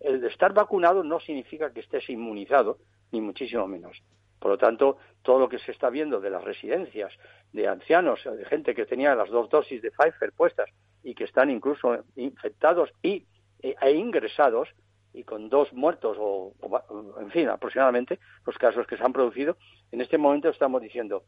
el 0.00 0.24
estar 0.24 0.52
vacunado 0.52 1.02
no 1.02 1.20
significa 1.20 1.72
que 1.72 1.80
estés 1.80 2.08
inmunizado, 2.10 2.78
ni 3.12 3.20
muchísimo 3.20 3.66
menos. 3.66 4.02
Por 4.38 4.50
lo 4.50 4.58
tanto, 4.58 4.98
todo 5.22 5.38
lo 5.38 5.48
que 5.48 5.58
se 5.58 5.72
está 5.72 5.88
viendo 5.88 6.20
de 6.20 6.30
las 6.30 6.44
residencias 6.44 7.12
de 7.52 7.66
ancianos, 7.66 8.22
de 8.24 8.44
gente 8.44 8.74
que 8.74 8.84
tenía 8.84 9.14
las 9.14 9.30
dos 9.30 9.48
dosis 9.48 9.80
de 9.80 9.90
Pfizer 9.90 10.32
puestas 10.32 10.68
y 11.02 11.14
que 11.14 11.24
están 11.24 11.50
incluso 11.50 12.04
infectados 12.16 12.90
y, 13.02 13.26
e, 13.62 13.74
e 13.80 13.92
ingresados, 13.92 14.68
y 15.14 15.22
con 15.22 15.48
dos 15.48 15.72
muertos, 15.72 16.16
o, 16.20 16.52
en 17.20 17.30
fin, 17.30 17.48
aproximadamente 17.48 18.18
los 18.44 18.58
casos 18.58 18.86
que 18.86 18.96
se 18.96 19.04
han 19.04 19.12
producido, 19.12 19.56
en 19.92 20.00
este 20.00 20.18
momento 20.18 20.48
estamos 20.48 20.82
diciendo, 20.82 21.22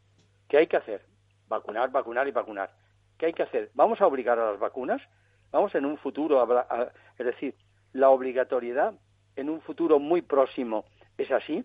¿qué 0.48 0.58
hay 0.58 0.66
que 0.66 0.76
hacer? 0.76 1.06
Vacunar, 1.48 1.90
vacunar 1.92 2.26
y 2.26 2.32
vacunar. 2.32 2.70
¿Qué 3.16 3.26
hay 3.26 3.32
que 3.32 3.44
hacer? 3.44 3.70
¿Vamos 3.74 4.00
a 4.00 4.06
obligar 4.06 4.38
a 4.38 4.50
las 4.50 4.58
vacunas? 4.58 5.00
¿Vamos 5.52 5.74
en 5.76 5.86
un 5.86 5.96
futuro, 5.98 6.40
a, 6.40 6.92
es 7.16 7.26
decir, 7.26 7.54
la 7.96 8.10
obligatoriedad 8.10 8.94
en 9.36 9.48
un 9.48 9.60
futuro 9.60 9.98
muy 9.98 10.22
próximo 10.22 10.84
es 11.16 11.30
así. 11.30 11.64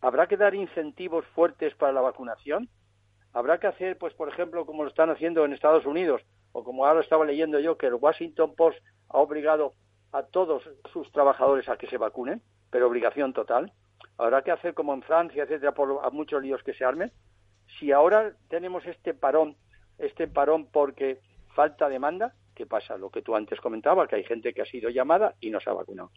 ¿Habrá 0.00 0.26
que 0.26 0.36
dar 0.36 0.54
incentivos 0.54 1.24
fuertes 1.34 1.74
para 1.74 1.92
la 1.92 2.00
vacunación? 2.00 2.68
¿Habrá 3.32 3.58
que 3.58 3.68
hacer, 3.68 3.96
pues, 3.98 4.14
por 4.14 4.28
ejemplo, 4.28 4.66
como 4.66 4.82
lo 4.82 4.88
están 4.88 5.10
haciendo 5.10 5.44
en 5.44 5.52
Estados 5.52 5.86
Unidos, 5.86 6.22
o 6.52 6.64
como 6.64 6.86
ahora 6.86 7.00
estaba 7.00 7.24
leyendo 7.24 7.60
yo, 7.60 7.76
que 7.76 7.86
el 7.86 7.94
Washington 7.94 8.54
Post 8.56 8.78
ha 9.08 9.18
obligado 9.18 9.74
a 10.12 10.22
todos 10.24 10.68
sus 10.92 11.10
trabajadores 11.12 11.68
a 11.68 11.76
que 11.76 11.86
se 11.86 11.98
vacunen, 11.98 12.42
pero 12.70 12.88
obligación 12.88 13.32
total? 13.32 13.72
¿Habrá 14.16 14.42
que 14.42 14.50
hacer 14.50 14.74
como 14.74 14.94
en 14.94 15.02
Francia, 15.02 15.44
etcétera, 15.44 15.72
por 15.72 16.00
a 16.02 16.10
muchos 16.10 16.42
líos 16.42 16.62
que 16.62 16.74
se 16.74 16.84
armen? 16.84 17.12
Si 17.78 17.92
ahora 17.92 18.32
tenemos 18.48 18.84
este 18.86 19.14
parón, 19.14 19.56
este 19.98 20.26
parón 20.26 20.66
porque 20.72 21.20
falta 21.54 21.88
demanda, 21.88 22.34
¿Qué 22.58 22.66
pasa? 22.66 22.96
Lo 22.96 23.08
que 23.08 23.22
tú 23.22 23.36
antes 23.36 23.60
comentabas, 23.60 24.08
que 24.08 24.16
hay 24.16 24.24
gente 24.24 24.52
que 24.52 24.62
ha 24.62 24.64
sido 24.64 24.90
llamada 24.90 25.36
y 25.40 25.48
no 25.48 25.60
se 25.60 25.70
ha 25.70 25.74
vacunado. 25.74 26.10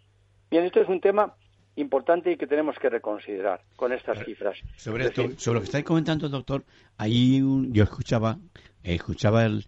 Bien, 0.50 0.64
esto 0.64 0.82
es 0.82 0.90
un 0.90 1.00
tema 1.00 1.36
importante 1.76 2.32
y 2.32 2.36
que 2.36 2.48
tenemos 2.48 2.80
que 2.80 2.90
reconsiderar 2.90 3.62
con 3.76 3.94
estas 3.94 4.26
cifras. 4.26 4.58
Sobre, 4.76 5.06
esto, 5.06 5.30
sobre 5.38 5.56
lo 5.56 5.62
que 5.62 5.66
estáis 5.66 5.86
comentando, 5.86 6.28
doctor, 6.30 6.64
ahí 6.98 7.44
yo 7.70 7.84
escuchaba, 7.84 8.40
escuchaba 8.82 9.46
el, 9.46 9.68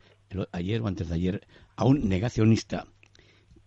ayer 0.52 0.82
o 0.82 0.88
antes 0.88 1.10
de 1.10 1.16
ayer 1.16 1.48
a 1.76 1.86
un 1.86 2.10
negacionista 2.10 2.88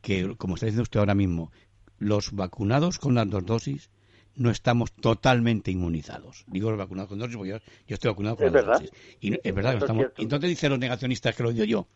que, 0.03 0.35
como 0.37 0.57
está 0.57 0.67
diciendo 0.67 0.83
usted 0.83 0.99
ahora 0.99 1.15
mismo, 1.15 1.53
los 1.99 2.33
vacunados 2.33 2.99
con 2.99 3.15
las 3.15 3.31
dos 3.31 3.47
dosis 3.47 3.89
no 4.35 4.51
estamos 4.51 4.93
totalmente 4.93 5.71
inmunizados. 5.71 6.45
Digo 6.49 6.71
los 6.71 6.79
vacunados 6.79 7.11
con 7.11 7.21
dosis 7.21 7.37
porque 7.37 7.51
yo, 7.51 7.59
estoy 7.87 8.11
vacunado 8.11 8.37
con 8.37 8.53
las 8.53 8.67
dos 8.67 8.81
dosis. 8.81 8.91
Y 9.21 9.33
es 9.33 9.55
verdad 9.55 9.75
que 9.75 9.79
estamos. 9.79 10.07
Entonces 10.19 10.51
dicen 10.51 10.71
los 10.71 10.81
negacionistas 10.81 11.37
que 11.37 11.45
lo 11.45 11.53
digo 11.53 11.65
yo. 11.65 11.87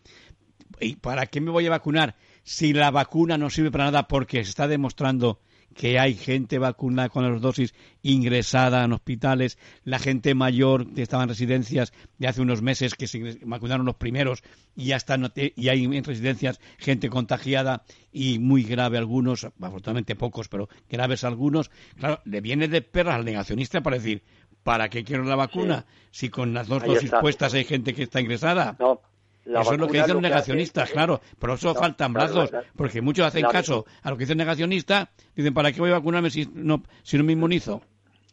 ¿Y 0.81 0.97
para 0.97 1.27
qué 1.27 1.41
me 1.41 1.51
voy 1.51 1.67
a 1.67 1.71
vacunar 1.71 2.17
si 2.43 2.73
la 2.73 2.91
vacuna 2.91 3.39
no 3.39 3.51
sirve 3.51 3.71
para 3.71 3.85
nada 3.85 4.09
porque 4.09 4.45
se 4.45 4.51
está 4.51 4.69
demostrando 4.69 5.41
que 5.75 5.99
hay 5.99 6.15
gente 6.15 6.59
vacunada 6.59 7.09
con 7.09 7.31
las 7.31 7.41
dosis 7.41 7.75
ingresada 8.03 8.85
en 8.85 8.93
hospitales, 8.93 9.59
la 9.85 9.99
gente 9.99 10.35
mayor 10.35 10.93
que 10.93 11.03
estaba 11.03 11.23
en 11.23 11.29
residencias 11.29 11.93
de 12.19 12.29
hace 12.29 12.43
unos 12.43 12.63
meses 12.63 12.95
que 12.95 13.07
se 13.07 13.39
vacunaron 13.43 13.87
los 13.87 13.97
primeros 13.97 14.43
y 14.75 14.87
ya 14.87 14.97
están 14.97 15.33
y 15.35 15.69
hay 15.69 15.85
en 15.85 16.05
residencias 16.05 16.61
gente 16.79 17.09
contagiada 17.09 17.85
y 18.13 18.39
muy 18.39 18.65
grave 18.65 18.99
algunos, 18.99 19.45
afortunadamente 19.45 20.17
pocos, 20.17 20.49
pero 20.49 20.69
graves 20.89 21.25
algunos. 21.25 21.71
Claro, 21.99 22.21
le 22.25 22.41
viene 22.41 22.69
de 22.69 22.83
perras 22.83 23.17
al 23.17 23.25
negacionista 23.25 23.81
para 23.83 23.97
decir, 23.97 24.23
¿para 24.63 24.89
qué 24.89 25.05
quiero 25.05 25.25
la 25.25 25.37
vacuna 25.37 25.87
si 26.11 26.29
con 26.31 26.53
las 26.53 26.67
dos 26.69 26.85
dosis 26.85 27.13
puestas 27.21 27.55
hay 27.55 27.65
gente 27.65 27.95
que 27.95 28.03
está 28.03 28.21
ingresada? 28.21 28.77
No, 28.79 29.01
eso 29.45 29.73
es 29.73 29.81
lo 29.81 29.89
que 29.89 29.99
dicen 29.99 30.15
los 30.15 30.23
negacionistas, 30.23 30.91
claro. 30.91 31.21
Por 31.39 31.51
eso 31.51 31.75
faltan 31.75 32.13
brazos, 32.13 32.51
porque 32.77 33.01
muchos 33.01 33.27
hacen 33.27 33.47
caso 33.47 33.87
a 34.03 34.11
lo 34.11 34.17
que 34.17 34.23
dice 34.23 34.33
el 34.33 34.39
negacionista. 34.39 35.11
Dicen, 35.35 35.55
¿para 35.55 35.73
qué 35.73 35.81
voy 35.81 35.91
a 35.91 35.95
vacunarme 35.95 36.31
si 36.31 36.49
no, 36.55 36.83
si 37.03 37.19
no 37.19 37.25
me 37.25 37.33
inmunizo? 37.33 37.83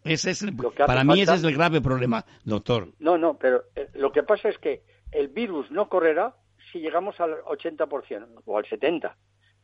Ese 0.04 0.32
es 0.32 0.46
para 0.86 1.04
mí 1.04 1.22
ese 1.22 1.36
es 1.36 1.44
el 1.44 1.54
grave 1.54 1.82
problema, 1.82 2.24
doctor. 2.46 2.90
No, 3.00 3.18
no, 3.18 3.38
pero 3.38 3.64
eh, 3.76 3.90
lo 3.96 4.12
que 4.12 4.24
pasa 4.24 4.50
es 4.50 4.58
que 4.58 4.82
el 5.12 5.28
virus 5.28 5.70
no 5.72 5.90
correrá 5.90 6.36
si 6.72 6.80
llegamos 6.80 7.20
al 7.20 7.42
80% 7.44 8.42
o 8.46 8.58
al 8.58 8.66
70%, 8.66 9.14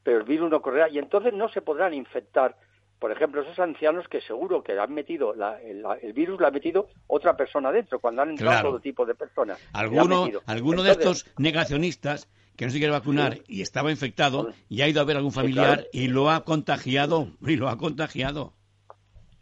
pero 0.04 0.18
el 0.18 0.24
virus 0.24 0.50
no 0.50 0.62
correrá 0.62 0.90
y 0.90 0.98
entonces 0.98 1.34
no 1.34 1.50
se 1.50 1.62
podrán 1.62 1.94
infectar 1.94 2.58
por 3.04 3.12
ejemplo, 3.12 3.42
esos 3.42 3.60
ancianos 3.60 4.08
que 4.08 4.22
seguro 4.22 4.64
que 4.64 4.80
han 4.80 4.94
metido 4.94 5.34
el, 5.34 6.14
virus 6.14 6.40
lo 6.40 6.48
ha 6.48 6.52
metido 6.52 6.88
otra 7.08 7.36
persona 7.36 7.70
dentro, 7.70 8.00
cuando 8.00 8.22
han 8.22 8.30
entrado 8.30 8.70
todo 8.70 8.80
tipo 8.80 9.06
de 9.06 9.14
personas. 9.14 9.60
Alguno, 9.74 10.30
alguno 10.46 10.84
de 10.84 10.92
estos 10.92 11.30
negacionistas 11.38 12.30
que 12.56 12.64
no 12.64 12.72
se 12.72 12.78
quiere 12.78 12.94
vacunar 12.94 13.40
y 13.46 13.62
estaba 13.62 13.92
infectado 13.92 14.54
y 14.70 14.84
ha 14.84 14.88
ido 14.88 15.02
a 15.02 15.04
ver 15.04 15.18
a 15.18 15.20
algún 15.20 15.34
familiar 15.34 15.86
y 15.92 16.08
lo 16.08 16.30
ha 16.30 16.46
contagiado, 16.46 17.28
y 17.42 17.58
lo 17.58 17.68
ha 17.68 17.78
contagiado. 17.78 18.54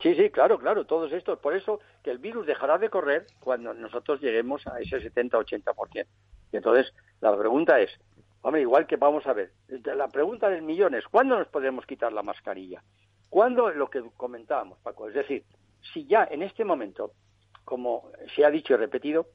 Sí, 0.01 0.15
sí, 0.15 0.31
claro, 0.31 0.57
claro, 0.57 0.85
todos 0.85 1.11
estos. 1.11 1.37
Por 1.37 1.55
eso 1.55 1.81
que 2.03 2.09
el 2.09 2.17
virus 2.17 2.47
dejará 2.47 2.79
de 2.79 2.89
correr 2.89 3.27
cuando 3.39 3.75
nosotros 3.75 4.21
lleguemos 4.21 4.65
a 4.65 4.79
ese 4.79 4.97
70-80%. 5.13 6.07
Y 6.51 6.57
entonces 6.57 6.91
la 7.19 7.37
pregunta 7.37 7.79
es, 7.79 7.91
hombre, 8.41 8.61
igual 8.61 8.87
que 8.87 8.95
vamos 8.95 9.27
a 9.27 9.33
ver, 9.33 9.51
la 9.67 10.07
pregunta 10.07 10.49
del 10.49 10.63
millón 10.63 10.95
es, 10.95 11.05
¿cuándo 11.05 11.37
nos 11.37 11.47
podemos 11.47 11.85
quitar 11.85 12.11
la 12.11 12.23
mascarilla? 12.23 12.81
Cuando 13.31 13.69
lo 13.69 13.89
que 13.89 14.03
comentábamos, 14.17 14.77
Paco, 14.79 15.07
es 15.07 15.13
decir, 15.13 15.45
si 15.93 16.05
ya 16.05 16.27
en 16.29 16.41
este 16.43 16.65
momento, 16.65 17.13
como 17.63 18.11
se 18.35 18.43
ha 18.43 18.51
dicho 18.51 18.73
y 18.73 18.75
repetido, 18.75 19.27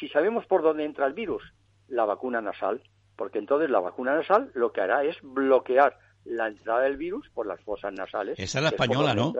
si 0.00 0.08
sabemos 0.08 0.44
por 0.46 0.60
dónde 0.60 0.84
entra 0.84 1.06
el 1.06 1.12
virus, 1.12 1.54
la 1.86 2.04
vacuna 2.04 2.40
nasal, 2.40 2.82
porque 3.14 3.38
entonces 3.38 3.70
la 3.70 3.78
vacuna 3.78 4.16
nasal 4.16 4.50
lo 4.54 4.72
que 4.72 4.80
hará 4.80 5.04
es 5.04 5.16
bloquear 5.22 5.96
la 6.24 6.48
entrada 6.48 6.80
del 6.80 6.96
virus 6.96 7.30
por 7.30 7.46
las 7.46 7.60
fosas 7.60 7.92
nasales. 7.92 8.40
Esa 8.40 8.58
es 8.58 8.62
la 8.64 8.70
española, 8.70 9.14
¿no? 9.14 9.32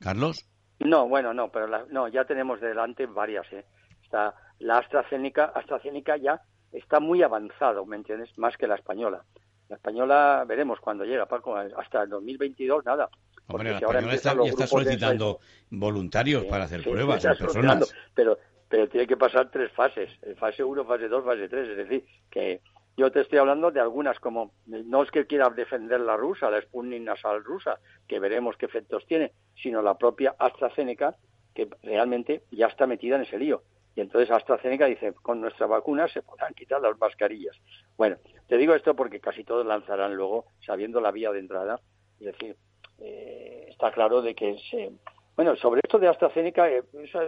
Carlos. 0.00 0.44
No, 0.80 1.06
bueno, 1.06 1.32
no, 1.32 1.52
pero 1.52 1.68
no, 1.90 2.08
ya 2.08 2.24
tenemos 2.24 2.60
delante 2.60 3.06
varias. 3.06 3.46
¿eh? 3.52 3.64
Está 4.02 4.34
la 4.58 4.78
AstraZeneca, 4.78 5.44
AstraZeneca 5.44 6.16
ya 6.16 6.42
está 6.72 6.98
muy 6.98 7.22
avanzado, 7.22 7.86
¿me 7.86 7.94
entiendes? 7.94 8.36
Más 8.36 8.56
que 8.56 8.66
la 8.66 8.74
española. 8.74 9.22
La 9.68 9.76
española 9.76 10.44
veremos 10.48 10.80
cuando 10.80 11.04
llega, 11.04 11.26
Paco, 11.26 11.54
hasta 11.54 12.02
el 12.02 12.08
2022 12.08 12.84
nada. 12.84 13.08
Hombre, 13.50 13.70
la 13.72 13.78
española 13.78 14.14
está, 14.14 14.34
ya 14.34 14.50
está 14.50 14.66
solicitando 14.66 15.40
voluntarios 15.70 16.44
para 16.44 16.64
hacer 16.64 16.82
pruebas 16.82 17.24
a 17.26 17.34
personas. 17.34 17.94
Pero, 18.14 18.38
pero 18.68 18.88
tiene 18.88 19.06
que 19.06 19.16
pasar 19.16 19.50
tres 19.50 19.72
fases, 19.72 20.10
fase 20.38 20.62
1, 20.62 20.84
fase 20.84 21.08
2, 21.08 21.24
fase 21.24 21.48
3, 21.48 21.68
es 21.68 21.76
decir, 21.76 22.04
que 22.30 22.60
yo 22.96 23.10
te 23.10 23.20
estoy 23.20 23.38
hablando 23.38 23.70
de 23.70 23.80
algunas 23.80 24.18
como, 24.20 24.52
no 24.66 25.02
es 25.02 25.10
que 25.10 25.26
quiera 25.26 25.48
defender 25.48 26.00
la 26.00 26.16
rusa, 26.16 26.50
la 26.50 26.60
Sputnik 26.60 27.02
nasal 27.02 27.42
rusa, 27.42 27.78
que 28.06 28.18
veremos 28.18 28.56
qué 28.56 28.66
efectos 28.66 29.06
tiene, 29.06 29.32
sino 29.54 29.80
la 29.80 29.96
propia 29.96 30.34
AstraZeneca, 30.38 31.16
que 31.54 31.68
realmente 31.82 32.42
ya 32.50 32.66
está 32.66 32.86
metida 32.86 33.16
en 33.16 33.22
ese 33.22 33.38
lío. 33.38 33.62
Y 33.94 34.02
entonces 34.02 34.30
AstraZeneca 34.30 34.86
dice, 34.86 35.14
con 35.14 35.40
nuestra 35.40 35.66
vacuna 35.66 36.08
se 36.08 36.22
podrán 36.22 36.54
quitar 36.54 36.80
las 36.80 36.98
mascarillas. 36.98 37.56
Bueno, 37.96 38.18
te 38.48 38.56
digo 38.56 38.74
esto 38.74 38.94
porque 38.94 39.20
casi 39.20 39.44
todos 39.44 39.66
lanzarán 39.66 40.14
luego, 40.14 40.44
sabiendo 40.60 41.00
la 41.00 41.10
vía 41.10 41.32
de 41.32 41.40
entrada, 41.40 41.80
es 42.20 42.26
decir, 42.26 42.56
eh, 43.00 43.66
está 43.68 43.90
claro 43.92 44.22
de 44.22 44.34
que 44.34 44.58
se... 44.70 44.92
Bueno, 45.36 45.56
sobre 45.56 45.80
esto 45.82 45.98
de 45.98 46.08
AstraZeneca 46.08 46.70
eh, 46.70 46.82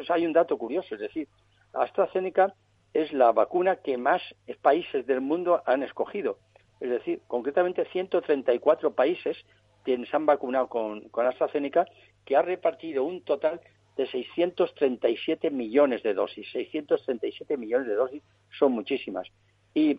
hay 0.09 0.27
un 0.27 0.33
dato 0.33 0.59
curioso, 0.59 0.95
es 0.95 1.01
decir, 1.01 1.29
AstraZeneca 1.73 2.55
es 2.93 3.13
la 3.13 3.33
vacuna 3.33 3.77
que 3.77 3.97
más 3.97 4.21
países 4.61 5.07
del 5.07 5.21
mundo 5.21 5.63
han 5.65 5.83
escogido. 5.83 6.39
Es 6.81 6.91
decir, 6.91 7.21
concretamente 7.27 7.87
134 7.87 8.95
países 8.95 9.37
se 9.85 10.17
han 10.17 10.27
vacunado 10.27 10.69
con, 10.69 11.09
con 11.09 11.27
AstraZeneca, 11.27 11.87
que 12.25 12.37
ha 12.37 12.43
repartido 12.43 13.05
un 13.05 13.23
total 13.23 13.61
de 13.97 14.07
637 14.07 15.51
millones 15.51 16.03
de 16.03 16.15
dosis. 16.15 16.51
637 16.53 17.57
millones 17.57 17.89
de 17.89 17.95
dosis 17.95 18.23
son 18.59 18.73
muchísimas. 18.73 19.29
Y 19.75 19.99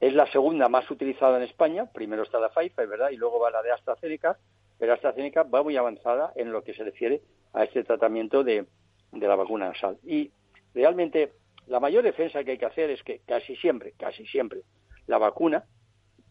es 0.00 0.14
la 0.14 0.26
segunda 0.30 0.68
más 0.68 0.90
utilizada 0.90 1.36
en 1.36 1.44
España. 1.44 1.86
Primero 1.92 2.22
está 2.22 2.40
la 2.40 2.48
Pfizer, 2.48 2.86
¿verdad? 2.86 3.10
Y 3.10 3.16
luego 3.16 3.38
va 3.38 3.50
la 3.50 3.62
de 3.62 3.72
AstraZeneca. 3.72 4.38
Pero 4.80 4.94
AstraZeneca 4.94 5.42
va 5.42 5.62
muy 5.62 5.76
avanzada 5.76 6.32
en 6.36 6.50
lo 6.52 6.64
que 6.64 6.72
se 6.72 6.82
refiere 6.82 7.20
a 7.52 7.64
este 7.64 7.84
tratamiento 7.84 8.42
de, 8.42 8.64
la 9.12 9.36
vacuna 9.36 9.68
nasal. 9.68 9.98
Y 10.02 10.32
realmente 10.74 11.34
la 11.66 11.80
mayor 11.80 12.02
defensa 12.02 12.42
que 12.42 12.52
hay 12.52 12.58
que 12.58 12.64
hacer 12.64 12.88
es 12.88 13.02
que 13.02 13.20
casi 13.26 13.54
siempre, 13.56 13.92
casi 13.98 14.24
siempre, 14.26 14.62
la 15.06 15.18
vacuna 15.18 15.64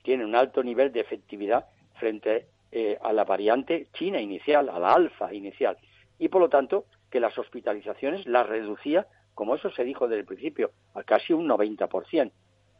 tiene 0.03 0.25
un 0.25 0.35
alto 0.35 0.63
nivel 0.63 0.91
de 0.91 1.01
efectividad 1.01 1.67
frente 1.99 2.47
eh, 2.71 2.97
a 3.01 3.13
la 3.13 3.23
variante 3.23 3.87
china 3.93 4.19
inicial, 4.19 4.67
a 4.69 4.79
la 4.79 4.93
alfa 4.93 5.31
inicial. 5.31 5.77
Y 6.17 6.29
por 6.29 6.41
lo 6.41 6.49
tanto, 6.49 6.85
que 7.11 7.19
las 7.19 7.37
hospitalizaciones 7.37 8.25
las 8.25 8.49
reducía, 8.49 9.05
como 9.35 9.53
eso 9.53 9.69
se 9.69 9.83
dijo 9.83 10.07
desde 10.07 10.21
el 10.21 10.25
principio, 10.25 10.71
a 10.95 11.03
casi 11.03 11.33
un 11.33 11.47
90%. 11.47 12.31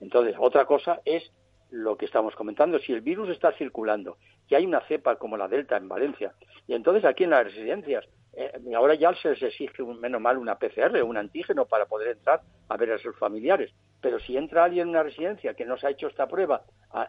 Entonces, 0.02 0.36
otra 0.40 0.66
cosa 0.66 1.02
es 1.06 1.32
lo 1.72 1.98
que 1.98 2.06
estamos 2.06 2.36
comentando, 2.36 2.80
si 2.80 2.94
el 2.94 3.02
virus 3.02 3.30
está 3.30 3.52
circulando 3.54 4.18
y 4.48 4.56
hay 4.56 4.66
una 4.66 4.82
cepa 4.82 5.18
como 5.18 5.38
la 5.38 5.48
Delta 5.48 5.78
en 5.78 5.88
Valencia, 5.88 6.34
y 6.68 6.74
entonces 6.74 7.06
aquí 7.06 7.24
en 7.24 7.32
las 7.32 7.46
residencias, 7.46 8.06
eh, 8.34 8.52
ahora 8.76 8.96
ya 8.96 9.14
se 9.16 9.30
les 9.30 9.42
exige 9.42 9.82
un, 9.84 10.00
menos 10.00 10.22
mal 10.22 10.38
una 10.38 10.58
PCR, 10.58 11.04
un 11.04 11.18
antígeno 11.18 11.66
para 11.66 11.86
poder 11.86 12.18
entrar 12.18 12.42
a 12.68 12.78
ver 12.78 12.94
a 12.94 12.98
sus 12.98 13.18
familiares, 13.18 13.72
pero 14.02 14.20
si 14.20 14.38
entra 14.38 14.64
alguien 14.64 14.84
en 14.84 14.90
una 14.90 15.04
residencia 15.04 15.54
que 15.54 15.66
no 15.66 15.78
se 15.78 15.88
ha 15.88 15.92
hecho 15.92 16.08
esta 16.08 16.28
prueba 16.28 16.64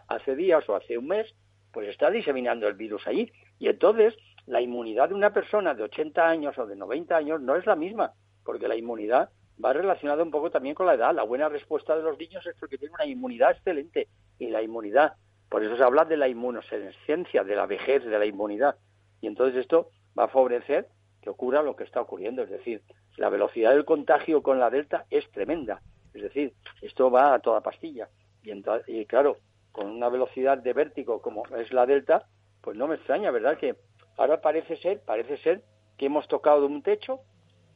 hace 0.07 0.35
días 0.35 0.67
o 0.69 0.75
hace 0.75 0.97
un 0.97 1.07
mes, 1.07 1.33
pues 1.71 1.87
está 1.87 2.09
diseminando 2.11 2.67
el 2.67 2.75
virus 2.75 3.07
allí. 3.07 3.31
Y 3.59 3.67
entonces 3.67 4.15
la 4.45 4.61
inmunidad 4.61 5.09
de 5.09 5.15
una 5.15 5.31
persona 5.31 5.73
de 5.73 5.83
80 5.83 6.27
años 6.27 6.57
o 6.57 6.65
de 6.65 6.75
90 6.75 7.15
años 7.15 7.41
no 7.41 7.55
es 7.55 7.65
la 7.65 7.75
misma, 7.75 8.13
porque 8.43 8.67
la 8.67 8.75
inmunidad 8.75 9.29
va 9.63 9.73
relacionada 9.73 10.23
un 10.23 10.31
poco 10.31 10.49
también 10.49 10.75
con 10.75 10.85
la 10.85 10.95
edad. 10.95 11.13
La 11.13 11.23
buena 11.23 11.49
respuesta 11.49 11.95
de 11.95 12.03
los 12.03 12.17
niños 12.17 12.45
es 12.45 12.55
porque 12.59 12.77
tienen 12.77 12.95
una 12.95 13.05
inmunidad 13.05 13.51
excelente 13.51 14.07
y 14.41 14.49
la 14.49 14.61
inmunidad, 14.61 15.13
por 15.49 15.63
eso 15.63 15.75
se 15.77 15.83
habla 15.83 16.05
de 16.05 16.17
la 16.17 16.27
inmunosenescencia, 16.27 17.43
de 17.43 17.55
la 17.55 17.65
vejez 17.65 18.03
de 18.03 18.17
la 18.17 18.25
inmunidad. 18.25 18.75
Y 19.21 19.27
entonces 19.27 19.59
esto 19.59 19.89
va 20.17 20.25
a 20.25 20.27
favorecer 20.27 20.87
que 21.21 21.29
ocurra 21.29 21.61
lo 21.61 21.75
que 21.75 21.83
está 21.83 22.01
ocurriendo, 22.01 22.41
es 22.41 22.49
decir, 22.49 22.81
la 23.17 23.29
velocidad 23.29 23.71
del 23.71 23.85
contagio 23.85 24.41
con 24.41 24.59
la 24.59 24.69
delta 24.69 25.05
es 25.09 25.29
tremenda, 25.31 25.81
es 26.13 26.23
decir, 26.23 26.53
esto 26.81 27.11
va 27.11 27.33
a 27.33 27.39
toda 27.39 27.61
pastilla. 27.61 28.09
Y, 28.43 28.51
y 28.87 29.05
claro, 29.05 29.37
con 29.71 29.87
una 29.87 30.09
velocidad 30.09 30.57
de 30.57 30.73
vértigo 30.73 31.21
como 31.21 31.43
es 31.57 31.71
la 31.71 31.85
delta, 31.85 32.27
pues 32.61 32.75
no 32.75 32.87
me 32.87 32.95
extraña, 32.95 33.29
¿verdad? 33.29 33.57
Que 33.57 33.75
ahora 34.17 34.41
parece 34.41 34.77
ser, 34.77 35.01
parece 35.01 35.37
ser 35.37 35.63
que 35.97 36.07
hemos 36.07 36.27
tocado 36.27 36.65
un 36.65 36.81
techo 36.81 37.21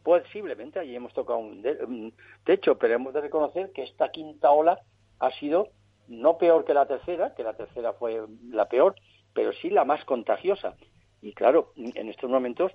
posiblemente 0.06 0.78
allí 0.78 0.96
hemos 0.96 1.14
tocado 1.14 1.40
un, 1.40 2.14
techo, 2.46 2.78
pero 2.78 2.94
hemos 2.94 3.12
de 3.14 3.22
reconocer 3.22 3.72
que 3.72 3.82
esta 3.82 4.12
quinta 4.12 4.52
ola 4.52 4.80
ha 5.20 5.32
sido 5.32 5.70
no 6.08 6.38
peor 6.38 6.66
que 6.66 6.74
la 6.74 6.86
tercera, 6.86 7.34
que 7.36 7.44
la 7.44 7.54
tercera 7.54 7.94
fue 7.94 8.22
la 8.50 8.68
peor, 8.68 8.96
pero 9.34 9.54
sí 9.54 9.70
la 9.70 9.86
más 9.86 10.04
contagiosa. 10.06 10.76
Y 11.22 11.34
claro, 11.34 11.74
en 11.76 12.10
estos 12.10 12.30
momentos, 12.30 12.72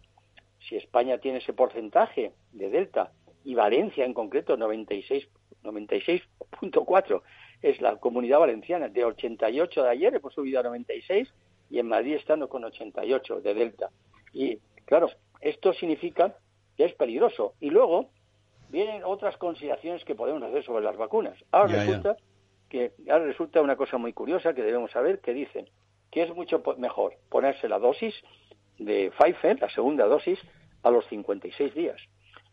si 0.59 0.77
España 0.77 1.19
tiene 1.19 1.39
ese 1.39 1.53
porcentaje 1.53 2.33
de 2.53 2.71
Delta 2.71 3.13
y 3.45 3.55
Valencia 3.55 4.05
en 4.05 4.15
concreto, 4.15 4.57
96, 4.57 5.29
96.4, 5.63 7.23
es 7.63 7.81
la 7.81 7.97
comunidad 7.97 8.41
valenciana, 8.41 8.89
de 8.89 9.05
88 9.05 9.83
de 9.83 9.89
ayer 9.89 10.15
hemos 10.15 10.35
subido 10.35 10.61
a 10.61 10.63
96 10.63 11.33
y 11.71 11.79
en 11.79 11.89
Madrid 11.89 12.15
estando 12.15 12.49
con 12.49 12.65
88 12.65 13.41
de 13.41 13.55
Delta. 13.55 13.91
Y 14.33 14.59
claro, 14.87 15.09
esto 15.41 15.73
significa 15.73 16.35
es 16.85 16.95
peligroso. 16.95 17.55
Y 17.61 17.71
luego 17.71 18.11
vienen 18.69 19.03
otras 19.05 19.37
consideraciones 19.37 20.05
que 20.05 20.15
podemos 20.15 20.43
hacer 20.43 20.65
sobre 20.65 20.85
las 20.85 20.97
vacunas. 20.97 21.37
Ahora 21.51 21.85
resulta 21.85 22.17
que 22.71 22.93
ahora 23.11 23.27
resulta 23.27 23.61
una 23.61 23.77
cosa 23.77 23.99
muy 23.99 24.15
curiosa 24.15 24.55
que 24.55 24.63
debemos 24.63 24.93
saber 24.93 25.21
que 25.21 25.35
dicen 25.35 25.69
que 26.11 26.23
es 26.23 26.35
mucho 26.35 26.63
mejor 26.79 27.15
ponerse 27.29 27.69
la 27.69 27.79
dosis 27.79 28.15
de 28.79 29.13
Pfizer, 29.19 29.61
la 29.61 29.69
segunda 29.69 30.07
dosis, 30.07 30.39
a 30.83 30.91
los 30.91 31.07
56 31.09 31.75
días, 31.75 32.01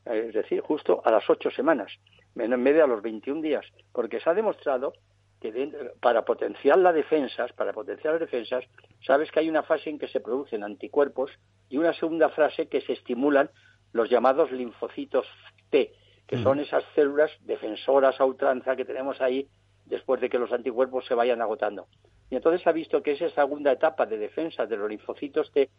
es 0.05 0.33
decir, 0.33 0.59
justo 0.61 1.01
a 1.05 1.11
las 1.11 1.29
8 1.29 1.51
semanas, 1.51 1.91
en 2.35 2.63
vez 2.63 2.75
de 2.75 2.81
a 2.81 2.87
los 2.87 3.01
21 3.01 3.41
días, 3.41 3.65
porque 3.93 4.19
se 4.19 4.29
ha 4.29 4.33
demostrado 4.33 4.93
que 5.39 5.71
para 6.01 6.25
potenciar 6.25 6.77
las 6.79 6.95
defensas, 6.95 7.53
para 7.53 7.71
potenciar 7.71 8.13
las 8.13 8.21
defensas, 8.21 8.65
sabes 9.05 9.31
que 9.31 9.39
hay 9.39 9.49
una 9.49 9.63
fase 9.63 9.89
en 9.89 9.99
que 9.99 10.07
se 10.07 10.19
producen 10.19 10.63
anticuerpos 10.63 11.31
y 11.69 11.77
una 11.77 11.93
segunda 11.93 12.29
fase 12.29 12.67
que 12.67 12.81
se 12.81 12.93
estimulan 12.93 13.49
los 13.93 14.09
llamados 14.09 14.51
linfocitos 14.51 15.27
T, 15.69 15.93
que 16.25 16.37
mm. 16.37 16.43
son 16.43 16.59
esas 16.59 16.83
células 16.95 17.31
defensoras 17.41 18.19
a 18.19 18.25
ultranza 18.25 18.75
que 18.75 18.83
tenemos 18.83 19.21
ahí 19.21 19.47
después 19.87 20.21
de 20.21 20.29
que 20.29 20.39
los 20.39 20.51
anticuerpos 20.51 21.05
se 21.05 21.13
vayan 21.13 21.41
agotando. 21.41 21.87
Y 22.29 22.35
entonces 22.35 22.65
ha 22.67 22.71
visto 22.71 23.01
que 23.01 23.13
esa 23.13 23.29
segunda 23.29 23.71
etapa 23.71 24.05
de 24.05 24.17
defensa 24.17 24.65
de 24.65 24.77
los 24.77 24.89
linfocitos 24.89 25.51
T 25.51 25.69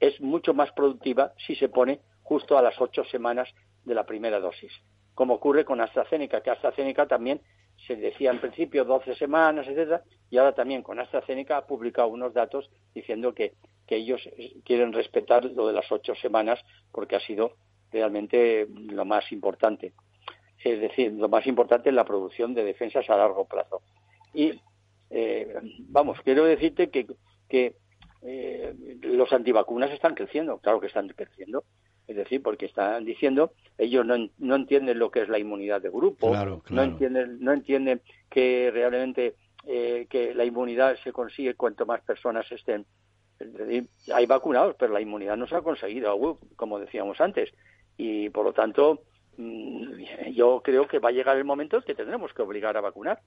es 0.00 0.20
mucho 0.20 0.54
más 0.54 0.72
productiva 0.72 1.32
si 1.46 1.54
se 1.56 1.68
pone 1.68 2.00
justo 2.22 2.56
a 2.56 2.62
las 2.62 2.80
ocho 2.80 3.04
semanas 3.04 3.48
de 3.84 3.94
la 3.94 4.04
primera 4.04 4.38
dosis, 4.40 4.72
como 5.14 5.34
ocurre 5.34 5.64
con 5.64 5.80
AstraZeneca, 5.80 6.42
que 6.42 6.50
AstraZeneca 6.50 7.06
también 7.06 7.40
se 7.86 7.96
decía 7.96 8.30
en 8.30 8.40
principio 8.40 8.84
12 8.84 9.14
semanas, 9.14 9.66
etcétera, 9.66 10.02
y 10.30 10.36
ahora 10.36 10.54
también 10.54 10.82
con 10.82 10.98
AstraZeneca 10.98 11.56
ha 11.56 11.66
publicado 11.66 12.08
unos 12.08 12.34
datos 12.34 12.70
diciendo 12.94 13.34
que, 13.34 13.54
que 13.86 13.96
ellos 13.96 14.28
quieren 14.64 14.92
respetar 14.92 15.44
lo 15.44 15.66
de 15.66 15.72
las 15.72 15.90
ocho 15.90 16.14
semanas 16.16 16.60
porque 16.92 17.16
ha 17.16 17.20
sido 17.20 17.54
realmente 17.90 18.66
lo 18.68 19.04
más 19.04 19.30
importante. 19.32 19.94
Es 20.64 20.80
decir, 20.80 21.12
lo 21.12 21.28
más 21.28 21.46
importante 21.46 21.88
es 21.88 21.94
la 21.94 22.04
producción 22.04 22.54
de 22.54 22.64
defensas 22.64 23.08
a 23.08 23.16
largo 23.16 23.46
plazo. 23.46 23.82
Y, 24.34 24.60
eh, 25.10 25.54
vamos, 25.88 26.20
quiero 26.22 26.44
decirte 26.44 26.90
que, 26.90 27.06
que 27.48 27.76
eh, 28.22 28.74
los 29.02 29.32
antivacunas 29.32 29.90
están 29.90 30.14
creciendo, 30.14 30.58
claro 30.58 30.80
que 30.80 30.88
están 30.88 31.08
creciendo, 31.08 31.64
es 32.08 32.16
decir, 32.16 32.42
porque 32.42 32.66
están 32.66 33.04
diciendo, 33.04 33.52
ellos 33.76 34.04
no, 34.04 34.16
no 34.38 34.56
entienden 34.56 34.98
lo 34.98 35.10
que 35.10 35.22
es 35.22 35.28
la 35.28 35.38
inmunidad 35.38 35.80
de 35.80 35.90
grupo, 35.90 36.32
no 36.70 36.82
entienden, 36.82 37.38
no 37.40 37.52
entienden 37.52 38.00
que 38.30 38.70
realmente 38.72 39.36
eh, 39.66 40.06
que 40.08 40.34
la 40.34 40.44
inmunidad 40.44 40.96
se 41.04 41.12
consigue 41.12 41.54
cuanto 41.54 41.84
más 41.84 42.00
personas 42.00 42.50
estén. 42.50 42.86
Es 43.38 43.52
decir, 43.52 43.88
hay 44.12 44.26
vacunados, 44.26 44.74
pero 44.78 44.92
la 44.92 45.00
inmunidad 45.00 45.36
no 45.36 45.46
se 45.46 45.54
ha 45.54 45.60
conseguido, 45.60 46.38
como 46.56 46.80
decíamos 46.80 47.20
antes, 47.20 47.52
y 47.96 48.30
por 48.30 48.44
lo 48.46 48.52
tanto 48.52 49.02
yo 50.32 50.60
creo 50.64 50.88
que 50.88 50.98
va 50.98 51.10
a 51.10 51.12
llegar 51.12 51.36
el 51.36 51.44
momento 51.44 51.76
en 51.76 51.82
que 51.82 51.94
tendremos 51.94 52.32
que 52.34 52.42
obligar 52.42 52.76
a 52.76 52.80
vacunar, 52.80 53.20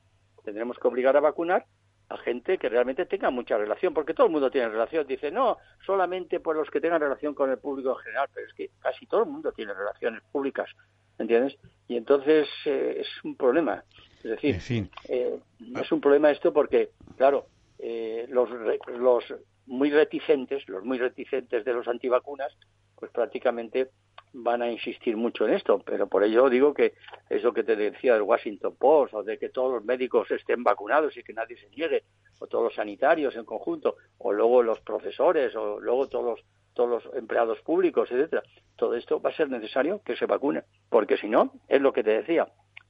tendremos 0.43 0.77
que 0.77 0.87
obligar 0.87 1.15
a 1.15 1.21
vacunar 1.21 1.65
a 2.09 2.17
gente 2.17 2.57
que 2.57 2.67
realmente 2.67 3.05
tenga 3.05 3.29
mucha 3.29 3.57
relación, 3.57 3.93
porque 3.93 4.13
todo 4.13 4.27
el 4.27 4.33
mundo 4.33 4.51
tiene 4.51 4.67
relación. 4.67 5.07
Dice, 5.07 5.31
no, 5.31 5.57
solamente 5.85 6.41
por 6.41 6.55
los 6.55 6.69
que 6.69 6.81
tengan 6.81 6.99
relación 6.99 7.33
con 7.33 7.49
el 7.49 7.57
público 7.57 7.91
en 7.91 8.03
general, 8.03 8.27
pero 8.33 8.47
es 8.47 8.53
que 8.53 8.69
casi 8.79 9.05
todo 9.05 9.23
el 9.23 9.29
mundo 9.29 9.53
tiene 9.53 9.73
relaciones 9.73 10.21
públicas, 10.31 10.69
¿entiendes? 11.17 11.57
Y 11.87 11.95
entonces 11.95 12.49
eh, 12.65 12.97
es 12.99 13.07
un 13.23 13.35
problema. 13.35 13.83
Es 14.23 14.31
decir, 14.41 14.89
eh, 15.07 15.39
es 15.79 15.91
un 15.91 16.01
problema 16.01 16.31
esto 16.31 16.51
porque, 16.51 16.89
claro, 17.17 17.47
eh, 17.79 18.25
los, 18.29 18.49
los 18.87 19.23
muy 19.65 19.89
reticentes, 19.89 20.67
los 20.67 20.83
muy 20.83 20.97
reticentes 20.97 21.63
de 21.63 21.73
los 21.73 21.87
antivacunas, 21.87 22.51
pues 22.95 23.11
prácticamente 23.11 23.89
van 24.33 24.61
a 24.61 24.71
insistir 24.71 25.17
mucho 25.17 25.45
en 25.45 25.53
esto, 25.53 25.79
pero 25.79 26.07
por 26.07 26.23
ello 26.23 26.49
digo 26.49 26.73
que 26.73 26.93
eso 27.29 27.53
que 27.53 27.63
te 27.63 27.75
decía 27.75 28.13
del 28.13 28.23
Washington 28.23 28.75
Post, 28.77 29.13
o 29.13 29.23
de 29.23 29.37
que 29.37 29.49
todos 29.49 29.73
los 29.73 29.83
médicos 29.83 30.29
estén 30.31 30.63
vacunados 30.63 31.15
y 31.17 31.23
que 31.23 31.33
nadie 31.33 31.57
se 31.57 31.69
niegue, 31.69 32.03
o 32.39 32.47
todos 32.47 32.65
los 32.65 32.75
sanitarios 32.75 33.35
en 33.35 33.45
conjunto, 33.45 33.97
o 34.17 34.31
luego 34.31 34.63
los 34.63 34.79
profesores, 34.81 35.55
o 35.55 35.79
luego 35.79 36.07
todos 36.07 36.25
los, 36.25 36.45
todos 36.73 36.89
los 36.89 37.15
empleados 37.15 37.59
públicos, 37.61 38.09
etcétera, 38.11 38.43
todo 38.75 38.95
esto 38.95 39.21
va 39.21 39.31
a 39.31 39.35
ser 39.35 39.49
necesario 39.49 40.01
que 40.03 40.15
se 40.15 40.25
vacune, 40.25 40.63
porque 40.89 41.17
si 41.17 41.27
no, 41.27 41.53
es 41.67 41.81
lo 41.81 41.91
que 41.91 42.03
te 42.03 42.11
decía, 42.11 42.47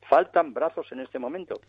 faltan 0.09 0.53
brazos 0.53 0.91
en 0.91 0.99
este 0.99 1.19
momento. 1.19 1.59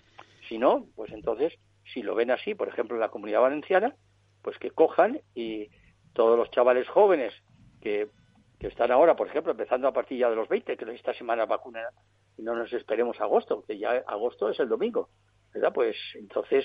Si 0.49 0.59
no, 0.59 0.87
pues 0.95 1.13
entonces, 1.13 1.55
si 1.93 2.03
lo 2.03 2.15
ven 2.15 2.31
así, 2.31 2.55
por 2.55 2.69
ejemplo, 2.69 2.97
en 2.97 3.01
la 3.01 3.09
comunidad 3.09 3.41
valenciana, 3.41 3.95
pues 4.43 4.59
que 4.59 4.71
cojan 4.71 5.21
y 5.35 5.69
todos 6.13 6.37
los 6.37 6.51
chavales 6.51 6.89
jóvenes 6.89 7.33
que 7.81 8.09
que 8.63 8.69
están 8.69 8.93
ahora, 8.93 9.17
por 9.17 9.27
ejemplo, 9.27 9.51
empezando 9.51 9.89
a 9.89 9.93
partir 9.93 10.19
ya 10.19 10.31
de 10.31 10.37
los 10.37 10.49
20, 10.49 10.77
que 10.77 10.95
esta 10.95 11.13
semana 11.15 11.47
vacunan 11.47 11.83
y 12.39 12.43
no 12.43 12.55
nos 12.55 12.73
esperemos 12.73 13.21
agosto, 13.21 13.65
que 13.67 13.77
ya 13.77 14.05
agosto 14.07 14.49
es 14.49 14.61
el 14.61 14.69
domingo, 14.69 15.09
¿verdad? 15.53 15.73
Pues 15.75 15.97
entonces, 16.15 16.65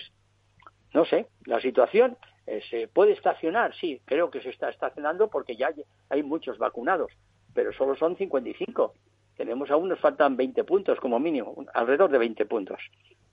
no 0.93 1.05
sé, 1.05 1.25
la 1.47 1.59
situación 1.59 2.15
eh, 2.45 2.61
se 2.69 2.87
puede 2.87 3.13
estacionar, 3.13 3.73
sí, 3.73 3.99
creo 4.05 4.29
que 4.29 4.41
se 4.41 4.49
está 4.49 4.69
estacionando 4.69 5.27
porque 5.27 5.55
ya 5.55 5.73
hay 6.09 6.21
muchos 6.21 6.59
vacunados, 6.59 7.11
pero 7.55 7.73
solo 7.73 7.95
son 7.95 8.15
55. 8.15 8.93
tenemos 9.35 9.71
aún 9.71 9.89
nos 9.89 9.99
faltan 9.99 10.37
20 10.37 10.65
puntos 10.65 10.99
como 10.99 11.19
mínimo, 11.19 11.65
alrededor 11.73 12.11
de 12.11 12.19
20 12.19 12.45
puntos. 12.45 12.79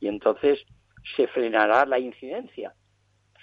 Y 0.00 0.08
entonces 0.08 0.64
se 1.16 1.26
frenará 1.26 1.84
la 1.84 1.98
incidencia. 1.98 2.72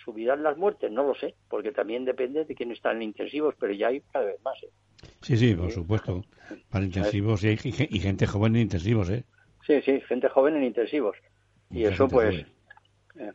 ¿Subirán 0.03 0.41
las 0.41 0.57
muertes? 0.57 0.91
No 0.91 1.03
lo 1.03 1.13
sé, 1.13 1.35
porque 1.47 1.71
también 1.71 2.05
depende 2.05 2.43
de 2.43 2.55
quién 2.55 2.71
están 2.71 2.95
en 2.95 3.03
intensivos, 3.03 3.53
pero 3.59 3.71
ya 3.71 3.89
hay 3.89 4.01
cada 4.11 4.25
vez 4.25 4.41
más. 4.41 4.57
¿eh? 4.63 4.71
Sí, 5.21 5.37
sí, 5.37 5.55
por 5.55 5.71
supuesto. 5.71 6.23
Para 6.69 6.85
intensivos 6.85 7.43
y, 7.43 7.47
hay- 7.49 7.59
y 7.63 7.71
ge- 7.71 7.87
y 7.89 7.99
gente 7.99 8.27
joven 8.27 8.55
en 8.55 8.63
intensivos, 8.63 9.09
¿eh? 9.09 9.23
Sí, 9.65 9.81
sí, 9.85 10.01
gente 10.07 10.27
joven 10.29 10.55
en 10.57 10.63
intensivos. 10.63 11.15
Y 11.69 11.79
Mucha 11.83 11.89
eso 11.93 12.07
pues, 12.07 12.35
eh, 12.35 13.31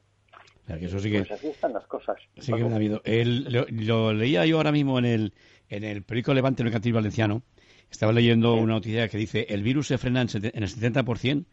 O 0.64 0.66
sea, 0.66 0.78
que 0.78 0.86
eso 0.86 0.98
sí 0.98 1.10
que... 1.10 1.18
pues 1.20 1.30
así 1.32 1.48
están 1.48 1.72
las 1.72 1.86
cosas. 1.86 2.16
Sí 2.38 2.52
que 2.52 2.62
ha 2.62 2.74
habido. 2.74 3.00
El- 3.04 3.44
lo, 3.52 3.66
lo 3.68 4.12
leía 4.12 4.44
yo 4.46 4.56
ahora 4.58 4.72
mismo 4.72 4.98
en 4.98 5.04
el, 5.04 5.34
en 5.68 5.84
el 5.84 6.02
periódico 6.02 6.34
Levante 6.34 6.64
Mercantil 6.64 6.92
Valenciano. 6.92 7.42
Estaba 7.90 8.12
leyendo 8.12 8.54
una 8.56 8.74
noticia 8.74 9.08
que 9.08 9.16
dice 9.16 9.46
el 9.48 9.62
virus 9.62 9.86
se 9.86 9.96
frena 9.98 10.20
en, 10.22 10.28
en 10.34 10.62
el 10.62 10.68
70%, 10.68 11.44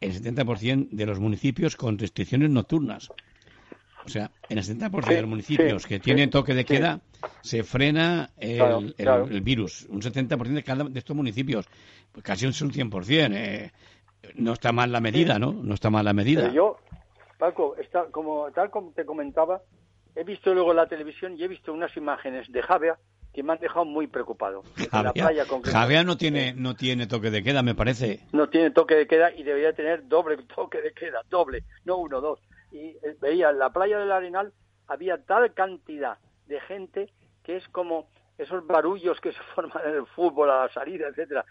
el 0.00 0.12
70% 0.12 0.88
de 0.90 1.06
los 1.06 1.18
municipios 1.18 1.76
con 1.76 1.98
restricciones 1.98 2.50
nocturnas. 2.50 3.08
O 4.04 4.08
sea, 4.08 4.30
en 4.48 4.58
el 4.58 4.64
70% 4.64 5.04
Sí, 5.06 5.14
de 5.14 5.20
los 5.20 5.30
municipios 5.30 5.82
sí, 5.82 5.88
que 5.88 6.00
tienen 6.00 6.28
toque 6.30 6.54
de 6.54 6.62
sí. 6.62 6.66
queda 6.66 7.00
se 7.40 7.62
frena 7.62 8.30
el, 8.36 8.56
Claro, 8.56 8.78
el- 8.78 8.94
claro. 8.94 9.24
el 9.26 9.40
virus. 9.40 9.86
Un 9.88 10.00
70% 10.02 10.38
de 10.54 10.62
cada 10.64 10.84
de 10.84 10.98
estos 10.98 11.14
municipios. 11.16 11.66
Pues 12.10 12.24
casi 12.24 12.46
un 12.46 12.52
100%. 12.52 13.32
Eh. 13.34 13.70
No 14.36 14.52
está 14.52 14.72
mal 14.72 14.90
la 14.92 15.00
medida, 15.00 15.38
¿no? 15.38 15.52
No 15.52 15.74
está 15.74 15.90
mal 15.90 16.04
la 16.04 16.12
medida. 16.12 16.42
Pero 16.42 16.54
yo, 16.54 16.76
Paco, 17.38 17.76
está, 17.76 18.06
como, 18.10 18.50
tal 18.52 18.70
como 18.70 18.92
te 18.92 19.04
comentaba, 19.04 19.62
he 20.14 20.24
visto 20.24 20.52
luego 20.54 20.72
la 20.74 20.86
televisión 20.86 21.34
y 21.36 21.42
he 21.44 21.48
visto 21.48 21.72
unas 21.72 21.96
imágenes 21.96 22.50
de 22.52 22.62
Javea 22.62 22.98
que 23.32 23.42
me 23.42 23.52
han 23.54 23.58
dejado 23.60 23.84
muy 23.84 24.06
preocupado. 24.08 24.62
La 24.76 24.86
Javea, 24.90 25.12
playa 25.12 25.44
concreta. 25.46 25.78
Javea 25.80 26.04
no 26.04 26.16
tiene, 26.16 26.52
no 26.54 26.74
tiene 26.76 27.06
toque 27.06 27.30
de 27.30 27.42
queda, 27.42 27.62
me 27.62 27.74
parece. 27.74 28.20
no 28.32 28.48
tiene 28.48 28.70
toque 28.70 28.94
de 28.94 29.06
queda 29.06 29.32
y 29.34 29.42
debería 29.42 29.72
tener 29.72 30.06
doble 30.06 30.36
toque 30.54 30.80
de 30.82 30.92
queda, 30.92 31.20
doble, 31.30 31.64
no 31.84 31.96
uno, 31.96 32.20
dos. 32.20 32.38
Y 32.72 32.96
eh, 33.02 33.16
veía 33.20 33.50
en 33.50 33.58
la 33.58 33.70
playa 33.70 33.98
del 33.98 34.10
Arenal 34.10 34.52
había 34.88 35.18
tal 35.24 35.52
cantidad 35.54 36.18
de 36.46 36.60
gente 36.60 37.12
que 37.44 37.56
es 37.56 37.68
como 37.68 38.08
esos 38.38 38.66
barullos 38.66 39.20
que 39.20 39.32
se 39.32 39.40
forman 39.54 39.82
en 39.86 39.94
el 39.96 40.06
fútbol 40.06 40.50
a 40.50 40.64
la 40.66 40.68
salida, 40.72 41.06
etcétera, 41.08 41.44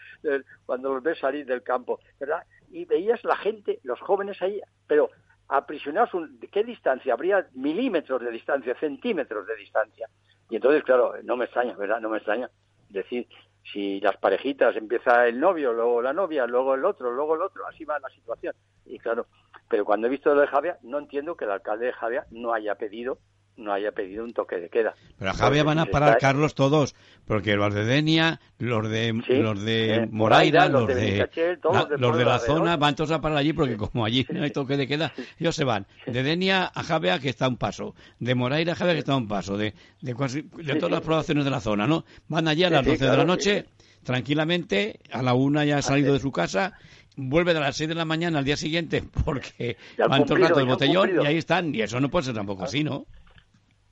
cuando 0.66 0.92
los 0.94 1.02
ves 1.02 1.18
salir 1.18 1.46
del 1.46 1.62
campo, 1.62 2.00
¿verdad? 2.18 2.44
Y 2.70 2.84
veías 2.84 3.22
la 3.24 3.36
gente, 3.36 3.78
los 3.84 4.00
jóvenes 4.00 4.40
ahí, 4.42 4.60
pero 4.86 5.08
aprisionados, 5.48 6.12
un- 6.14 6.38
¿de 6.40 6.48
qué 6.48 6.64
distancia? 6.64 7.12
Habría 7.14 7.46
milímetros 7.52 8.20
de 8.22 8.30
distancia, 8.30 8.74
centímetros 8.80 9.46
de 9.46 9.56
distancia. 9.56 10.08
Y 10.50 10.56
entonces, 10.56 10.82
claro, 10.82 11.14
no 11.22 11.36
me 11.36 11.44
extraña, 11.44 11.74
¿verdad? 11.76 12.00
No 12.00 12.08
me 12.08 12.18
extraña. 12.18 12.50
Decir, 12.88 13.26
si 13.70 14.00
las 14.00 14.16
parejitas 14.16 14.76
empieza 14.76 15.26
el 15.26 15.38
novio, 15.38 15.72
luego 15.72 16.02
la 16.02 16.12
novia, 16.12 16.46
luego 16.46 16.74
el 16.74 16.84
otro, 16.84 17.12
luego 17.12 17.34
el 17.34 17.42
otro, 17.42 17.66
así 17.66 17.84
va 17.84 17.98
la 17.98 18.08
situación. 18.08 18.54
Y 18.84 18.98
claro, 18.98 19.26
pero 19.68 19.84
cuando 19.84 20.06
he 20.06 20.10
visto 20.10 20.34
lo 20.34 20.40
de 20.40 20.46
Javia, 20.46 20.78
no 20.82 20.98
entiendo 20.98 21.36
que 21.36 21.44
el 21.44 21.50
alcalde 21.50 21.86
de 21.86 21.92
Javia 21.92 22.26
no 22.30 22.52
haya 22.52 22.74
pedido 22.74 23.18
no 23.56 23.72
haya 23.72 23.92
pedido 23.92 24.24
un 24.24 24.32
toque 24.32 24.56
de 24.56 24.68
queda. 24.68 24.94
Pero 25.18 25.30
a 25.30 25.34
Javia 25.34 25.62
van 25.62 25.78
a 25.78 25.86
parar, 25.86 26.18
Carlos, 26.18 26.54
todos, 26.54 26.94
porque 27.26 27.54
los 27.54 27.72
de 27.74 27.84
Denia, 27.84 28.40
los 28.58 28.88
de, 28.88 29.22
Sí, 29.26 29.34
los 29.34 29.62
de 29.62 30.08
Moraira, 30.10 30.68
los 30.68 30.88
de 30.88 30.94
Benicachel, 30.94 31.58
todos 31.60 31.74
la- 31.76 31.80
los 31.82 31.90
de 31.90 31.98
los 31.98 32.18
de 32.18 32.24
la 32.24 32.38
zona 32.38 32.76
van 32.76 32.96
todos 32.96 33.10
a 33.10 33.20
parar 33.20 33.38
allí, 33.38 33.52
porque 33.52 33.76
como 33.76 34.04
allí 34.04 34.26
no 34.30 34.42
hay 34.42 34.50
toque 34.50 34.76
de 34.76 34.86
queda, 34.88 35.12
ellos 35.38 35.54
se 35.54 35.64
van. 35.64 35.86
De 36.06 36.22
Denia 36.22 36.64
a 36.74 36.82
Javia, 36.82 37.18
que 37.18 37.28
está 37.28 37.44
a 37.44 37.48
un 37.48 37.56
paso. 37.58 37.94
De 38.18 38.34
Moraira 38.34 38.72
a 38.72 38.76
Javia, 38.76 38.94
que 38.94 39.00
está 39.00 39.12
a 39.12 39.16
un 39.16 39.28
paso. 39.28 39.56
De, 39.56 39.74
de, 40.00 40.14
cuasi- 40.14 40.42
de 40.42 40.74
todas 40.76 40.90
las 40.90 41.00
poblaciones 41.02 41.44
de 41.44 41.50
la 41.50 41.60
zona, 41.60 41.86
¿no? 41.86 42.04
Van 42.28 42.48
allí 42.48 42.64
a 42.64 42.70
las 42.70 42.84
sí, 42.84 42.90
12 42.92 43.04
de 43.04 43.16
la 43.16 43.24
noche, 43.24 43.66
tranquilamente, 44.02 44.98
a 45.12 45.22
la 45.22 45.34
una 45.34 45.64
ya 45.64 45.78
ha 45.78 45.82
salido 45.82 46.12
de 46.14 46.20
su 46.20 46.32
casa, 46.32 46.72
vuelve 47.16 47.50
a 47.52 47.60
las 47.60 47.76
6 47.76 47.88
de 47.88 47.94
la 47.94 48.04
mañana 48.04 48.38
al 48.38 48.44
día 48.44 48.56
siguiente, 48.56 49.02
porque 49.24 49.76
van 50.08 50.24
todo 50.24 50.36
el 50.36 50.42
rato 50.48 50.60
botellón 50.66 51.10
y 51.22 51.26
ahí 51.26 51.36
están. 51.38 51.74
Y 51.74 51.82
eso 51.82 52.00
no 52.00 52.08
puede 52.10 52.24
ser 52.26 52.34
tampoco 52.34 52.64
así, 52.64 52.82
¿no? 52.84 53.06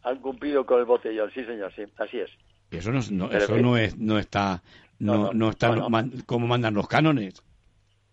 Han 0.03 0.19
cumplido 0.21 0.65
con 0.65 0.79
el 0.79 0.85
botellón, 0.87 1.31
sí 1.33 1.45
señor, 1.45 1.73
sí, 1.75 1.83
así 1.99 2.21
es. 2.21 2.31
Eso 2.71 2.91
no, 2.93 2.99
eso 3.33 3.59
no 3.59 3.77
es 3.77 3.97
no 3.99 4.19
está 4.19 4.63
no, 4.99 5.33
No, 5.33 5.51
está 5.51 5.73
man- 5.89 6.13
como 6.27 6.47
mandan 6.47 6.75
los 6.75 6.87
cánones. 6.89 7.43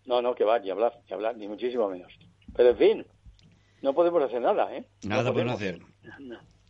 No, 0.06 0.20
no, 0.22 0.34
que 0.34 0.44
va, 0.44 0.58
ni 0.58 0.70
hablar, 0.70 0.92
ni 1.08 1.14
hablar, 1.14 1.36
ni 1.36 1.46
muchísimo 1.46 1.88
menos. 1.88 2.12
Pero 2.56 2.70
en 2.70 2.76
fin, 2.76 3.06
no 3.82 3.92
podemos 3.94 4.22
hacer 4.22 4.40
nada, 4.40 4.74
¿eh? 4.74 4.84
Nada 5.04 5.30
podemos. 5.32 5.54
hacer. 5.54 5.78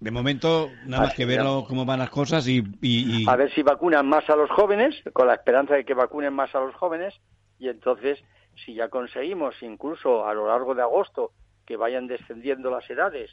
De 0.00 0.10
momento 0.10 0.70
nada 0.86 1.04
más 1.04 1.14
que 1.14 1.24
verlo 1.24 1.64
cómo 1.66 1.84
van 1.84 1.98
las 2.00 2.10
cosas 2.10 2.46
y, 2.46 2.58
y- 2.82 3.22
y- 3.22 3.28
A 3.28 3.34
ver 3.36 3.52
si 3.52 3.62
vacunan 3.62 4.06
más 4.06 4.28
a 4.30 4.36
los 4.36 4.50
jóvenes, 4.50 4.94
con 5.12 5.26
la 5.26 5.34
esperanza 5.34 5.74
de 5.74 5.84
que 5.84 5.94
vacunen 5.94 6.32
más 6.34 6.54
a 6.54 6.60
los 6.60 6.74
jóvenes, 6.74 7.14
y 7.58 7.68
entonces, 7.68 8.18
si 8.64 8.74
ya 8.74 8.88
conseguimos, 8.88 9.54
incluso 9.62 10.26
a 10.26 10.34
lo 10.34 10.46
largo 10.48 10.74
de 10.74 10.82
agosto, 10.82 11.32
que 11.66 11.76
vayan 11.76 12.06
descendiendo 12.06 12.70
las 12.70 12.88
edades 12.90 13.30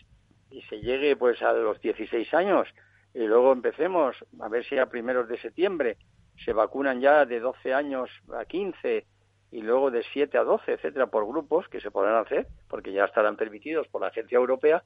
y 0.55 0.61
se 0.63 0.79
llegue 0.79 1.15
pues 1.17 1.41
a 1.41 1.51
los 1.51 1.81
16 1.81 2.33
años, 2.33 2.67
y 3.13 3.19
luego 3.19 3.51
empecemos 3.51 4.15
a 4.39 4.47
ver 4.47 4.65
si 4.65 4.77
a 4.77 4.85
primeros 4.87 5.27
de 5.27 5.37
septiembre 5.39 5.97
se 6.43 6.53
vacunan 6.53 7.01
ya 7.01 7.25
de 7.25 7.39
12 7.39 7.73
años 7.73 8.09
a 8.33 8.45
15 8.45 9.05
y 9.51 9.61
luego 9.61 9.91
de 9.91 10.03
7 10.13 10.37
a 10.37 10.43
12, 10.43 10.73
etcétera, 10.73 11.07
por 11.07 11.27
grupos 11.27 11.67
que 11.67 11.79
se 11.79 11.91
podrán 11.91 12.15
hacer, 12.15 12.47
porque 12.69 12.91
ya 12.91 13.05
estarán 13.05 13.35
permitidos 13.35 13.87
por 13.87 14.01
la 14.01 14.07
Agencia 14.07 14.37
Europea, 14.37 14.83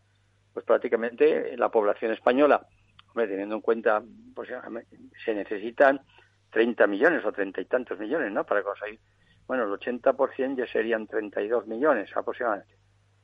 pues 0.53 0.65
prácticamente 0.65 1.55
la 1.57 1.69
población 1.69 2.13
española, 2.13 2.65
hombre, 3.09 3.27
teniendo 3.27 3.55
en 3.55 3.61
cuenta, 3.61 4.01
pues 4.35 4.49
se 5.23 5.33
necesitan 5.33 6.01
30 6.51 6.87
millones 6.87 7.25
o 7.25 7.31
30 7.31 7.61
y 7.61 7.65
tantos 7.65 7.99
millones, 7.99 8.31
¿no? 8.31 8.43
Para 8.43 8.63
conseguir, 8.63 8.99
bueno, 9.47 9.63
el 9.63 9.71
80% 9.71 10.57
ya 10.57 10.67
serían 10.67 11.07
32 11.07 11.67
millones 11.67 12.09
aproximadamente. 12.15 12.75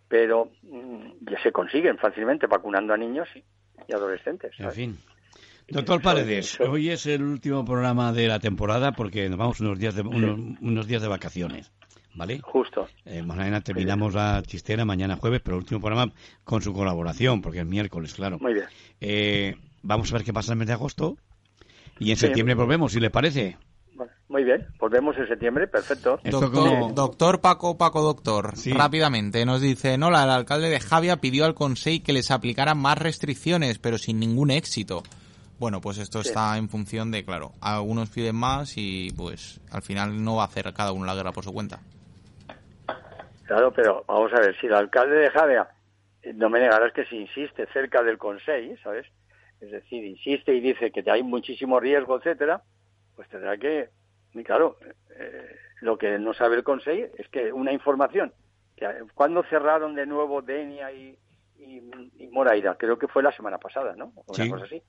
Pero 0.08 0.52
mm, 0.64 1.30
ya 1.32 1.42
se 1.42 1.52
consiguen 1.52 1.98
fácilmente 1.98 2.48
vacunando 2.48 2.94
a 2.94 2.98
niños 2.98 3.28
y, 3.36 3.44
adolescentes. 3.94 4.52
en 4.58 4.58
¿sabes? 4.64 4.76
fin. 4.76 4.98
Doctor 5.68 6.00
Paredes, 6.02 6.60
hoy 6.60 6.92
es 6.92 7.08
el 7.08 7.24
último 7.24 7.66
programa 7.66 8.14
de 8.14 8.28
la 8.28 8.40
temporada 8.40 8.92
porque 8.92 9.28
nos 9.30 9.40
vamos 9.40 9.60
unos 9.62 9.80
días 9.80 9.96
de 9.96 10.02
unos, 10.04 10.40
unos 10.62 10.86
días 10.88 11.02
de 11.02 11.08
vacaciones, 11.08 11.72
¿vale? 12.14 12.40
Justo. 12.40 12.88
Eh, 13.04 13.24
mañana 13.24 13.62
terminamos 13.62 14.14
la 14.14 14.44
chistera, 14.44 14.86
mañana 14.86 15.16
jueves, 15.16 15.42
pero 15.44 15.56
el 15.58 15.64
último 15.64 15.82
programa 15.82 16.14
con 16.44 16.62
su 16.62 16.72
colaboración, 16.72 17.42
porque 17.42 17.62
es 17.62 17.66
miércoles, 17.66 18.14
claro. 18.14 18.38
Muy 18.40 18.54
bien. 18.54 18.68
Eh, 19.02 19.56
vamos 19.82 20.12
a 20.12 20.18
ver 20.18 20.24
qué 20.24 20.34
pasa 20.34 20.52
en 20.52 20.58
el 20.58 20.60
mes 20.60 20.68
de 20.68 20.74
agosto 20.74 21.18
y 22.00 22.12
en 22.12 22.18
Sí. 22.18 22.28
septiembre 22.28 22.54
volvemos, 22.54 22.92
si 22.92 23.00
le 23.00 23.10
parece. 23.10 23.58
Muy 24.28 24.44
bien. 24.44 24.66
Volvemos 24.80 25.16
en 25.18 25.28
septiembre, 25.28 25.68
perfecto. 25.68 26.20
Doctor, 26.94 27.42
Paco, 27.42 27.78
Paco 27.78 28.02
Doctor, 28.02 28.56
Sí. 28.58 28.74
rápidamente 28.74 29.46
nos 29.46 29.62
dice, 29.62 29.98
no, 30.00 30.10
la- 30.10 30.24
el 30.24 30.32
alcalde 30.32 30.70
de 30.70 30.80
Javia 30.80 31.18
pidió 31.18 31.46
al 31.46 31.54
Consejo 31.54 32.04
que 32.04 32.14
les 32.14 32.32
aplicaran 32.32 32.78
más 32.80 32.98
restricciones, 32.98 33.78
pero 33.78 33.98
sin 34.00 34.20
ningún 34.20 34.50
éxito. 34.50 35.04
Bueno, 35.60 35.80
pues 35.80 36.00
esto 36.00 36.22
Sí. 36.24 36.30
está 36.30 36.58
en 36.58 36.70
función 36.70 37.12
de, 37.12 37.24
claro, 37.24 37.52
algunos 37.62 38.10
piden 38.10 38.36
más 38.36 38.74
y 38.78 39.12
pues 39.16 39.62
al 39.72 39.84
final 39.84 40.22
no 40.24 40.36
va 40.38 40.44
a 40.44 40.48
hacer 40.48 40.74
cada 40.74 40.92
uno 40.92 41.06
la 41.06 41.16
guerra 41.16 41.32
por 41.32 41.44
su 41.44 41.54
cuenta. 41.54 41.80
Claro, 43.46 43.72
pero 43.74 44.04
vamos 44.08 44.34
a 44.34 44.40
ver, 44.42 44.60
si 44.60 44.66
el 44.66 44.74
alcalde 44.74 45.18
de 45.18 45.30
Javea, 45.30 45.70
eh, 46.24 46.34
no 46.34 46.50
me 46.50 46.60
negarás 46.60 46.92
que 46.94 47.06
si 47.06 47.16
insiste 47.18 47.68
cerca 47.72 48.02
del 48.02 48.18
Consejo, 48.18 48.76
¿sabes? 48.84 49.06
Es 49.62 49.70
decir, 49.72 50.04
insiste 50.04 50.54
y 50.54 50.60
dice 50.62 50.92
que 50.92 51.04
hay 51.10 51.22
muchísimo 51.22 51.80
riesgo, 51.80 52.18
etcétera, 52.18 52.64
pues 53.16 53.30
tendrá 53.30 53.56
que, 53.58 53.90
y 54.36 54.44
claro, 54.44 54.78
eh, 55.18 55.56
lo 55.82 55.98
que 55.98 56.20
no 56.20 56.34
sabe 56.34 56.56
el 56.58 56.64
Consejo 56.64 57.12
es 57.18 57.28
que 57.30 57.52
una 57.52 57.72
información, 57.72 58.34
que, 58.76 58.86
eh, 58.86 59.04
¿cuándo 59.14 59.44
cerraron 59.44 59.96
de 59.96 60.06
nuevo 60.06 60.42
Denia 60.42 60.92
y, 60.92 61.18
y, 61.58 61.82
y 62.18 62.28
Moraira? 62.28 62.76
Creo 62.76 62.98
que 63.00 63.08
fue 63.08 63.24
la 63.24 63.32
semana 63.32 63.58
pasada, 63.58 63.96
¿no? 63.96 64.12
O 64.26 64.34
Una 64.34 64.44
Sí. 64.44 64.50
cosa 64.50 64.66
así. 64.66 64.84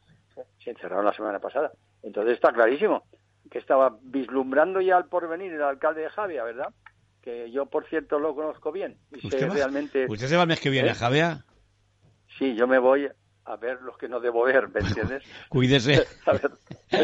Sí, 0.59 0.75
cerraron 0.81 1.05
la 1.07 1.15
semana 1.15 1.39
pasada. 1.39 1.73
Entonces 2.03 2.35
está 2.35 2.53
clarísimo 2.53 3.05
que 3.51 3.59
estaba 3.59 3.97
vislumbrando 4.03 4.81
ya 4.81 4.97
al 4.97 5.07
porvenir 5.09 5.53
el 5.53 5.63
alcalde 5.63 6.03
de 6.03 6.11
Javia, 6.11 6.43
¿verdad? 6.45 6.69
Que 7.23 7.51
yo, 7.51 7.67
por 7.67 7.87
cierto, 7.87 8.19
lo 8.19 8.35
conozco 8.35 8.71
bien 8.73 8.99
y 9.13 9.21
sé 9.21 9.27
¿Usted, 9.29 9.49
va- 9.49 9.55
realmente... 9.55 10.07
¿Usted 10.09 10.27
se 10.27 10.37
va 10.37 10.43
el 10.43 10.49
mes 10.49 10.61
que 10.61 10.71
viene 10.71 10.89
¿Eh? 10.89 10.93
a 10.93 10.95
Javea? 10.95 11.45
Sí, 12.39 12.55
yo 12.55 12.67
me 12.67 12.79
voy 12.79 13.09
a 13.47 13.57
ver 13.57 13.81
los 13.83 13.97
que 13.97 14.09
no 14.09 14.21
debo 14.21 14.45
ver, 14.45 14.69
¿me 14.69 14.81
entiendes? 14.81 15.23
Cuídese. 15.49 16.07
A 16.27 16.33
ver, 16.33 16.51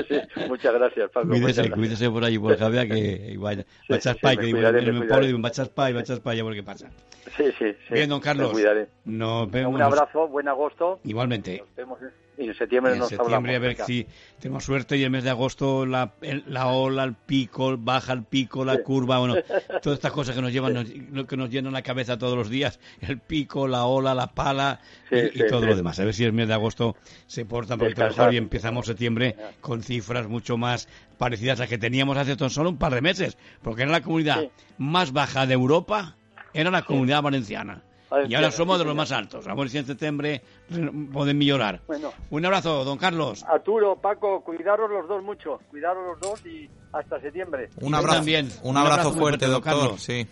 sí, 0.08 0.20
muchas 0.48 0.74
gracias, 0.74 1.10
Paco. 1.10 1.28
Cuídese, 1.28 1.62
gracias. 1.62 1.78
cuídese 1.78 2.10
por 2.10 2.24
allí, 2.24 2.38
por 2.38 2.58
Javea, 2.58 2.86
que 2.86 3.36
vaya, 3.40 3.64
va 3.90 3.94
a 3.94 3.98
echar 3.98 4.14
sí, 4.14 4.20
pay, 4.22 4.36
me 4.36 4.40
que 4.40 4.46
digo, 4.46 4.58
en 4.58 4.74
me 4.74 4.80
el 4.80 5.06
pueblo 5.08 5.26
digo, 5.26 5.40
va 5.40 5.48
a 5.48 5.50
echar 5.50 5.68
pay, 5.70 5.92
va 5.92 6.00
a 6.00 6.02
echar 6.02 6.20
pay, 6.20 6.40
a 6.40 6.44
ver 6.44 6.54
qué 6.54 6.62
pasa. 6.62 6.90
Sí, 7.36 7.44
sí, 7.58 7.72
sí. 7.88 7.94
Bien, 7.94 8.08
don 8.08 8.18
me 8.18 8.24
Carlos. 8.24 8.50
cuidaré. 8.52 8.88
Nos 9.04 9.50
vemos. 9.50 9.74
Un 9.74 9.82
abrazo, 9.82 10.28
buen 10.28 10.48
agosto. 10.48 11.00
Igualmente. 11.04 11.58
Nos 11.58 11.74
vemos. 11.76 11.98
Y 12.38 12.48
en 12.48 12.54
septiembre 12.54 12.94
en 12.94 12.98
nos 12.98 13.08
septiembre 13.10 13.54
hablamos. 13.54 13.56
a 13.56 13.84
ver 13.84 13.86
si 13.86 14.06
tenemos 14.40 14.64
suerte 14.64 14.96
y 14.96 15.02
el 15.04 15.10
mes 15.10 15.22
de 15.22 15.30
agosto 15.30 15.84
la, 15.84 16.14
el- 16.22 16.42
la 16.46 16.68
ola, 16.68 17.04
el 17.04 17.14
pico, 17.14 17.76
baja 17.76 18.14
el 18.14 18.24
pico, 18.24 18.64
la 18.64 18.78
curva, 18.78 19.18
bueno, 19.18 19.36
todas 19.82 19.98
estas 19.98 20.12
cosas 20.12 20.34
que 20.34 20.40
nos 20.40 20.50
llevan, 20.52 20.72
nos- 20.72 21.26
que 21.26 21.36
nos 21.36 21.50
llenan 21.50 21.74
la 21.74 21.82
cabeza 21.82 22.16
todos 22.18 22.36
los 22.36 22.48
días, 22.48 22.80
el 23.00 23.18
pico, 23.18 23.68
la 23.68 23.84
ola, 23.84 24.14
la 24.14 24.28
pala 24.28 24.80
y, 25.10 25.14
Sí, 25.16 25.30
y 25.34 25.38
sí, 25.40 25.44
todo 25.48 25.66
lo 25.66 25.76
demás. 25.76 26.00
A 26.00 26.04
ver 26.04 26.14
si 26.14 26.24
el 26.24 26.32
mes 26.32 26.48
de 26.48 26.54
agosto 26.54 26.96
se 27.26 27.44
porta 27.44 27.74
un 27.74 27.80
poquito 27.80 28.00
mejor 28.16 28.34
y 28.34 28.36
empezamos 28.38 28.86
septiembre 28.86 29.36
con 29.60 29.82
cifras 29.82 30.26
mucho 30.26 30.56
más 30.56 30.88
parecidas 31.18 31.60
a 31.60 31.64
las 31.64 31.68
que 31.68 31.78
teníamos 31.78 32.16
hace 32.16 32.34
tan 32.36 32.48
solo 32.50 32.70
un 32.70 32.78
par 32.78 32.94
de 32.94 33.02
meses, 33.02 33.36
porque 33.62 33.82
era 33.82 33.92
la 33.92 34.00
comunidad 34.00 34.46
más 34.78 35.12
baja 35.12 35.46
de 35.46 35.52
Europa, 35.54 36.16
era 36.54 36.70
la 36.70 36.82
comunidad 36.82 37.22
valenciana. 37.22 37.82
Y 38.12 38.14
Valenciana, 38.14 38.46
ahora 38.46 38.56
somos 38.56 38.76
sí, 38.76 38.78
de 38.80 38.84
los 38.84 38.92
señor. 38.92 38.96
más 38.96 39.12
altos. 39.12 39.46
A 39.48 39.54
ver 39.54 39.70
si 39.70 39.78
en 39.78 39.86
septiembre 39.86 40.42
re- 40.70 40.92
pueden 41.12 41.38
mejorar. 41.38 41.80
Bueno. 41.86 42.12
Un 42.30 42.44
abrazo, 42.44 42.84
don 42.84 42.98
Carlos. 42.98 43.44
Arturo, 43.48 43.96
Paco, 43.96 44.42
cuidaros 44.44 44.90
los 44.90 45.08
dos 45.08 45.22
mucho. 45.22 45.58
Cuidaros 45.70 46.04
los 46.06 46.20
dos 46.20 46.46
y 46.46 46.68
hasta 46.92 47.18
septiembre. 47.20 47.70
Un 47.80 47.94
abrazo, 47.94 48.16
también. 48.16 48.50
un 48.62 48.70
Un 48.72 48.76
abrazo, 48.76 48.92
abrazo 48.94 49.10
muy 49.12 49.18
fuerte, 49.20 49.46
fuerte, 49.46 49.52
doctor. 49.70 49.80
Carlos. 49.80 50.02
Sí. 50.02 50.26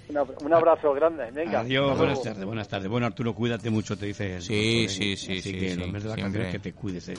Un 0.44 0.52
abrazo 0.54 0.92
grande. 0.92 1.30
Venga. 1.32 1.60
Adiós, 1.60 1.96
buenas 1.96 2.22
tardes, 2.22 2.44
buenas 2.44 2.68
tardes. 2.68 2.88
Bueno, 2.90 3.06
Arturo, 3.06 3.34
cuídate 3.34 3.70
mucho, 3.70 3.96
te 3.96 4.06
dice. 4.06 4.40
Sí, 4.42 4.82
doctor, 4.82 4.94
sí, 4.96 5.12
¿eh? 5.12 5.16
sí, 5.16 5.32
Así 5.38 5.42
sí, 5.42 5.52
que 5.58 5.70
sí, 5.70 5.76
los 5.76 5.88
meses 5.88 6.10
de 6.10 6.14
siempre. 6.16 6.40
vacaciones 6.42 6.52
que 6.52 6.58
te 6.58 6.72
cuides. 6.74 7.08
eh. 7.08 7.14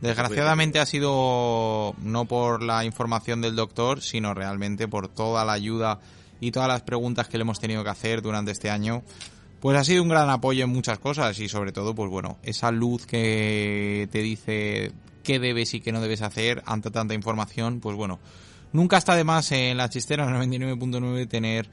Desgraciadamente 0.00 0.80
ha 0.80 0.86
sido 0.86 1.94
no 2.02 2.24
por 2.24 2.62
la 2.62 2.84
información 2.84 3.40
del 3.40 3.54
doctor, 3.54 4.00
sino 4.00 4.34
realmente 4.34 4.88
por 4.88 5.06
toda 5.08 5.44
la 5.44 5.52
ayuda 5.52 6.00
y 6.40 6.50
todas 6.50 6.66
las 6.68 6.82
preguntas 6.82 7.28
que 7.28 7.38
le 7.38 7.42
hemos 7.42 7.60
tenido 7.60 7.84
que 7.84 7.90
hacer 7.90 8.20
durante 8.20 8.50
este 8.50 8.68
año. 8.68 9.02
Pues 9.62 9.78
ha 9.78 9.84
sido 9.84 10.02
un 10.02 10.08
gran 10.08 10.28
apoyo 10.28 10.64
en 10.64 10.70
muchas 10.70 10.98
cosas 10.98 11.38
y 11.38 11.48
sobre 11.48 11.70
todo, 11.70 11.94
pues 11.94 12.10
bueno, 12.10 12.36
esa 12.42 12.72
luz 12.72 13.06
que 13.06 14.08
te 14.10 14.18
dice 14.18 14.90
qué 15.22 15.38
debes 15.38 15.72
y 15.74 15.80
qué 15.80 15.92
no 15.92 16.00
debes 16.00 16.20
hacer 16.20 16.64
ante 16.66 16.90
tanta 16.90 17.14
información, 17.14 17.78
pues 17.78 17.94
bueno, 17.94 18.18
nunca 18.72 18.98
está 18.98 19.14
de 19.14 19.22
más 19.22 19.52
en 19.52 19.76
la 19.76 19.88
chistera 19.88 20.26
99.9 20.26 21.28
tener, 21.28 21.68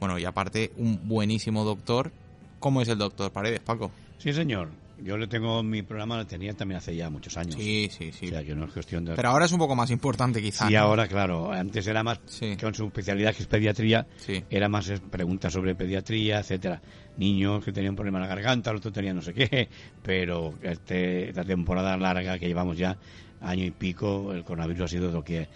bueno, 0.00 0.18
y 0.18 0.24
aparte 0.24 0.72
un 0.78 1.06
buenísimo 1.06 1.64
doctor. 1.64 2.12
¿Cómo 2.60 2.80
es 2.80 2.88
el 2.88 2.96
doctor 2.96 3.30
Paredes, 3.30 3.60
Paco? 3.60 3.90
Sí, 4.16 4.32
señor. 4.32 4.70
Yo 5.02 5.16
le 5.16 5.26
tengo 5.26 5.62
mi 5.62 5.82
programa, 5.82 6.16
lo 6.16 6.26
tenía 6.26 6.54
también 6.54 6.78
hace 6.78 6.94
ya 6.94 7.10
muchos 7.10 7.36
años. 7.36 7.56
Sí, 7.56 7.88
sí, 7.90 8.12
sí. 8.12 8.26
O 8.26 8.28
sea, 8.30 8.44
que 8.44 8.54
no 8.54 8.66
es 8.66 8.72
cuestión 8.72 9.04
de... 9.04 9.14
Pero 9.14 9.28
ahora 9.30 9.46
es 9.46 9.52
un 9.52 9.58
poco 9.58 9.74
más 9.74 9.90
importante 9.90 10.40
quizá. 10.40 10.66
Sí, 10.68 10.74
¿no? 10.74 10.80
ahora, 10.80 11.08
claro. 11.08 11.52
Antes 11.52 11.86
era 11.86 12.02
más, 12.02 12.20
con 12.60 12.74
su 12.74 12.86
especialidad 12.86 13.34
que 13.34 13.42
es 13.42 13.48
pediatría, 13.48 14.06
era 14.48 14.68
más 14.68 14.92
preguntas 15.10 15.52
sobre 15.52 15.74
pediatría, 15.74 16.40
etcétera. 16.40 16.80
Niños 17.16 17.64
que 17.64 17.72
tenían 17.72 17.90
un 17.90 17.96
problema 17.96 18.18
en 18.18 18.22
la 18.22 18.28
garganta, 18.28 18.70
el 18.70 18.76
otro 18.76 18.92
tenía 18.92 19.14
no 19.14 19.22
sé 19.22 19.34
qué, 19.34 19.68
pero 20.02 20.54
este, 20.62 21.28
esta 21.28 21.44
temporada 21.44 21.96
larga 21.96 22.38
que 22.38 22.46
llevamos 22.46 22.76
ya, 22.76 22.96
año 23.40 23.64
y 23.64 23.70
pico, 23.70 24.32
el 24.32 24.44
coronavirus 24.44 24.84
ha 24.84 24.88
sido 24.88 25.10
lo 25.10 25.22
que 25.22 25.48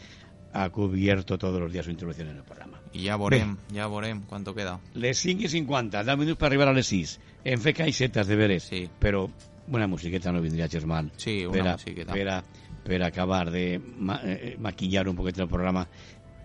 ha 0.52 0.70
cubierto 0.70 1.38
todos 1.38 1.60
los 1.60 1.72
días 1.72 1.84
su 1.84 1.90
introducción 1.90 2.28
en 2.28 2.36
el 2.36 2.42
programa. 2.42 2.80
I 2.92 3.06
ja 3.06 3.16
veurem, 3.16 3.56
ja 3.74 3.86
veurem 3.86 4.22
quanto 4.22 4.54
queda. 4.54 4.80
Les 4.94 5.18
5 5.18 5.44
y 5.44 5.48
50, 5.48 6.04
10 6.04 6.16
minutos 6.16 6.38
para 6.38 6.48
arribar 6.48 6.68
a 6.68 6.72
les 6.72 6.86
6. 6.86 7.20
En 7.44 7.60
fe 7.60 7.72
que 7.72 7.82
hay 7.84 7.92
setas 7.92 8.26
de 8.26 8.36
veres, 8.36 8.64
Sí. 8.64 8.88
pero 8.98 9.30
una 9.68 9.86
musiqueta 9.86 10.32
no 10.32 10.40
vendría 10.40 10.68
mal. 10.86 11.12
Sí, 11.16 11.44
una 11.44 11.52
per 11.52 11.68
a, 11.68 11.72
musiqueta. 11.72 12.12
Per 12.12 12.28
a, 12.28 12.44
per 12.84 13.02
a 13.02 13.06
acabar 13.06 13.50
de 13.50 13.80
ma, 13.98 14.20
eh, 14.24 14.56
maquillar 14.58 15.08
un 15.08 15.16
poquet 15.16 15.38
el 15.38 15.48
programa. 15.48 15.86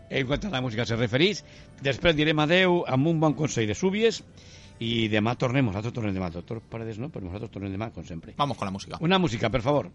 En 0.09 0.27
quant 0.27 0.45
a 0.45 0.49
la 0.49 0.61
música 0.61 0.85
se 0.85 0.95
referís, 0.95 1.43
després 1.81 2.15
direm 2.15 2.39
adeu 2.39 2.83
amb 2.87 3.07
un 3.07 3.19
bon 3.19 3.33
consell 3.33 3.67
de 3.67 3.73
súbies 3.75 4.23
i 4.79 5.07
demà 5.09 5.35
tornem, 5.39 5.65
nosaltres 5.65 5.93
tornem 5.93 6.13
demà. 6.13 6.29
Doctor 6.29 6.61
Paredes 6.61 6.99
no, 6.99 7.09
però 7.09 7.25
nosaltres 7.25 7.51
tornem 7.51 7.71
demà, 7.71 7.91
com 7.91 8.03
sempre. 8.05 8.35
Vamos 8.37 8.57
con 8.57 8.67
la 8.67 8.71
música. 8.71 8.97
Una 9.01 9.17
música, 9.17 9.49
per 9.49 9.61
favor. 9.61 9.89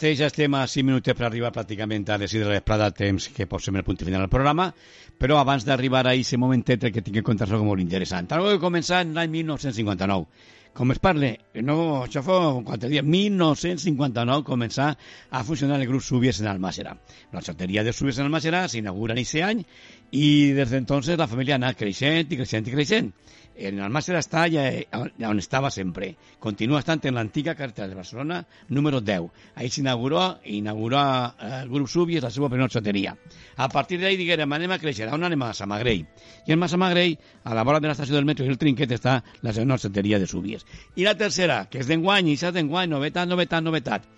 Mateix 0.00 0.20
estem 0.24 0.54
a 0.56 0.62
5 0.64 0.86
minuts 0.88 1.12
per 1.12 1.26
arribar 1.26 1.50
pràcticament 1.52 2.06
a 2.08 2.16
les 2.20 2.30
6 2.32 2.40
de 2.40 2.46
la 2.48 2.54
vesprada, 2.54 2.86
temps 2.96 3.26
que 3.36 3.44
pot 3.44 3.60
ser 3.60 3.74
el 3.76 3.82
punt 3.84 3.98
final 4.00 4.22
del 4.24 4.30
programa, 4.32 4.70
però 5.20 5.36
abans 5.36 5.66
d'arribar 5.68 6.00
a 6.06 6.14
aquest 6.14 6.38
momentet 6.40 6.86
el 6.88 6.94
que 6.94 7.02
tinc 7.04 7.18
que 7.18 7.22
contar 7.26 7.50
és 7.50 7.66
molt 7.66 7.82
interessant. 7.84 8.30
Ara 8.32 8.46
vull 8.46 8.62
començar 8.62 9.02
en 9.04 9.12
l'any 9.18 9.28
1959. 9.34 10.24
Com 10.72 10.94
es 10.94 11.02
parle, 11.04 11.34
no, 11.68 11.76
això 12.06 12.22
fa 12.24 12.38
quatre 12.64 12.88
dies, 12.88 13.04
1959 13.04 14.46
començar 14.48 14.88
a 15.28 15.44
funcionar 15.44 15.76
el 15.76 15.88
grup 15.92 16.06
Subies 16.06 16.40
en 16.40 16.48
Almàssera. 16.48 16.96
La 17.36 17.44
xoteria 17.44 17.84
de 17.84 17.92
Subies 17.92 18.22
en 18.22 18.30
Almàssera 18.30 18.64
s'inaugura 18.72 19.12
en 19.12 19.20
aquest 19.20 19.44
any 19.50 19.66
i 20.16 20.54
des 20.56 20.72
d'entonces 20.72 21.20
la 21.20 21.28
família 21.28 21.58
ha 21.58 21.60
anat 21.60 21.76
creixent 21.76 22.24
i 22.24 22.40
creixent 22.40 22.72
i 22.72 22.78
creixent. 22.78 23.12
En 23.60 23.80
Almàssera 23.84 24.20
està 24.22 24.46
ja, 24.48 24.64
ja 24.72 25.30
on 25.30 25.40
estava 25.42 25.70
sempre. 25.74 26.14
Continua 26.40 26.80
estant 26.80 27.02
en 27.08 27.18
l'antiga 27.18 27.54
carretera 27.58 27.88
de 27.90 27.98
Barcelona, 27.98 28.40
número 28.68 29.00
10. 29.00 29.28
Ahí 29.56 29.68
s'inauguró 29.70 30.40
inauguró 30.44 31.00
eh, 31.00 31.60
el 31.62 31.68
grup 31.68 31.88
Subies 31.88 32.22
la 32.22 32.30
seva 32.30 32.48
primera 32.48 32.70
xoteria. 32.72 33.16
A 33.56 33.68
partir 33.68 34.00
d'ahí 34.00 34.16
diguérem, 34.16 34.52
anem 34.52 34.72
a 34.72 34.80
créixer. 34.80 35.10
On 35.12 35.24
anem 35.24 35.42
a 35.42 35.52
Massamagrell? 35.52 36.06
I 36.46 36.56
en 36.56 36.60
Massamagrell, 36.62 37.18
a 37.44 37.54
la 37.54 37.64
vora 37.64 37.80
de 37.80 37.90
l'estació 37.90 38.16
del 38.16 38.28
metro 38.28 38.46
i 38.46 38.52
el 38.52 38.58
trinquet, 38.58 38.96
està 38.96 39.20
la 39.42 39.52
segona 39.52 39.78
xoteria 39.78 40.18
de 40.18 40.28
Subies. 40.30 40.66
I 40.96 41.06
la 41.08 41.16
tercera, 41.18 41.64
que 41.70 41.84
és 41.84 41.90
d'enguany, 41.90 42.32
i 42.32 42.36
s'ha 42.40 42.54
d'enguany, 42.56 42.90
novetat, 42.90 43.28
novetat, 43.28 43.64
novetat. 43.64 44.08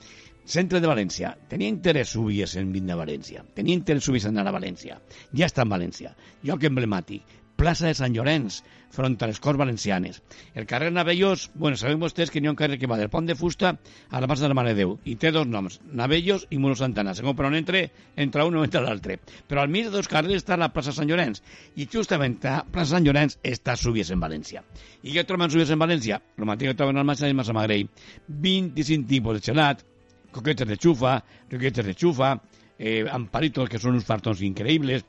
Centre 0.45 0.80
de 0.82 0.88
València. 0.90 1.36
Tenia 1.49 1.70
interès 1.70 2.14
Subies 2.16 2.57
en 2.59 2.72
vindre 2.74 2.97
a 2.97 3.03
València. 3.03 3.45
Tenia 3.55 3.78
interès 3.78 4.09
Subies 4.09 4.26
en 4.26 4.38
anar 4.38 4.51
a 4.51 4.59
València. 4.59 4.99
Ja 5.38 5.47
està 5.47 5.62
en 5.62 5.70
València. 5.70 6.16
Lloc 6.43 6.66
emblemàtic. 6.66 7.38
Plaça 7.62 7.86
de 7.86 7.95
Sant 7.95 8.16
Llorenç, 8.16 8.62
front 8.93 9.16
a 9.20 9.28
les 9.30 9.40
Corts 9.40 9.59
Valencianes. 9.59 10.20
El 10.55 10.66
carrer 10.66 10.93
Navellos, 10.93 11.51
bueno, 11.55 11.78
sabem 11.80 12.01
vostès 12.03 12.30
que 12.30 12.40
n'hi 12.40 12.51
ha 12.51 12.53
un 12.53 12.59
carrer 12.59 12.78
que 12.78 12.90
va 12.90 12.99
del 13.01 13.11
Pont 13.11 13.26
de 13.26 13.36
Fusta 13.38 13.72
a 14.11 14.20
la 14.20 14.28
plaça 14.28 14.45
de 14.45 14.53
la 14.53 14.59
Mare 14.59 14.74
de 14.74 14.82
Déu, 14.82 14.95
i 15.09 15.16
té 15.16 15.32
dos 15.32 15.49
noms, 15.49 15.80
Navellos 15.90 16.47
i 16.51 16.61
Muro 16.61 16.76
Santana. 16.78 17.16
Segons 17.16 17.38
per 17.38 17.49
on 17.49 17.57
entre, 17.59 17.82
entra 18.16 18.47
un 18.49 18.61
o 18.61 18.64
entra 18.66 18.84
l'altre. 18.84 19.18
Però 19.49 19.64
al 19.64 19.72
mig 19.72 19.88
de 19.88 19.95
dos 19.97 20.11
carrers 20.12 20.45
està 20.45 20.61
la 20.61 20.70
plaça 20.74 20.93
Sant 20.93 21.09
Llorenç, 21.09 21.43
i 21.76 21.88
justament 21.90 22.38
a 22.45 22.61
plaça 22.68 22.97
Sant 22.97 23.09
Llorenç 23.09 23.38
està 23.43 23.76
Subies 23.80 24.12
en 24.12 24.20
València. 24.20 24.62
I 25.03 25.16
què 25.16 25.24
troben 25.26 25.51
Subies 25.51 25.72
en 25.72 25.80
València? 25.80 26.20
El 26.38 26.49
mateix 26.49 26.72
que 26.72 26.78
troben 26.82 27.01
al 27.01 27.09
Massa 27.09 27.30
i 27.30 27.36
Massamagrell. 27.36 27.88
25 28.28 29.09
tipus 29.09 29.40
de 29.40 29.47
gelat, 29.51 29.86
coquetes 30.32 30.68
de 30.68 30.76
xufa, 30.80 31.18
roquetes 31.51 31.86
de 31.86 31.95
xufa, 31.95 32.34
eh, 32.78 33.07
amparitos, 33.09 33.68
que 33.68 33.78
són 33.78 33.97
uns 33.99 34.07
fartons 34.09 34.43
increïbles, 34.43 35.05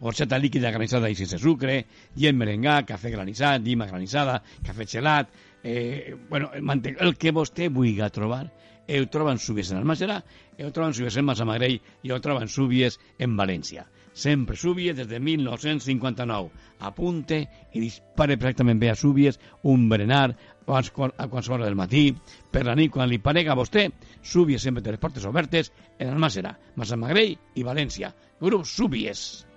horchata 0.00 0.38
líquida 0.38 0.70
granizada 0.70 1.10
i 1.10 1.18
sense 1.18 1.38
sucre, 1.38 1.84
llet 2.16 2.36
merengà, 2.36 2.80
cafè 2.88 3.12
granissat, 3.12 3.62
llima 3.64 3.86
granissada, 3.86 4.40
cafè 4.66 4.86
gelat, 4.88 5.30
eh, 5.62 6.16
bueno, 6.28 6.50
el, 6.56 6.96
el 6.98 7.16
que 7.16 7.32
vostè 7.36 7.68
vulgui 7.68 8.10
trobar, 8.10 8.46
ho 8.90 9.06
troben 9.06 9.38
Súbies 9.38 9.70
en 9.70 9.78
Almàssera, 9.78 10.18
ho 10.58 10.70
troben 10.74 10.94
Súbies 10.94 11.16
en 11.20 11.26
Massamagrell 11.28 11.78
i 12.02 12.10
ho 12.10 12.20
troben 12.20 12.48
Súbies 12.48 12.98
en 13.18 13.36
València. 13.38 13.86
Sempre 14.12 14.56
Súbies 14.58 14.96
des 14.96 15.06
de 15.08 15.20
1959. 15.20 16.50
Apunte 16.80 17.38
i 17.72 17.80
dispare 17.80 18.36
perfectament 18.36 18.80
bé 18.80 18.90
a 18.90 18.96
Súbies 18.98 19.38
un 19.62 19.88
berenar 19.88 20.34
a 20.66 21.28
qualsevol 21.28 21.60
hora 21.60 21.68
del 21.68 21.78
matí, 21.78 22.10
per 22.50 22.64
la 22.66 22.76
nit, 22.78 22.92
quan 22.94 23.08
li 23.10 23.18
parega 23.22 23.54
a 23.54 23.58
vostè, 23.58 23.88
Súbies 24.22 24.62
sempre 24.62 24.82
té 24.82 24.94
les 24.94 25.02
portes 25.02 25.26
obertes 25.26 25.72
en 25.98 26.10
Almàssera, 26.10 26.56
Massamagrell 26.76 27.36
i 27.54 27.66
València. 27.66 28.14
Grup 28.40 28.66
Súbies. 28.66 29.49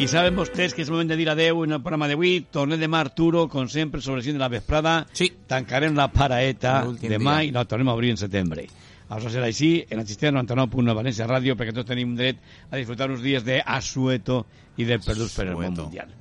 I 0.00 0.06
saben 0.08 0.32
vostès 0.32 0.72
que 0.72 0.80
és 0.80 0.88
moment 0.88 1.10
de 1.10 1.16
dir 1.18 1.26
adeu 1.28 1.58
en 1.66 1.76
el 1.76 1.80
programa 1.84 2.06
d'avui. 2.08 2.46
Tornem 2.48 2.78
demà, 2.80 3.02
Arturo, 3.04 3.42
com 3.52 3.66
sempre, 3.68 4.00
sobre 4.00 4.22
5 4.24 4.38
de 4.38 4.40
la 4.40 4.48
vesprada. 4.48 4.94
Sí. 5.12 5.28
Tancarem 5.50 5.92
la 5.92 6.06
paraeta 6.08 6.78
demà 7.02 7.34
dia. 7.42 7.50
i 7.50 7.52
la 7.52 7.66
tornem 7.68 7.90
a 7.92 7.96
obrir 7.98 8.14
en 8.14 8.20
setembre. 8.20 8.64
Això 9.12 9.28
serà 9.28 9.50
així, 9.50 9.84
en 9.90 10.00
la 10.00 10.06
xistera 10.08 10.32
99.1 10.38 10.94
València 10.96 11.26
Ràdio, 11.28 11.56
perquè 11.58 11.74
tots 11.76 11.90
tenim 11.90 12.14
dret 12.16 12.40
a 12.70 12.78
disfrutar 12.78 13.10
uns 13.10 13.20
dies 13.20 13.44
d'Asueto 13.44 14.38
i 14.78 14.86
del 14.88 15.02
Perdut 15.04 15.34
per 15.36 15.50
el 15.50 15.58
món 15.58 15.76
mundial. 15.82 16.14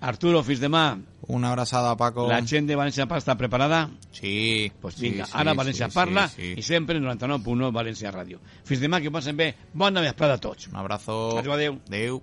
Arturo, 0.00 0.40
fins 0.46 0.64
demà. 0.64 0.86
Una 1.28 1.50
abraçada, 1.50 1.92
Paco. 2.00 2.24
La 2.30 2.40
gent 2.40 2.70
de 2.70 2.80
València 2.80 3.04
Parla 3.10 3.20
està 3.26 3.36
preparada? 3.36 3.82
Sí. 4.14 4.72
Pues 4.80 4.96
vinga, 5.02 5.26
sí, 5.26 5.36
ara 5.36 5.52
sí, 5.52 5.60
València 5.60 5.90
sí, 5.90 5.98
Parla 5.98 6.28
sí, 6.32 6.40
sí. 6.40 6.54
i 6.62 6.64
sempre 6.64 6.96
en 6.96 7.04
99.1 7.04 7.74
València 7.76 8.14
Ràdio. 8.14 8.40
Fins 8.64 8.80
demà, 8.80 9.02
que 9.04 9.12
passen 9.12 9.36
bé. 9.36 9.52
Bona 9.74 10.00
vesprada 10.00 10.40
a 10.40 10.44
tots. 10.48 10.72
Un 10.72 10.80
abrazo. 10.80 11.36
Adéu, 11.42 11.58
adéu. 11.58 11.80
Adéu. 11.90 12.22